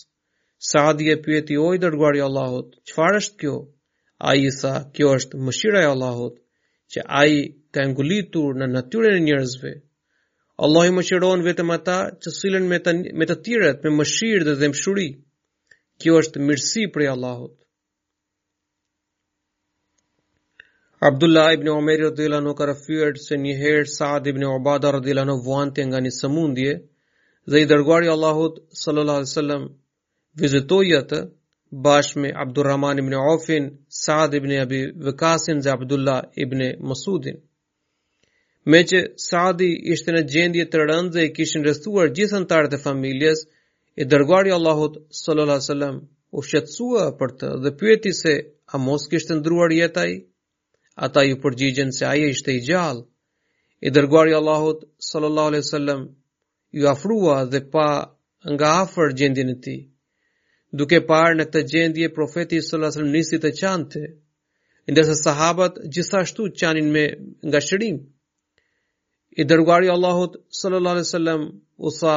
Saadi 0.69 1.09
e 1.13 1.17
pyeti 1.25 1.57
oj 1.67 1.79
dërguari 1.85 2.21
Allahot, 2.27 2.69
çfarë 2.89 3.23
është 3.23 3.37
kjo? 3.41 3.55
Ai 4.29 4.43
i 4.49 4.53
tha, 4.59 4.75
kjo 4.95 5.09
është 5.17 5.41
mëshira 5.47 5.81
e 5.81 5.89
Allahot, 5.95 6.37
që 6.93 7.01
ai 7.23 7.33
të 7.73 7.89
ngulitur 7.93 8.61
në 8.61 8.69
natyrën 8.75 9.17
e 9.19 9.23
njerëzve, 9.25 9.73
Allah 10.61 10.83
i 10.87 10.91
më 10.95 11.01
shiron 11.05 11.41
vetëm 11.45 11.69
ata 11.75 11.93
që 12.23 12.29
silen 12.39 12.67
me 12.71 12.77
të, 12.87 12.91
me 13.21 13.25
të 13.29 13.35
tiret 13.45 13.83
me 13.85 13.89
mëshirë 13.97 14.43
dhe 14.47 14.53
dhemshuri. 14.61 15.05
Kjo 16.01 16.17
është 16.21 16.41
mirësi 16.49 16.83
për 16.97 17.05
Allahut. 17.13 17.55
Abdullah 21.09 21.47
ibn 21.55 21.67
Umar 21.71 21.97
radhiyallahu 22.09 22.41
anhu 22.41 22.55
ka 22.55 23.17
se 23.23 23.35
njëherë 23.45 23.89
Saad 23.97 24.27
ibn 24.33 24.43
Ubadah 24.49 24.91
radhiyallahu 24.97 25.29
anhu 25.33 25.45
vuante 25.47 25.81
nga 25.87 25.99
një 26.05 26.11
sëmundje 26.19 26.73
dhe 27.51 27.57
i 27.59 27.65
dërguari 27.71 28.07
Allahot 28.13 28.53
Allahut 28.57 28.81
sallallahu 28.83 29.19
alaihi 29.21 29.33
wasallam 29.33 29.63
vizitoi 30.41 30.89
bashkë 31.87 32.19
me 32.23 32.29
Abdurrahman 32.45 32.99
ibn 33.03 33.13
Ofin, 33.25 33.63
Saad 34.03 34.33
ibn 34.39 34.51
Abi 34.65 34.79
Vekasin 35.05 35.57
dhe 35.65 35.69
Abdullah 35.75 36.21
ibn 36.45 36.59
Masudin. 36.87 37.37
Me 38.71 38.79
që 38.89 38.99
Saadi 39.21 39.65
ishte 39.93 40.13
në 40.15 40.19
gjendje 40.33 40.65
të 40.73 40.79
rëndë 40.87 41.13
dhe 41.17 41.23
i 41.27 41.31
kishin 41.37 41.65
rëstuar 41.67 42.11
në 42.15 42.47
tarë 42.51 42.69
të 42.73 42.77
familjes, 42.83 43.41
i 43.95 44.05
dërguari 44.13 44.51
Allahut 44.57 44.93
sallallahu 45.11 45.59
alaihi 45.59 45.65
wasallam 45.67 45.97
u 46.31 46.41
shqetësua 46.49 47.07
për 47.21 47.29
të 47.41 47.49
dhe 47.65 47.71
pyeti 47.81 48.13
se 48.19 48.35
a 48.65 48.77
mos 48.83 49.07
kishte 49.13 49.35
ndruar 49.39 49.71
jetaj? 49.75 50.13
Ata 51.07 51.21
ju 51.27 51.35
përgjigjen 51.43 51.91
se 51.97 52.05
ai 52.11 52.23
ishte 52.29 52.51
i 52.53 52.61
gjallë. 52.69 53.03
I 53.87 53.91
dërguari 53.97 54.33
Allahut 54.39 54.85
sallallahu 55.09 55.49
alaihi 55.51 55.65
wasallam 55.65 56.01
ju 56.79 56.87
afrua 56.93 57.37
dhe 57.51 57.59
pa 57.73 57.87
nga 58.53 58.67
afër 58.83 59.09
gjendjen 59.19 59.49
e 59.49 59.57
tij. 59.63 59.81
Duke 60.77 61.01
parë 61.11 61.35
në 61.37 61.45
këtë 61.49 61.61
gjendje 61.73 62.13
profeti 62.15 62.61
sallallahu 62.61 62.79
alaihi 62.79 62.97
wasallam 62.97 63.13
nisi 63.17 63.41
të 63.43 63.51
qante, 63.59 64.03
ndërsa 64.91 65.15
sahabët 65.25 65.83
gjithashtu 65.95 66.49
qanin 66.59 66.87
me 66.95 67.05
ngashërim. 67.11 67.97
shërim 67.99 68.12
i 69.35 69.43
dërguari 69.51 69.87
Allahut 69.91 70.35
sallallahu 70.61 70.97
alaihi 70.99 71.09
wasallam 71.09 71.43
u 71.77 71.91
tha 71.99 72.15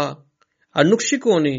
a 0.72 0.80
nuk 0.88 1.00
shikoni 1.08 1.56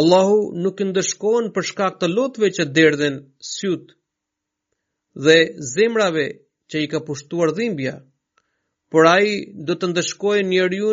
Allahu 0.00 0.34
nuk 0.64 0.76
i 0.82 0.88
ndëshkon 0.90 1.44
për 1.54 1.64
shkak 1.70 1.94
të 2.00 2.06
lutjeve 2.14 2.48
që 2.56 2.64
derdhen 2.76 3.14
syt 3.52 3.84
dhe 5.26 5.36
zemrave 5.72 6.26
që 6.72 6.76
i 6.84 6.90
ka 6.92 6.98
pushtuar 7.06 7.50
dhimbja 7.58 7.94
por 8.92 9.04
ai 9.16 9.28
do 9.66 9.74
të 9.78 9.86
ndëshkojë 9.92 10.42
njeriu 10.52 10.90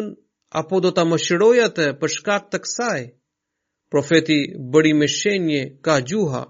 apo 0.62 0.76
do 0.86 0.90
ta 0.96 1.04
mëshirojë 1.12 1.62
atë 1.70 1.86
për 2.00 2.10
shkak 2.16 2.44
të 2.52 2.58
kësaj 2.64 3.02
profeti 3.92 4.40
bëri 4.72 4.94
me 5.00 5.08
shenjë 5.18 5.62
ka 5.86 5.96
gjuha 6.10 6.44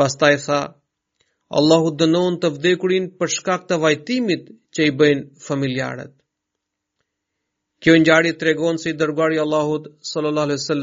pastaj 0.00 0.34
tha 0.46 0.60
Allahu 1.60 1.88
dënon 2.00 2.40
të 2.42 2.48
vdekurin 2.56 3.06
për 3.20 3.28
shkak 3.36 3.60
të 3.70 3.74
vajtimit 3.84 4.44
që 4.76 4.84
i 4.88 4.92
bëjnë 5.00 5.24
familjarët. 5.46 6.12
Kjo 7.82 7.96
njari 8.02 8.30
të 8.38 8.46
regonë 8.50 8.80
si 8.82 8.92
i 8.92 8.96
dërguari 9.00 9.40
Allahut 9.42 9.88
s.a.s. 10.00 10.76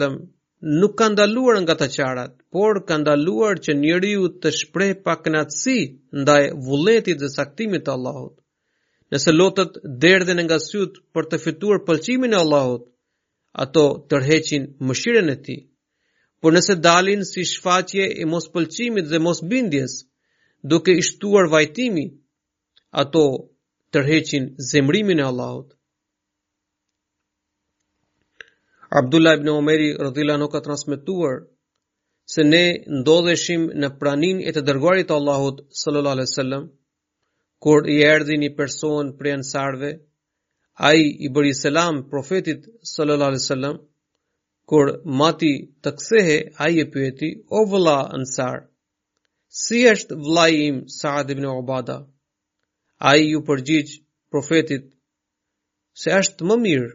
nuk 0.82 0.98
kanë 1.00 1.18
daluar 1.22 1.60
nga 1.64 1.76
të 1.80 1.88
qarat, 1.94 2.34
por 2.56 2.82
kanë 2.90 3.08
daluar 3.08 3.62
që 3.66 3.76
njëri 3.84 4.12
ju 4.16 4.28
të 4.44 4.52
shprej 4.60 4.94
pak 5.06 5.30
ndaj 5.34 6.44
vulletit 6.68 7.18
dhe 7.24 7.30
saktimit 7.38 7.86
të 7.88 7.94
Allahut. 7.96 8.36
Nëse 9.14 9.32
lotët 9.40 9.80
derdhen 10.04 10.42
nga 10.46 10.58
sytë 10.70 11.00
për 11.14 11.30
të 11.30 11.42
fituar 11.46 11.80
pëlqimin 11.88 12.36
e 12.36 12.40
Allahut, 12.44 12.84
ato 13.64 13.84
tërheqin 14.10 14.64
mëshiren 14.88 15.28
e 15.34 15.38
ti, 15.46 15.58
por 16.40 16.52
nëse 16.56 16.74
dalin 16.88 17.22
si 17.32 17.42
shfaqje 17.54 18.06
e 18.22 18.26
mos 18.34 18.46
pëlqimit 18.54 19.06
dhe 19.12 19.20
mos 19.26 19.40
bindjes, 19.52 19.92
duke 20.72 20.92
ishtuar 21.04 21.46
vajtimi, 21.56 22.06
ato 23.02 23.24
tërheqin 23.94 24.44
zemrimin 24.72 25.18
e 25.22 25.26
Allahut. 25.32 25.70
Abdullah 29.00 29.34
ibn 29.38 29.50
Omeri 29.60 29.88
rëdhila 30.06 30.36
nuk 30.42 30.52
ka 30.54 30.60
transmituar 30.68 31.36
se 32.34 32.42
ne 32.54 32.64
ndodheshim 33.00 33.62
në 33.82 33.88
pranin 34.00 34.38
e 34.48 34.52
të 34.56 34.62
dërguarit 34.68 35.08
të 35.10 35.16
Allahut 35.20 35.58
sallallahu 35.82 36.16
alaihi 36.18 36.32
wasallam 36.34 36.64
kur 37.64 37.80
i 37.96 37.98
erdi 38.14 38.36
një 38.44 38.50
person 38.60 39.14
prej 39.20 39.34
ansarve 39.40 39.90
ai 40.90 41.02
i 41.26 41.30
bëri 41.36 41.54
selam 41.64 41.96
profetit 42.14 42.62
sallallahu 42.94 43.32
alaihi 43.32 43.46
wasallam 43.46 43.78
kur 44.70 44.86
mati 45.22 45.54
të 45.84 45.90
kthehe 45.98 46.38
ai 46.66 46.74
e 46.86 46.86
pyeti 46.94 47.30
o 47.60 47.66
vëla 47.72 47.98
ansar 48.20 48.58
si 49.64 49.78
është 49.94 50.20
vllai 50.26 50.52
im 50.70 50.78
Saad 51.00 51.28
ibn 51.34 51.46
Obada, 51.58 51.96
A 53.00 53.16
i 53.20 53.30
ju 53.32 53.40
përgjith 53.48 53.94
profetit 54.36 54.88
se 56.02 56.12
është 56.16 56.48
më 56.50 56.58
mirë. 56.66 56.90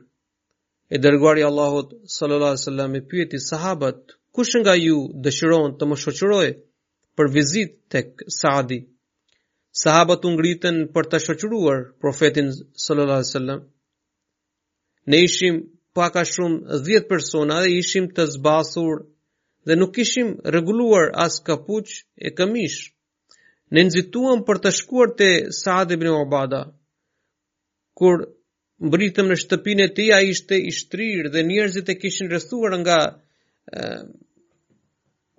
E 0.94 1.00
dërguari 1.04 1.42
Allahot 1.46 1.94
sallallahu 2.16 2.60
sallam 2.62 2.96
e 2.98 3.02
pyeti 3.12 3.38
sahabat, 3.44 4.12
kush 4.36 4.52
nga 4.60 4.74
ju 4.84 4.98
dëshiron 5.24 5.72
të 5.78 5.84
më 5.90 5.96
shoqëroj 6.02 6.50
për 7.16 7.30
vizit 7.38 7.72
të 7.90 8.02
Saadi? 8.40 8.78
Sahabat 9.84 10.26
unë 10.28 10.36
ngritën 10.40 10.82
për 10.94 11.08
të 11.10 11.22
shoqëruar 11.26 11.80
profetin 12.02 12.52
sallallahu 12.84 13.56
Ne 15.10 15.18
ishim 15.28 15.56
paka 15.98 16.22
shumë 16.34 16.80
dhjetë 16.86 17.08
persona 17.14 17.54
dhe 17.64 17.70
ishim 17.80 18.06
të 18.16 18.26
zbasur 18.36 18.92
dhe 19.66 19.74
nuk 19.80 19.98
ishim 20.04 20.28
reguluar 20.54 21.06
as 21.24 21.34
kapuq 21.46 21.86
e 22.16 22.28
këmishë 22.36 22.93
ne 23.74 23.82
nëzituam 23.88 24.42
për 24.48 24.58
të 24.64 24.70
shkuar 24.78 25.12
të 25.18 25.26
Saad 25.58 25.92
ibn 25.94 26.06
Obada, 26.14 26.58
kur 28.00 28.20
mbritëm 28.88 29.30
në 29.32 29.38
shtëpin 29.42 29.82
e 29.84 29.88
ti, 29.96 30.04
a 30.16 30.20
ishte 30.32 30.58
shtrirë 30.80 31.32
dhe 31.34 31.42
njerëzit 31.48 31.90
e 31.90 31.96
kishin 32.02 32.30
rëthuar 32.34 32.76
nga, 32.82 32.98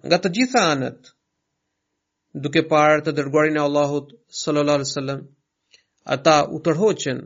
nga 0.09 0.19
të 0.23 0.33
gjitha 0.37 0.63
anët, 0.73 1.13
duke 2.43 2.65
parë 2.73 3.05
të 3.07 3.15
dërguarin 3.19 3.61
e 3.61 3.63
Allahut 3.67 4.11
sallallahu 4.43 4.79
alaihi 4.79 4.91
wasallam 4.91 5.23
ata 6.15 6.35
u 6.55 6.61
tërhoqen 6.67 7.23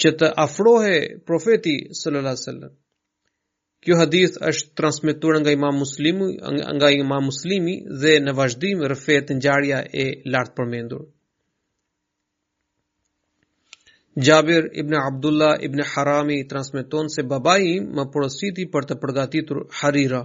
që 0.00 0.16
të 0.20 0.32
afrohe 0.46 0.96
profeti 1.28 1.76
sallallahu 2.00 2.32
alaihi 2.32 2.44
wasallam 2.46 2.76
Kjo 3.86 3.96
hadith 4.00 4.36
është 4.46 4.70
transmetuar 4.78 5.36
nga 5.42 5.52
Imam 5.56 5.76
Muslimi, 5.82 6.28
nga 6.78 6.88
Imam 7.00 7.26
Muslimi 7.30 7.74
dhe 8.02 8.14
në 8.24 8.32
vazhdim 8.38 8.80
rrëfet 8.92 9.28
ngjarja 9.38 9.82
e 10.04 10.06
lartë 10.34 10.54
përmendur. 10.56 11.04
Jabir 14.28 14.64
ibn 14.82 14.96
Abdullah 15.00 15.62
ibn 15.68 15.84
Harami 15.92 16.40
transmeton 16.54 17.06
se 17.14 17.22
babai 17.32 17.60
im 17.76 17.84
më 17.98 18.06
porositi 18.16 18.64
për 18.74 18.88
të 18.88 18.94
përgatitur 19.04 19.60
Harira. 19.80 20.22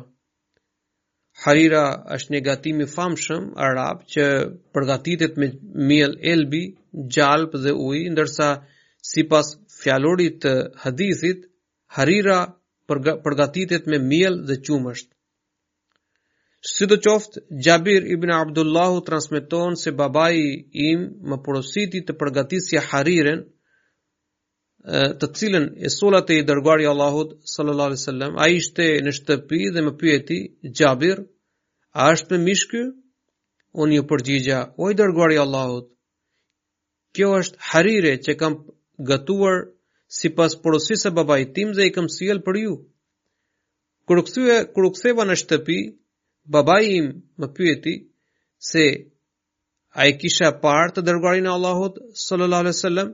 Harira 1.45 1.83
është 2.17 2.33
një 2.35 2.41
gatim 2.47 2.81
i 2.81 2.87
famshëm 2.95 3.45
arab 3.67 4.01
që 4.13 4.25
përgatitet 4.73 5.37
me 5.43 5.51
miell 5.91 6.17
elbi, 6.33 6.63
gjalp 7.19 7.53
dhe 7.67 7.73
ujë, 7.85 8.09
ndërsa 8.15 8.49
sipas 9.11 9.53
fjalorit 9.81 10.41
të 10.47 10.53
hadithit 10.85 11.49
Harira 11.99 12.41
përgatitet 12.91 13.85
me 13.91 13.99
miel 14.07 14.39
dhe 14.47 14.57
qumësht. 14.67 15.09
Si 16.71 16.87
do 16.87 16.95
qoftë, 17.03 17.41
Gjabir 17.65 18.05
ibn 18.15 18.31
Abdullahu 18.31 19.01
transmiton 19.07 19.75
se 19.79 19.91
babaj 19.99 20.35
im 20.87 21.01
më 21.27 21.37
porositi 21.45 22.01
të 22.07 22.15
përgatisja 22.21 22.83
hariren, 22.91 23.41
të 25.19 25.29
cilën 25.39 25.67
e 25.79 25.89
solat 25.97 26.29
e 26.33 26.37
i 26.41 26.45
dërguari 26.47 26.87
Allahut 26.91 27.35
sallallahu 27.51 27.89
alaihi 27.93 28.01
wasallam 28.01 28.33
ai 28.43 28.55
ishte 28.61 28.87
në 29.05 29.13
shtëpi 29.17 29.59
dhe 29.75 29.83
më 29.85 29.93
pyeti 30.01 30.39
Jabir 30.79 31.21
a 32.03 32.09
është 32.13 32.33
me 32.33 32.39
mishky 32.49 32.81
unë 33.81 33.99
ju 34.01 34.05
përgjigja 34.09 34.59
o 34.83 34.89
i 34.91 34.97
dërguari 34.99 35.39
Allahut 35.43 35.87
kjo 37.15 37.31
është 37.39 37.61
harire 37.69 38.17
që 38.25 38.35
kam 38.41 38.57
gatuar 39.11 39.61
si 40.17 40.27
pas 40.37 40.51
porosis 40.63 41.01
e 41.09 41.11
babaj 41.19 41.41
tim 41.55 41.69
dhe 41.77 41.83
i 41.89 41.91
këm 41.95 42.07
siel 42.15 42.39
për 42.47 42.57
ju. 42.63 42.73
kërë 44.07 44.23
kërëkseva 44.75 45.23
në 45.27 45.35
shtëpi, 45.41 45.77
babaj 46.53 46.83
im 46.97 47.07
më 47.39 47.47
pyeti 47.57 47.93
se 48.69 48.85
a 49.89 50.01
i 50.09 50.11
kisha 50.21 50.49
parë 50.63 50.91
të 50.95 51.01
dërgarin 51.07 51.47
e 51.47 51.51
Allahot, 51.55 51.95
sallallahu 52.25 52.73
alai 52.89 53.05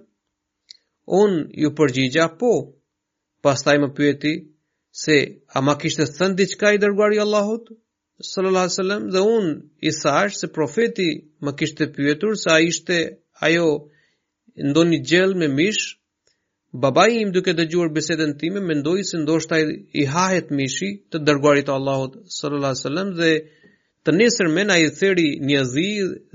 unë 1.21 1.39
ju 1.63 1.69
përgjigja 1.77 2.25
po, 2.39 2.51
pas 3.43 3.59
taj 3.65 3.77
më 3.83 3.89
pyeti 3.97 4.33
se 5.03 5.17
a 5.55 5.61
ma 5.65 5.73
kishtë 5.81 6.03
të 6.09 6.15
thëndi 6.17 6.45
qka 6.51 6.67
i 6.73 6.81
dërgari 6.83 7.17
Allahot, 7.25 7.63
sallallahu 8.31 8.65
alaihi 8.67 8.75
wasallam 8.77 9.03
dhe 9.13 9.21
unë 9.37 9.53
i 9.87 9.95
sash 10.01 10.33
se 10.41 10.47
profeti 10.57 11.09
më 11.43 11.51
kishtë 11.61 11.83
të 11.85 11.93
pyetur 11.95 12.31
se 12.43 12.49
a 12.55 12.59
ishte 12.71 12.97
ajo 13.47 13.67
ndonjë 14.69 14.99
gjell 15.09 15.31
me 15.41 15.47
mishë, 15.57 15.87
Babai 16.71 17.11
im 17.23 17.31
duke 17.33 17.53
dëgjuar 17.57 17.87
bisedën 17.93 18.33
time 18.37 18.61
mendoi 18.61 19.01
se 19.01 19.17
ndoshta 19.17 19.57
i 19.57 20.03
hahet 20.13 20.51
mishi 20.57 20.89
të 21.11 21.21
dërguarit 21.29 21.65
të 21.69 21.73
Allahut 21.75 22.17
sallallahu 22.33 22.75
alaihi 22.75 22.83
wasallam 22.83 23.13
dhe 23.17 23.31
të 24.05 24.13
nesër 24.17 24.47
i 24.49 24.65
theri 24.67 24.89
thëri 24.99 25.25
një 25.49 25.61
zi 25.71 25.85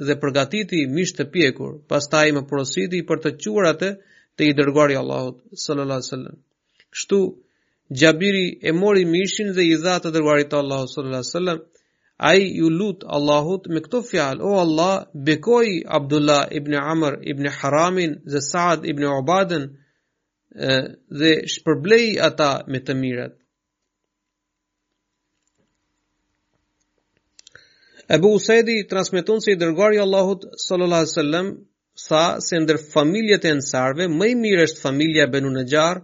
dhe 0.06 0.16
përgatiti 0.22 0.80
mish 0.96 1.12
të 1.16 1.26
pjekur. 1.36 1.78
Pastaj 1.88 2.32
më 2.34 2.42
porositi 2.50 3.04
për 3.10 3.18
të 3.26 3.30
çuar 3.44 3.64
atë 3.72 3.90
te 4.36 4.48
i 4.50 4.56
dërguari 4.62 4.98
Allahut 5.02 5.36
sallallahu 5.54 6.02
alaihi 6.02 6.08
wasallam. 6.10 6.36
Kështu 6.94 7.18
Jabiri 8.02 8.44
e 8.68 8.72
mori 8.72 9.04
mishin 9.14 9.54
dhe 9.54 9.62
i 9.70 9.76
dha 9.84 9.94
të 10.02 10.10
dërguarit 10.16 10.50
të 10.50 10.58
Allahut 10.62 10.90
sallallahu 10.94 11.20
alaihi 11.22 11.30
wasallam. 11.32 11.58
Ai 12.18 12.42
ju 12.58 12.70
lut 12.80 13.06
Allahut 13.16 13.70
me 13.74 13.80
këto 13.86 14.02
fjalë: 14.10 14.42
O 14.50 14.58
Allah, 14.66 14.96
bekoj 15.30 15.66
Abdullah 16.00 16.42
ibn 16.60 16.74
Amr 16.74 17.20
ibn 17.32 17.46
Haramin 17.60 18.18
dhe 18.34 18.42
Saad 18.48 18.82
ibn 18.92 19.06
Ubadën 19.14 19.70
dhe 20.54 21.30
shpërblej 21.52 22.06
ata 22.26 22.48
me 22.72 22.78
të 22.86 22.94
mirët. 22.98 23.34
Ebu 28.14 28.30
Usedi 28.38 28.78
transmiton 28.88 29.40
se 29.40 29.52
i 29.54 29.58
dërgari 29.62 29.98
Allahut 30.02 30.42
sallallahu 30.66 31.02
alaihi 31.06 31.16
wasallam 31.16 31.48
sa 32.06 32.22
se 32.46 32.58
ndër 32.60 32.78
familjet 32.92 33.44
e 33.44 33.50
ansarve 33.56 34.06
më 34.20 34.28
mirë 34.42 34.64
është 34.68 34.80
familja 34.84 35.26
Banu 35.32 35.50
Najjar, 35.56 35.96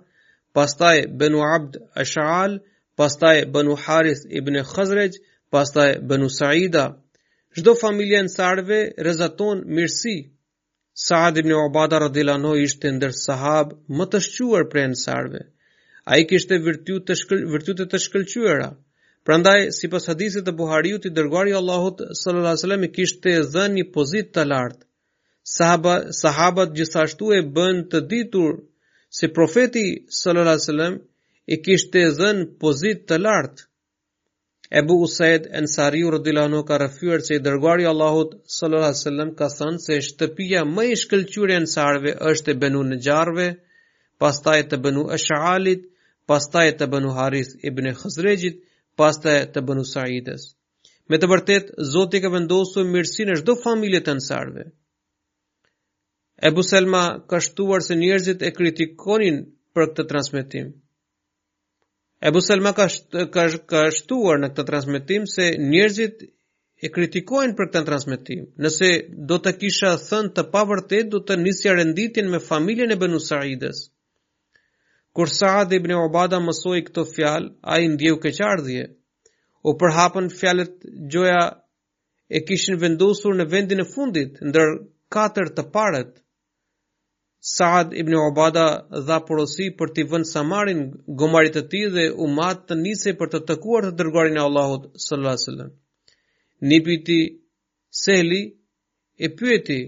pastaj 0.57 0.97
Benu 1.21 1.41
Abd 1.55 1.73
Ashaal, 2.03 2.59
pastaj 2.97 3.37
Benu 3.55 3.75
Harith 3.85 4.23
ibn 4.39 4.55
Khazraj, 4.73 5.13
pastaj 5.55 5.91
Benu 6.09 6.29
Saida. 6.39 6.87
Çdo 7.59 7.71
familje 7.83 8.17
e 8.17 8.23
ansarve 8.25 8.79
rëzaton 9.07 9.65
mirësi 9.75 10.17
Saad 10.99 11.37
ibn 11.39 11.51
Ubadah 11.55 12.01
radhiyallahu 12.07 12.39
anhu 12.41 12.53
ishte 12.69 12.87
ndër 12.97 13.13
sahab 13.27 13.67
më 13.99 14.05
të 14.15 14.19
shquar 14.27 14.65
prej 14.71 14.85
ansarve. 14.91 15.43
Ai 16.15 16.23
kishte 16.31 16.55
virtut 16.67 17.03
të 17.11 17.15
shkël, 17.21 17.41
virtutet 17.53 17.91
të 17.93 17.99
shkëlqyera. 18.07 18.67
Prandaj 19.29 19.59
sipas 19.77 20.09
hadithit 20.11 20.45
të 20.49 20.53
Buhariut 20.61 21.07
i 21.11 21.15
dërguari 21.19 21.53
i 21.55 21.59
Allahut 21.61 21.99
sallallahu 22.01 22.43
alaihi 22.43 22.61
wasallam 22.63 22.87
i 22.89 22.95
kishte 22.97 23.35
dhënë 23.55 23.77
një 23.79 23.87
pozitë 23.97 24.35
të 24.39 24.45
lartë. 24.55 24.85
Sahaba 25.57 25.95
sahabat 26.23 26.75
gjithashtu 26.81 27.27
e 27.39 27.41
bën 27.59 27.79
të 27.93 27.99
ditur 28.15 28.53
se 29.17 29.27
si 29.27 29.33
profeti 29.39 29.87
sallallahu 30.21 30.53
alaihi 30.53 30.65
wasallam 30.67 30.97
i 31.55 31.57
kishte 31.69 32.05
dhënë 32.23 32.49
pozitë 32.67 33.07
të 33.13 33.21
lartë. 33.29 33.63
Ebu 34.79 34.95
Usaid 35.05 35.45
Ansariu 35.61 36.11
radhiyallahu 36.15 36.51
anhu 36.51 36.65
ka 36.67 36.77
rafyur 36.81 37.21
se 37.29 37.39
dërguari 37.47 37.83
i 37.83 37.89
Allahut 37.93 38.35
sallallahu 38.57 38.89
alaihi 38.89 38.99
wasallam 39.03 39.31
ka 39.41 39.47
thënë 39.59 39.81
se 39.85 39.95
shtëpia 40.09 40.61
më 40.75 40.85
e 40.91 40.99
shkëlqyer 41.01 41.51
e 41.51 41.57
ansarve 41.63 42.13
është 42.31 42.53
e 42.53 42.55
banu 42.65 42.83
Najarve, 42.91 43.47
pastaj 44.25 44.61
të 44.75 44.79
banu 44.85 45.03
Ash'alit, 45.17 45.83
pastaj 46.33 46.67
të 46.83 46.87
banu 46.93 47.11
Haris 47.17 47.51
ibn 47.71 47.91
Khazrejit, 48.03 48.63
pastaj 49.03 49.37
të 49.57 49.63
banu 49.71 49.85
Saides. 49.95 50.45
Me 51.11 51.19
të 51.19 51.27
vërtet 51.35 51.73
Zoti 51.97 52.21
ka 52.27 52.31
vendosur 52.37 52.87
mirësinë 52.93 53.41
çdo 53.43 53.57
familje 53.67 54.03
të 54.05 54.15
Ensarve. 54.17 54.65
Ebu 56.51 56.63
Selma 56.71 57.03
ka 57.31 57.43
shtuar 57.49 57.83
se 57.89 57.99
njerëzit 58.05 58.47
e 58.51 58.55
kritikonin 58.61 59.43
për 59.75 59.91
këtë 59.91 60.07
transmetim. 60.15 60.71
Ebu 62.29 62.41
Selma 62.45 62.73
ka, 62.77 62.89
sht, 62.93 63.15
ka, 63.33 63.45
ka 63.73 63.83
shtuar 63.97 64.41
në 64.43 64.49
këtë 64.53 64.65
transmitim 64.69 65.23
se 65.35 65.45
njerëzit 65.61 66.19
e 66.29 66.91
kritikojnë 66.93 67.55
për 67.57 67.69
këtë 67.71 67.83
transmitim. 67.87 68.43
Nëse 68.67 68.91
do 69.31 69.39
të 69.47 69.53
kisha 69.63 69.95
thënë 70.03 70.33
të 70.39 70.45
pavërtet, 70.57 71.09
do 71.15 71.21
të 71.31 71.39
nisja 71.45 71.79
renditin 71.79 72.29
me 72.35 72.41
familjen 72.51 72.93
e 72.93 72.99
Benu 73.05 73.23
Saides. 73.29 73.81
Kur 75.17 75.33
Saad 75.39 75.73
ibn 75.79 75.97
Ubada 75.97 76.39
mësoi 76.45 76.83
këtë 76.91 77.07
fjalë, 77.15 77.51
ai 77.75 77.89
ndjeu 77.95 78.21
keqardhje. 78.27 78.85
U 79.65 79.75
përhapën 79.83 80.29
fjalët 80.41 80.77
gjoja 81.15 81.41
e 82.39 82.45
kishin 82.49 82.77
vendosur 82.85 83.33
në 83.41 83.49
vendin 83.57 83.81
e 83.81 83.87
fundit 83.95 84.37
ndër 84.51 84.77
katër 85.17 85.55
të 85.57 85.71
parët. 85.77 86.15
Saad 87.49 87.93
ibn 88.01 88.15
Ubadah 88.21 88.67
dha 89.11 89.17
porosi 89.29 89.67
për 89.77 89.91
të 89.99 90.03
vënë 90.13 90.29
Samarin 90.31 90.81
gomarit 91.21 91.55
të 91.57 91.63
tij 91.75 91.87
dhe 91.95 92.03
Umat 92.27 92.59
të 92.71 92.77
nisi 92.83 93.15
për 93.21 93.31
të 93.35 93.41
takuar 93.51 93.87
të 93.89 93.93
dërguarin 94.01 94.37
e 94.37 94.43
Allahut 94.43 94.83
sallallahu 95.05 95.39
alaihi 95.39 95.47
wasallam. 95.47 95.71
Nipiti 96.73 97.17
Seli 98.01 98.41
e 99.25 99.31
pyeti 99.39 99.79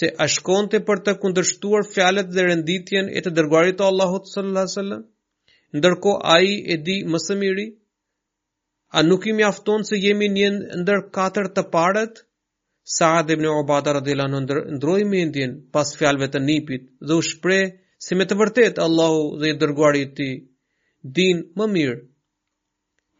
se 0.00 0.10
a 0.24 0.28
shkonte 0.34 0.82
për 0.90 1.02
të 1.06 1.16
kundërshtuar 1.22 1.88
fjalët 1.94 2.28
dhe 2.36 2.44
renditjen 2.50 3.08
e 3.18 3.24
të 3.24 3.32
dërguarit 3.40 3.78
të 3.80 3.86
Allahut 3.88 4.28
sallallahu 4.34 4.60
alaihi 4.66 4.74
wasallam? 4.74 5.02
Ndërko 5.78 6.12
aji 6.36 6.54
e 6.72 6.76
di 6.86 6.98
mësëmiri, 7.14 7.66
a 8.96 8.98
nuk 9.08 9.24
i 9.26 9.32
mjafton 9.40 9.84
se 9.92 9.96
jemi 10.04 10.28
njën 10.36 10.62
ndër 10.82 11.00
katër 11.16 11.48
të 11.56 11.66
parët? 11.72 12.24
Saad 12.88 13.30
ibn 13.32 13.44
Ubadah 13.44 13.92
radhiyallahu 13.98 14.30
anhu 14.34 14.68
ndroi 14.76 15.02
mendjen 15.12 15.50
pas 15.76 15.88
fjalëve 16.02 16.26
të 16.34 16.40
Nipit 16.44 16.84
dhe 17.10 17.16
u 17.20 17.24
shpreh 17.30 17.64
se 18.04 18.16
me 18.20 18.26
të 18.30 18.36
vërtetë 18.42 18.82
Allahu 18.86 19.18
dhe 19.42 19.50
i 19.52 19.56
dërguari 19.62 20.00
i 20.04 20.06
ti, 20.20 20.28
Tij 20.40 21.12
din 21.18 21.42
më 21.60 21.66
mirë. 21.74 21.98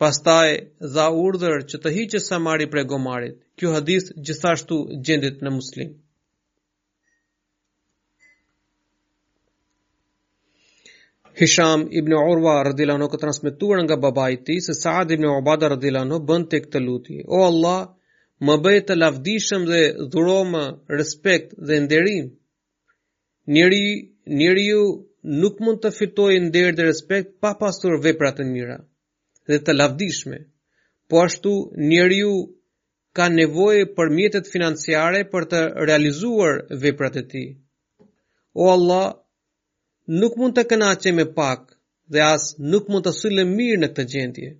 Pastaj 0.04 0.54
dha 0.94 1.04
urdhër 1.24 1.66
që 1.72 1.80
të 1.84 1.92
hiqej 1.98 2.22
Samari 2.28 2.68
prej 2.72 2.86
gomarit. 2.94 3.36
Kjo 3.60 3.74
hadith 3.74 4.08
gjithashtu 4.28 4.78
gjendet 5.08 5.44
në 5.46 5.52
Muslim. 5.58 5.92
Hisham 11.42 11.84
ibn 12.00 12.16
Urwa 12.22 12.56
radhiyallahu 12.72 13.02
anhu 13.02 13.10
ka 13.14 13.20
transmetuar 13.26 13.84
nga 13.84 14.00
babai 14.06 14.30
i 14.38 14.42
tij 14.46 14.64
se 14.70 14.78
Saad 14.82 15.14
ibn 15.18 15.28
Ubadah 15.34 15.74
radhiyallahu 15.76 16.08
anhu 16.12 16.24
bën 16.32 16.48
tek 16.56 16.72
të 16.72 16.84
lutje. 16.88 17.20
O 17.36 17.44
Allah, 17.52 17.78
Më 18.46 18.54
bëjë 18.64 18.82
të 18.88 18.94
lavdishëm 19.02 19.62
dhe 19.68 19.78
dhuroma 20.12 20.60
respekt 20.98 21.54
dhe 21.68 21.78
nderim. 21.84 22.26
Njeri 23.54 24.66
ju 24.68 24.82
nuk 25.40 25.56
mund 25.64 25.80
të 25.82 25.90
fitojë 25.96 26.36
nder 26.46 26.68
dhe 26.78 26.84
respekt 26.90 27.32
pa 27.40 27.50
pasur 27.62 27.96
veprat 28.04 28.38
të 28.38 28.46
mira 28.52 28.76
dhe 29.50 29.58
të 29.66 29.72
lavdishme. 29.80 30.38
Po 31.08 31.20
ashtu 31.26 31.54
njeri 31.88 32.20
ju 32.22 32.30
ka 33.18 33.26
nevojë 33.38 33.88
për 33.96 34.14
mjetet 34.18 34.52
financiare 34.54 35.24
për 35.34 35.48
të 35.52 35.64
realizuar 35.90 36.62
veprat 36.86 37.18
e 37.22 37.24
ti. 37.32 37.44
O 38.62 38.70
Allah, 38.76 39.06
nuk 40.20 40.38
mund 40.40 40.54
të 40.60 40.66
kënaqe 40.70 41.16
me 41.18 41.26
pak 41.40 41.64
dhe 42.12 42.22
asë 42.34 42.70
nuk 42.70 42.86
mund 42.92 43.06
të 43.10 43.16
sëllë 43.20 43.48
mirë 43.56 43.82
në 43.82 43.92
të 43.96 44.06
gjendje. 44.14 44.50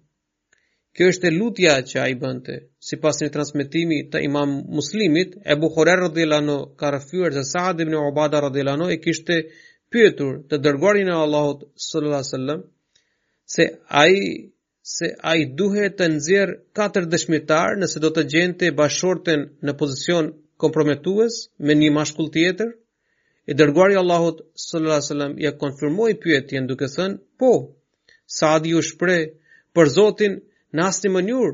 Kjo 0.99 1.07
është 1.13 1.27
e 1.29 1.31
lutja 1.31 1.75
që 1.89 1.99
a 2.03 2.05
i 2.11 2.15
bënte, 2.19 2.55
si 2.83 2.97
pas 3.03 3.21
një 3.23 3.29
transmitimi 3.35 3.99
të 4.15 4.19
imam 4.27 4.55
muslimit, 4.79 5.37
e 5.47 5.55
Bukhorer 5.65 6.01
rëdhjelano 6.03 6.57
ka 6.81 6.89
rëfyër 6.95 7.37
dhe 7.37 7.45
Saad 7.53 7.83
ibn 7.85 7.95
Obada 7.99 8.41
rëdhjelano 8.43 8.89
e 8.91 8.97
kishte 9.05 9.37
pyetur 9.95 10.41
të 10.51 10.59
dërgorin 10.65 11.13
e 11.13 11.15
Allahot 11.27 11.63
s.a.s., 11.85 12.33
se 13.55 13.69
a 14.01 14.03
i 14.17 14.25
se 14.95 15.13
a 15.31 15.37
i 15.39 15.47
duhet 15.61 15.97
të 16.01 16.09
nëzirë 16.17 16.59
katër 16.81 17.07
dëshmitar 17.15 17.79
nëse 17.85 18.03
do 18.03 18.11
të 18.17 18.27
gjente 18.35 18.73
bashorten 18.83 19.47
në 19.69 19.77
pozicion 19.85 20.33
kompromitues 20.65 21.39
me 21.69 21.79
një 21.79 21.93
mashkull 22.01 22.33
tjetër, 22.35 22.75
e 23.51 23.55
dërguari 23.61 24.01
Allahut 24.03 24.43
sallallahu 24.65 24.99
alaihi 24.99 25.07
wasallam 25.07 25.39
ia 25.45 25.53
ja 25.53 25.59
konfirmoi 25.63 26.19
pyetjen 26.27 26.67
duke 26.73 26.91
thënë, 26.97 27.21
"Po." 27.39 27.53
Saadi 28.41 28.75
u 28.75 28.83
shpreh, 28.91 29.23
"Për 29.77 29.95
Zotin, 29.99 30.41
në 30.77 30.87
më 31.12 31.21
njur, 31.27 31.53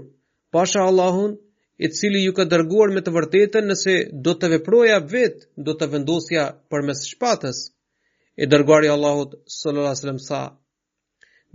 pasha 0.56 0.80
Allahun 0.84 1.34
i 1.78 1.88
cili 1.98 2.22
ju 2.24 2.32
ka 2.38 2.44
dërguar 2.54 2.90
me 2.94 3.00
të 3.06 3.10
vërtetën 3.16 3.64
nëse 3.72 3.94
do 4.26 4.34
të 4.38 4.48
veproja 4.52 4.98
vetë, 5.12 5.46
do 5.66 5.72
të 5.74 5.86
vendosja 5.92 6.44
për 6.70 6.80
mes 6.88 7.04
shpatës. 7.12 7.60
E 8.42 8.46
dërguari 8.52 8.88
Allahut 8.90 9.36
sallallahu 9.46 9.94
alaihi 9.94 9.98
wasallam 9.98 10.22
sa 10.28 10.40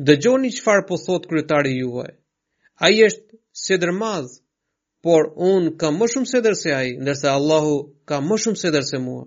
dëgjoni 0.10 0.52
çfarë 0.58 0.88
po 0.88 0.96
thot 1.06 1.28
kryetari 1.30 1.74
juaj. 1.82 2.14
Ai 2.86 2.96
është 3.08 3.30
sidër 3.64 3.92
mazë, 4.02 4.40
por 5.04 5.28
un 5.50 5.72
kam 5.80 6.00
më 6.00 6.08
shumë 6.14 6.30
sidër 6.32 6.56
se 6.64 6.72
ai, 6.80 6.92
ndërsa 7.04 7.36
Allahu 7.40 7.74
ka 8.08 8.18
më 8.28 8.36
shumë 8.44 8.60
sidër 8.64 8.86
se 8.92 8.98
mua. 9.06 9.26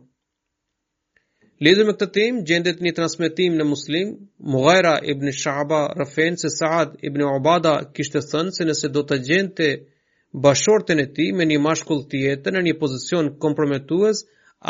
Lidhë 1.63 1.85
me 1.87 1.93
këtë 1.95 2.07
tim, 2.15 2.39
gjendet 2.51 2.81
një 2.85 2.91
transmitim 2.97 3.55
në 3.59 3.65
muslim, 3.71 4.09
Mughaira 4.53 4.93
ibn 5.13 5.31
Shaba 5.41 5.79
rëfen 5.99 6.39
se 6.43 6.49
Saad 6.55 6.97
ibn 7.11 7.23
Ubada 7.27 7.75
kishtë 7.99 8.23
thënë 8.31 8.55
se 8.57 8.67
nëse 8.67 8.91
do 8.97 9.05
të 9.11 9.19
gjente 9.29 9.69
bashortën 10.47 11.03
e 11.03 11.05
ti 11.19 11.27
me 11.41 11.47
një 11.51 11.61
mashkull 11.67 12.01
tjetër 12.15 12.57
në 12.57 12.63
një 12.69 12.73
pozicion 12.81 13.29
kompromituës, 13.45 14.25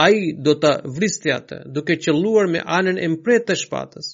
a 0.04 0.10
i 0.18 0.28
do 0.48 0.56
të 0.64 0.74
vriste 0.98 1.32
atë, 1.38 1.62
duke 1.78 1.96
qëlluar 2.04 2.50
me 2.56 2.60
anën 2.80 3.00
e 3.00 3.08
mpretë 3.14 3.48
të 3.52 3.58
shpatës. 3.62 4.12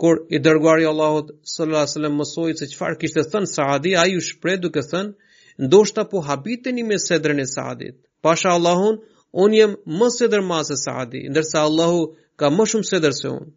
Kur 0.00 0.22
i 0.32 0.40
dërguari 0.48 0.88
Allahot 0.92 1.34
s.a.s. 1.52 2.00
mësoj 2.16 2.50
se 2.62 2.70
qëfar 2.72 2.96
kishtë 3.02 3.26
thënë 3.34 3.52
Saadi, 3.52 3.92
a 4.00 4.06
i 4.08 4.16
u 4.16 4.24
shpre 4.30 4.56
duke 4.64 4.86
thënë, 4.92 5.36
ndoshta 5.68 6.08
po 6.14 6.24
habiteni 6.30 6.88
me 6.92 7.00
sedrën 7.06 7.44
e 7.44 7.48
Saadit. 7.56 8.00
Pasha 8.24 8.54
Allahon, 8.56 9.02
unë 9.44 9.56
jem 9.58 9.72
më 10.02 10.06
sidër 10.16 10.40
ma 10.50 10.62
se 10.64 10.76
Saadi, 10.82 11.20
ndërsa 11.30 11.62
Allahu 11.68 12.00
ka 12.40 12.48
më 12.56 12.64
shumë 12.70 12.88
sidër 12.90 13.12
se 13.16 13.28
unë. 13.28 13.50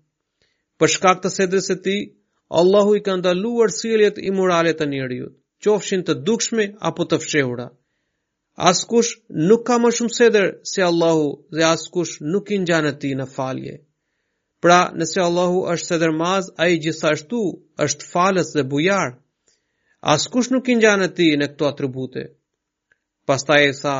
Për 0.80 0.90
shkak 0.98 1.22
të 1.24 1.30
sidrës 1.36 1.70
e 1.70 1.78
ti, 1.86 1.96
Allahu 2.60 2.96
i 2.98 3.04
ka 3.06 3.14
ndaluar 3.18 3.72
sirjet 3.76 4.18
i 4.18 4.32
moralet 4.36 4.78
të 4.80 4.86
njerëjut, 4.94 5.38
qofshin 5.64 6.04
të 6.04 6.16
dukshme 6.28 6.66
apo 6.90 7.06
të 7.10 7.20
fshehura. 7.24 7.68
Askush 8.72 9.12
nuk 9.50 9.64
ka 9.68 9.78
më 9.84 9.92
shumë 9.98 10.16
sidër 10.18 10.48
se 10.72 10.82
Allahu 10.84 11.28
dhe 11.56 11.64
askush 11.68 12.18
nuk 12.34 12.52
i 12.52 12.58
njanë 12.66 12.92
ti 13.02 13.14
në 13.16 13.28
falje. 13.36 13.76
Pra, 14.62 14.82
nëse 15.00 15.20
Allahu 15.24 15.62
është 15.74 15.88
sidër 15.92 16.12
maz, 16.22 16.50
a 16.62 16.68
i 16.70 16.76
gjithashtu 16.84 17.40
është 17.86 18.08
falës 18.12 18.52
dhe 18.58 18.68
bujarë. 18.74 19.16
Askush 20.16 20.52
nuk 20.54 20.68
i 20.68 20.76
njanë 20.82 21.08
ti 21.18 21.30
në 21.40 21.48
këto 21.54 21.66
atribute. 21.70 22.26
Pastaj 23.26 23.64
e 23.70 23.74
sa, 23.80 23.96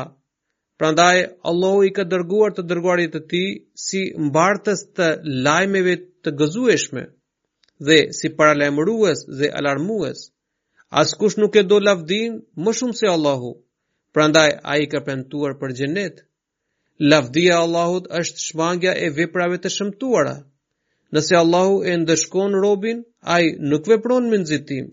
Prandaj 0.82 1.18
Allahu 1.48 1.82
i 1.86 1.90
ka 1.96 2.02
dërguar 2.12 2.54
të 2.56 2.62
dërguarit 2.70 3.12
të 3.14 3.18
tij 3.32 3.50
si 3.80 3.98
mbartës 4.28 4.80
të 4.98 5.06
lajmeve 5.48 5.92
të 6.26 6.30
gëzueshme 6.40 7.02
dhe 7.88 7.98
si 8.20 8.30
paralajmërues 8.40 9.20
dhe 9.40 9.50
alarmues. 9.60 10.24
Askush 11.02 11.36
nuk 11.42 11.58
e 11.60 11.62
do 11.72 11.76
lavdin 11.88 12.34
më 12.64 12.74
shumë 12.78 12.98
se 13.00 13.06
Allahu. 13.12 13.52
Prandaj 14.16 14.48
ai 14.72 14.88
ka 14.94 15.04
pentuar 15.10 15.54
për 15.60 15.74
xhenet. 15.80 16.16
Lavdia 17.14 17.52
e 17.58 17.60
Allahut 17.68 18.08
është 18.22 18.44
shmangja 18.48 18.96
e 19.06 19.12
veprave 19.20 19.60
të 19.62 19.70
shëmtuara. 19.76 20.34
Nëse 21.14 21.36
Allahu 21.44 21.76
e 21.92 21.94
ndeshkon 22.02 22.58
robin, 22.66 23.04
ai 23.36 23.44
nuk 23.70 23.86
vepron 23.92 24.26
me 24.32 24.36
nxitim, 24.42 24.86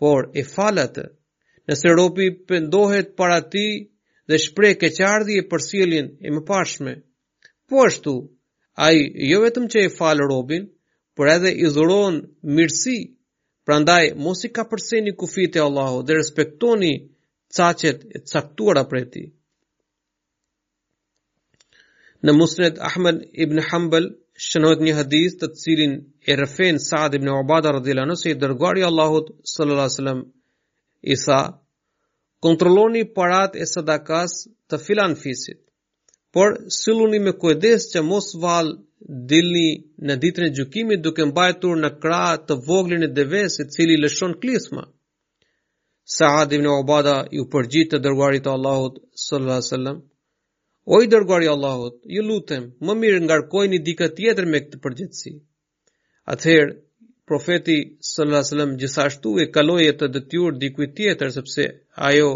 por 0.00 0.20
e 0.34 0.42
falatë. 0.54 1.06
Nëse 1.70 1.96
robi 2.00 2.26
pendohet 2.52 3.06
para 3.18 3.40
tij, 3.54 3.72
dhe 4.32 4.38
shprej 4.46 4.74
ke 4.82 4.88
qardhi 4.98 5.34
e 5.40 5.46
përsilin 5.52 6.06
e 6.26 6.28
më 6.34 6.42
Po 7.70 7.84
ështu, 7.90 8.12
a 8.84 8.86
i 8.96 9.00
jo 9.32 9.38
vetëm 9.46 9.64
që 9.72 9.78
e 9.84 9.92
falë 9.98 10.24
robin, 10.32 10.64
për 11.16 11.26
edhe 11.36 11.50
i 11.64 11.66
dhuron 11.74 12.14
mirësi, 12.56 12.96
prandaj 13.64 14.02
mos 14.24 14.40
i 14.46 14.48
ka 14.56 14.64
kufit 15.22 15.56
e 15.56 15.62
Allahu 15.68 16.02
dhe 16.06 16.12
respektoni 16.20 16.90
caqet 17.56 17.98
e 18.16 18.18
caktuara 18.32 18.84
për 18.90 18.96
e 18.98 19.04
Në 22.24 22.32
musnet 22.38 22.76
Ahmed 22.88 23.16
ibn 23.44 23.58
Hanbal, 23.70 24.04
shënohet 24.48 24.80
një 24.86 24.92
hadith 25.00 25.34
të 25.40 25.46
të 25.54 25.58
cilin 25.62 25.92
e 26.30 26.32
rëfen 26.42 26.76
Saad 26.88 27.12
ibn 27.18 27.28
Obada 27.40 27.70
rëdhila 27.76 28.04
nëse 28.10 28.26
i 28.34 28.38
dërgari 28.42 28.82
Allahut 28.90 29.26
sallallahu 29.54 29.96
sallam 30.00 30.20
i 31.12 31.16
sa, 31.24 31.38
kontrolloni 32.44 33.02
parat 33.18 33.54
e 33.62 33.66
sadakas 33.72 34.32
të 34.70 34.78
filan 34.86 35.12
fisit, 35.22 35.58
por 36.34 36.56
silluni 36.76 37.20
me 37.28 37.32
kujdes 37.42 37.86
që 37.92 38.02
mos 38.10 38.28
val 38.44 38.70
dilni 39.32 39.66
në 40.08 40.16
ditën 40.22 40.46
e 40.48 40.52
gjukimit 40.56 41.04
duke 41.04 41.26
mbajtur 41.30 41.78
në 41.82 41.90
kra 42.02 42.24
të 42.48 42.56
voglin 42.68 43.06
e 43.06 43.10
deves 43.18 43.56
i 43.64 43.68
cili 43.74 43.96
lëshon 44.02 44.34
klisma. 44.42 44.84
Saad 46.16 46.54
ibn 46.58 46.66
Ubada 46.74 47.16
ju 47.36 47.44
përgjit 47.52 47.92
të 47.92 48.00
dërguarit 48.04 48.46
Allahot 48.52 48.66
Allahut 48.66 49.00
sallallahu 49.26 49.46
alaihi 49.58 49.68
wasallam. 49.74 50.00
O 50.94 51.00
i 51.04 51.10
dërguarit 51.14 51.50
Allahut, 51.52 51.98
ju 52.16 52.22
lutem, 52.28 52.64
më 52.86 52.94
mirë 53.02 53.20
ngarkojni 53.28 53.78
dikë 53.86 54.08
tjetër 54.18 54.48
me 54.52 54.60
këtë 54.64 54.80
përgjitësi. 54.84 55.32
Atëherë 56.34 56.74
profeti 57.30 57.74
sallallahu 58.10 58.38
alaihi 58.38 58.52
wasallam 58.54 58.76
gjithashtu 58.82 59.30
e 59.42 59.48
kaloi 59.54 59.84
atë 59.92 60.06
detyrë 60.16 60.58
dikujt 60.62 60.92
tjetër 60.98 61.30
sepse 61.36 61.64
ajo 62.08 62.30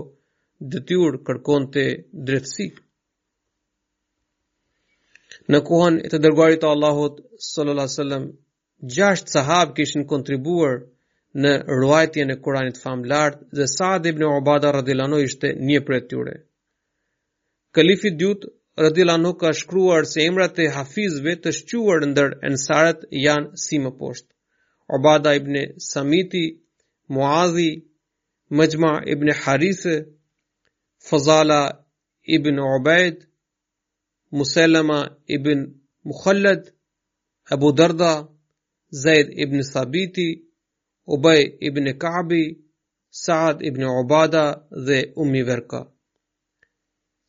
detyr 0.75 1.15
kërkonte 1.27 1.85
drejtësi. 2.29 2.67
Në 5.53 5.59
kohën 5.69 5.95
e 6.07 6.11
të 6.13 6.21
dërguarit 6.25 6.61
të 6.63 6.69
Allahut 6.75 7.17
sallallahu 7.49 7.87
alaihi 7.87 7.97
wasallam, 7.97 8.25
gjashtë 8.95 9.35
sahabë 9.37 9.77
kishin 9.79 10.05
kontribuar 10.13 10.77
në 11.43 11.53
ruajtjen 11.81 12.33
e 12.35 12.39
Kuranit 12.45 12.79
famlar 12.85 13.37
dhe 13.57 13.67
Saad 13.77 14.07
ibn 14.11 14.23
Ubadah 14.31 14.73
radhiyallahu 14.79 15.11
anhu 15.11 15.25
ishte 15.29 15.51
një 15.71 15.81
prej 15.89 16.03
tyre. 16.13 16.35
Kalifi 17.77 18.11
dyt 18.23 18.47
radhiyallahu 18.87 19.21
anhu 19.21 19.35
ka 19.43 19.51
shkruar 19.61 20.03
se 20.13 20.25
emrat 20.31 20.55
e 20.65 20.71
hafizëve 20.79 21.35
të 21.43 21.51
shquar 21.59 22.01
ndër 22.13 22.31
ensarët 22.51 23.01
janë 23.27 23.47
si 23.67 23.77
më 23.85 23.91
poshtë. 24.01 24.31
عبادہ 24.95 25.29
ابن 25.39 25.55
سمیتی 25.93 26.45
معاذی 27.15 27.71
مجمع 28.59 28.93
ابن 29.15 29.29
حریث 29.43 29.83
فضالہ 31.09 31.63
ابن 32.37 32.57
عبید 32.73 33.17
مسلمہ 34.39 34.99
ابن 35.37 35.59
مخلد 36.11 36.61
ابو 37.55 37.69
دردہ 37.79 38.15
زید 39.03 39.27
ابن 39.47 39.63
ثابیتی 39.73 40.29
ابے 41.15 41.39
ابن 41.69 41.87
کعبی 42.03 42.45
سعد 43.25 43.57
ابن 43.69 43.83
عبادہ 43.99 44.45
زی 44.87 45.01
امی 45.23 45.43
ورکا 45.49 45.83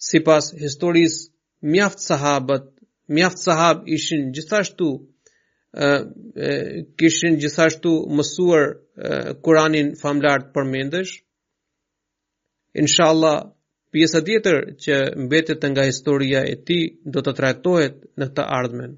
سپاس 0.10 0.46
ہسٹوریس 0.66 1.16
میافت 1.72 2.00
صحابت 2.10 2.64
میافت 3.14 3.40
صحاب 3.46 3.78
ایشن 3.92 4.22
جساشتو 4.36 4.90
kishin 5.82 7.38
gjithashtu 7.44 7.92
mësuar 8.20 8.64
Kur'anin 9.48 9.92
famlar 10.02 10.46
të 10.46 10.54
përmendesh. 10.58 11.12
Inshallah 12.86 13.36
pjesa 13.96 14.24
tjetër 14.30 14.60
që 14.86 15.02
mbetet 15.26 15.68
nga 15.72 15.86
historia 15.92 16.42
e 16.54 16.56
tij 16.70 16.84
do 17.14 17.26
të 17.28 17.36
trajtohet 17.42 18.02
në 18.22 18.32
të 18.38 18.52
ardhmen. 18.62 18.98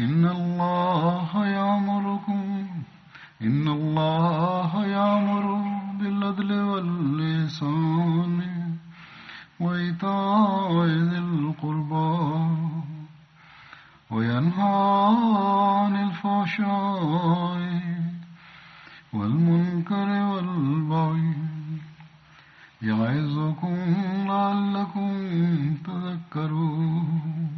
إن 0.00 0.26
الله 0.26 1.46
يأمركم 1.46 2.66
إن 3.42 3.68
الله 3.68 4.86
يأمر 4.86 5.74
بالعدل 6.00 6.52
واللسان 6.52 8.42
وإيتاء 9.60 10.84
ذي 10.84 11.18
القربى 11.18 12.40
وينهى 14.10 15.10
عن 15.74 15.96
الفحشاء 15.96 17.68
والمنكر 19.12 20.08
والبغي 20.22 21.34
يعظكم 22.82 23.76
لعلكم 24.26 25.12
تذكرون 25.86 27.57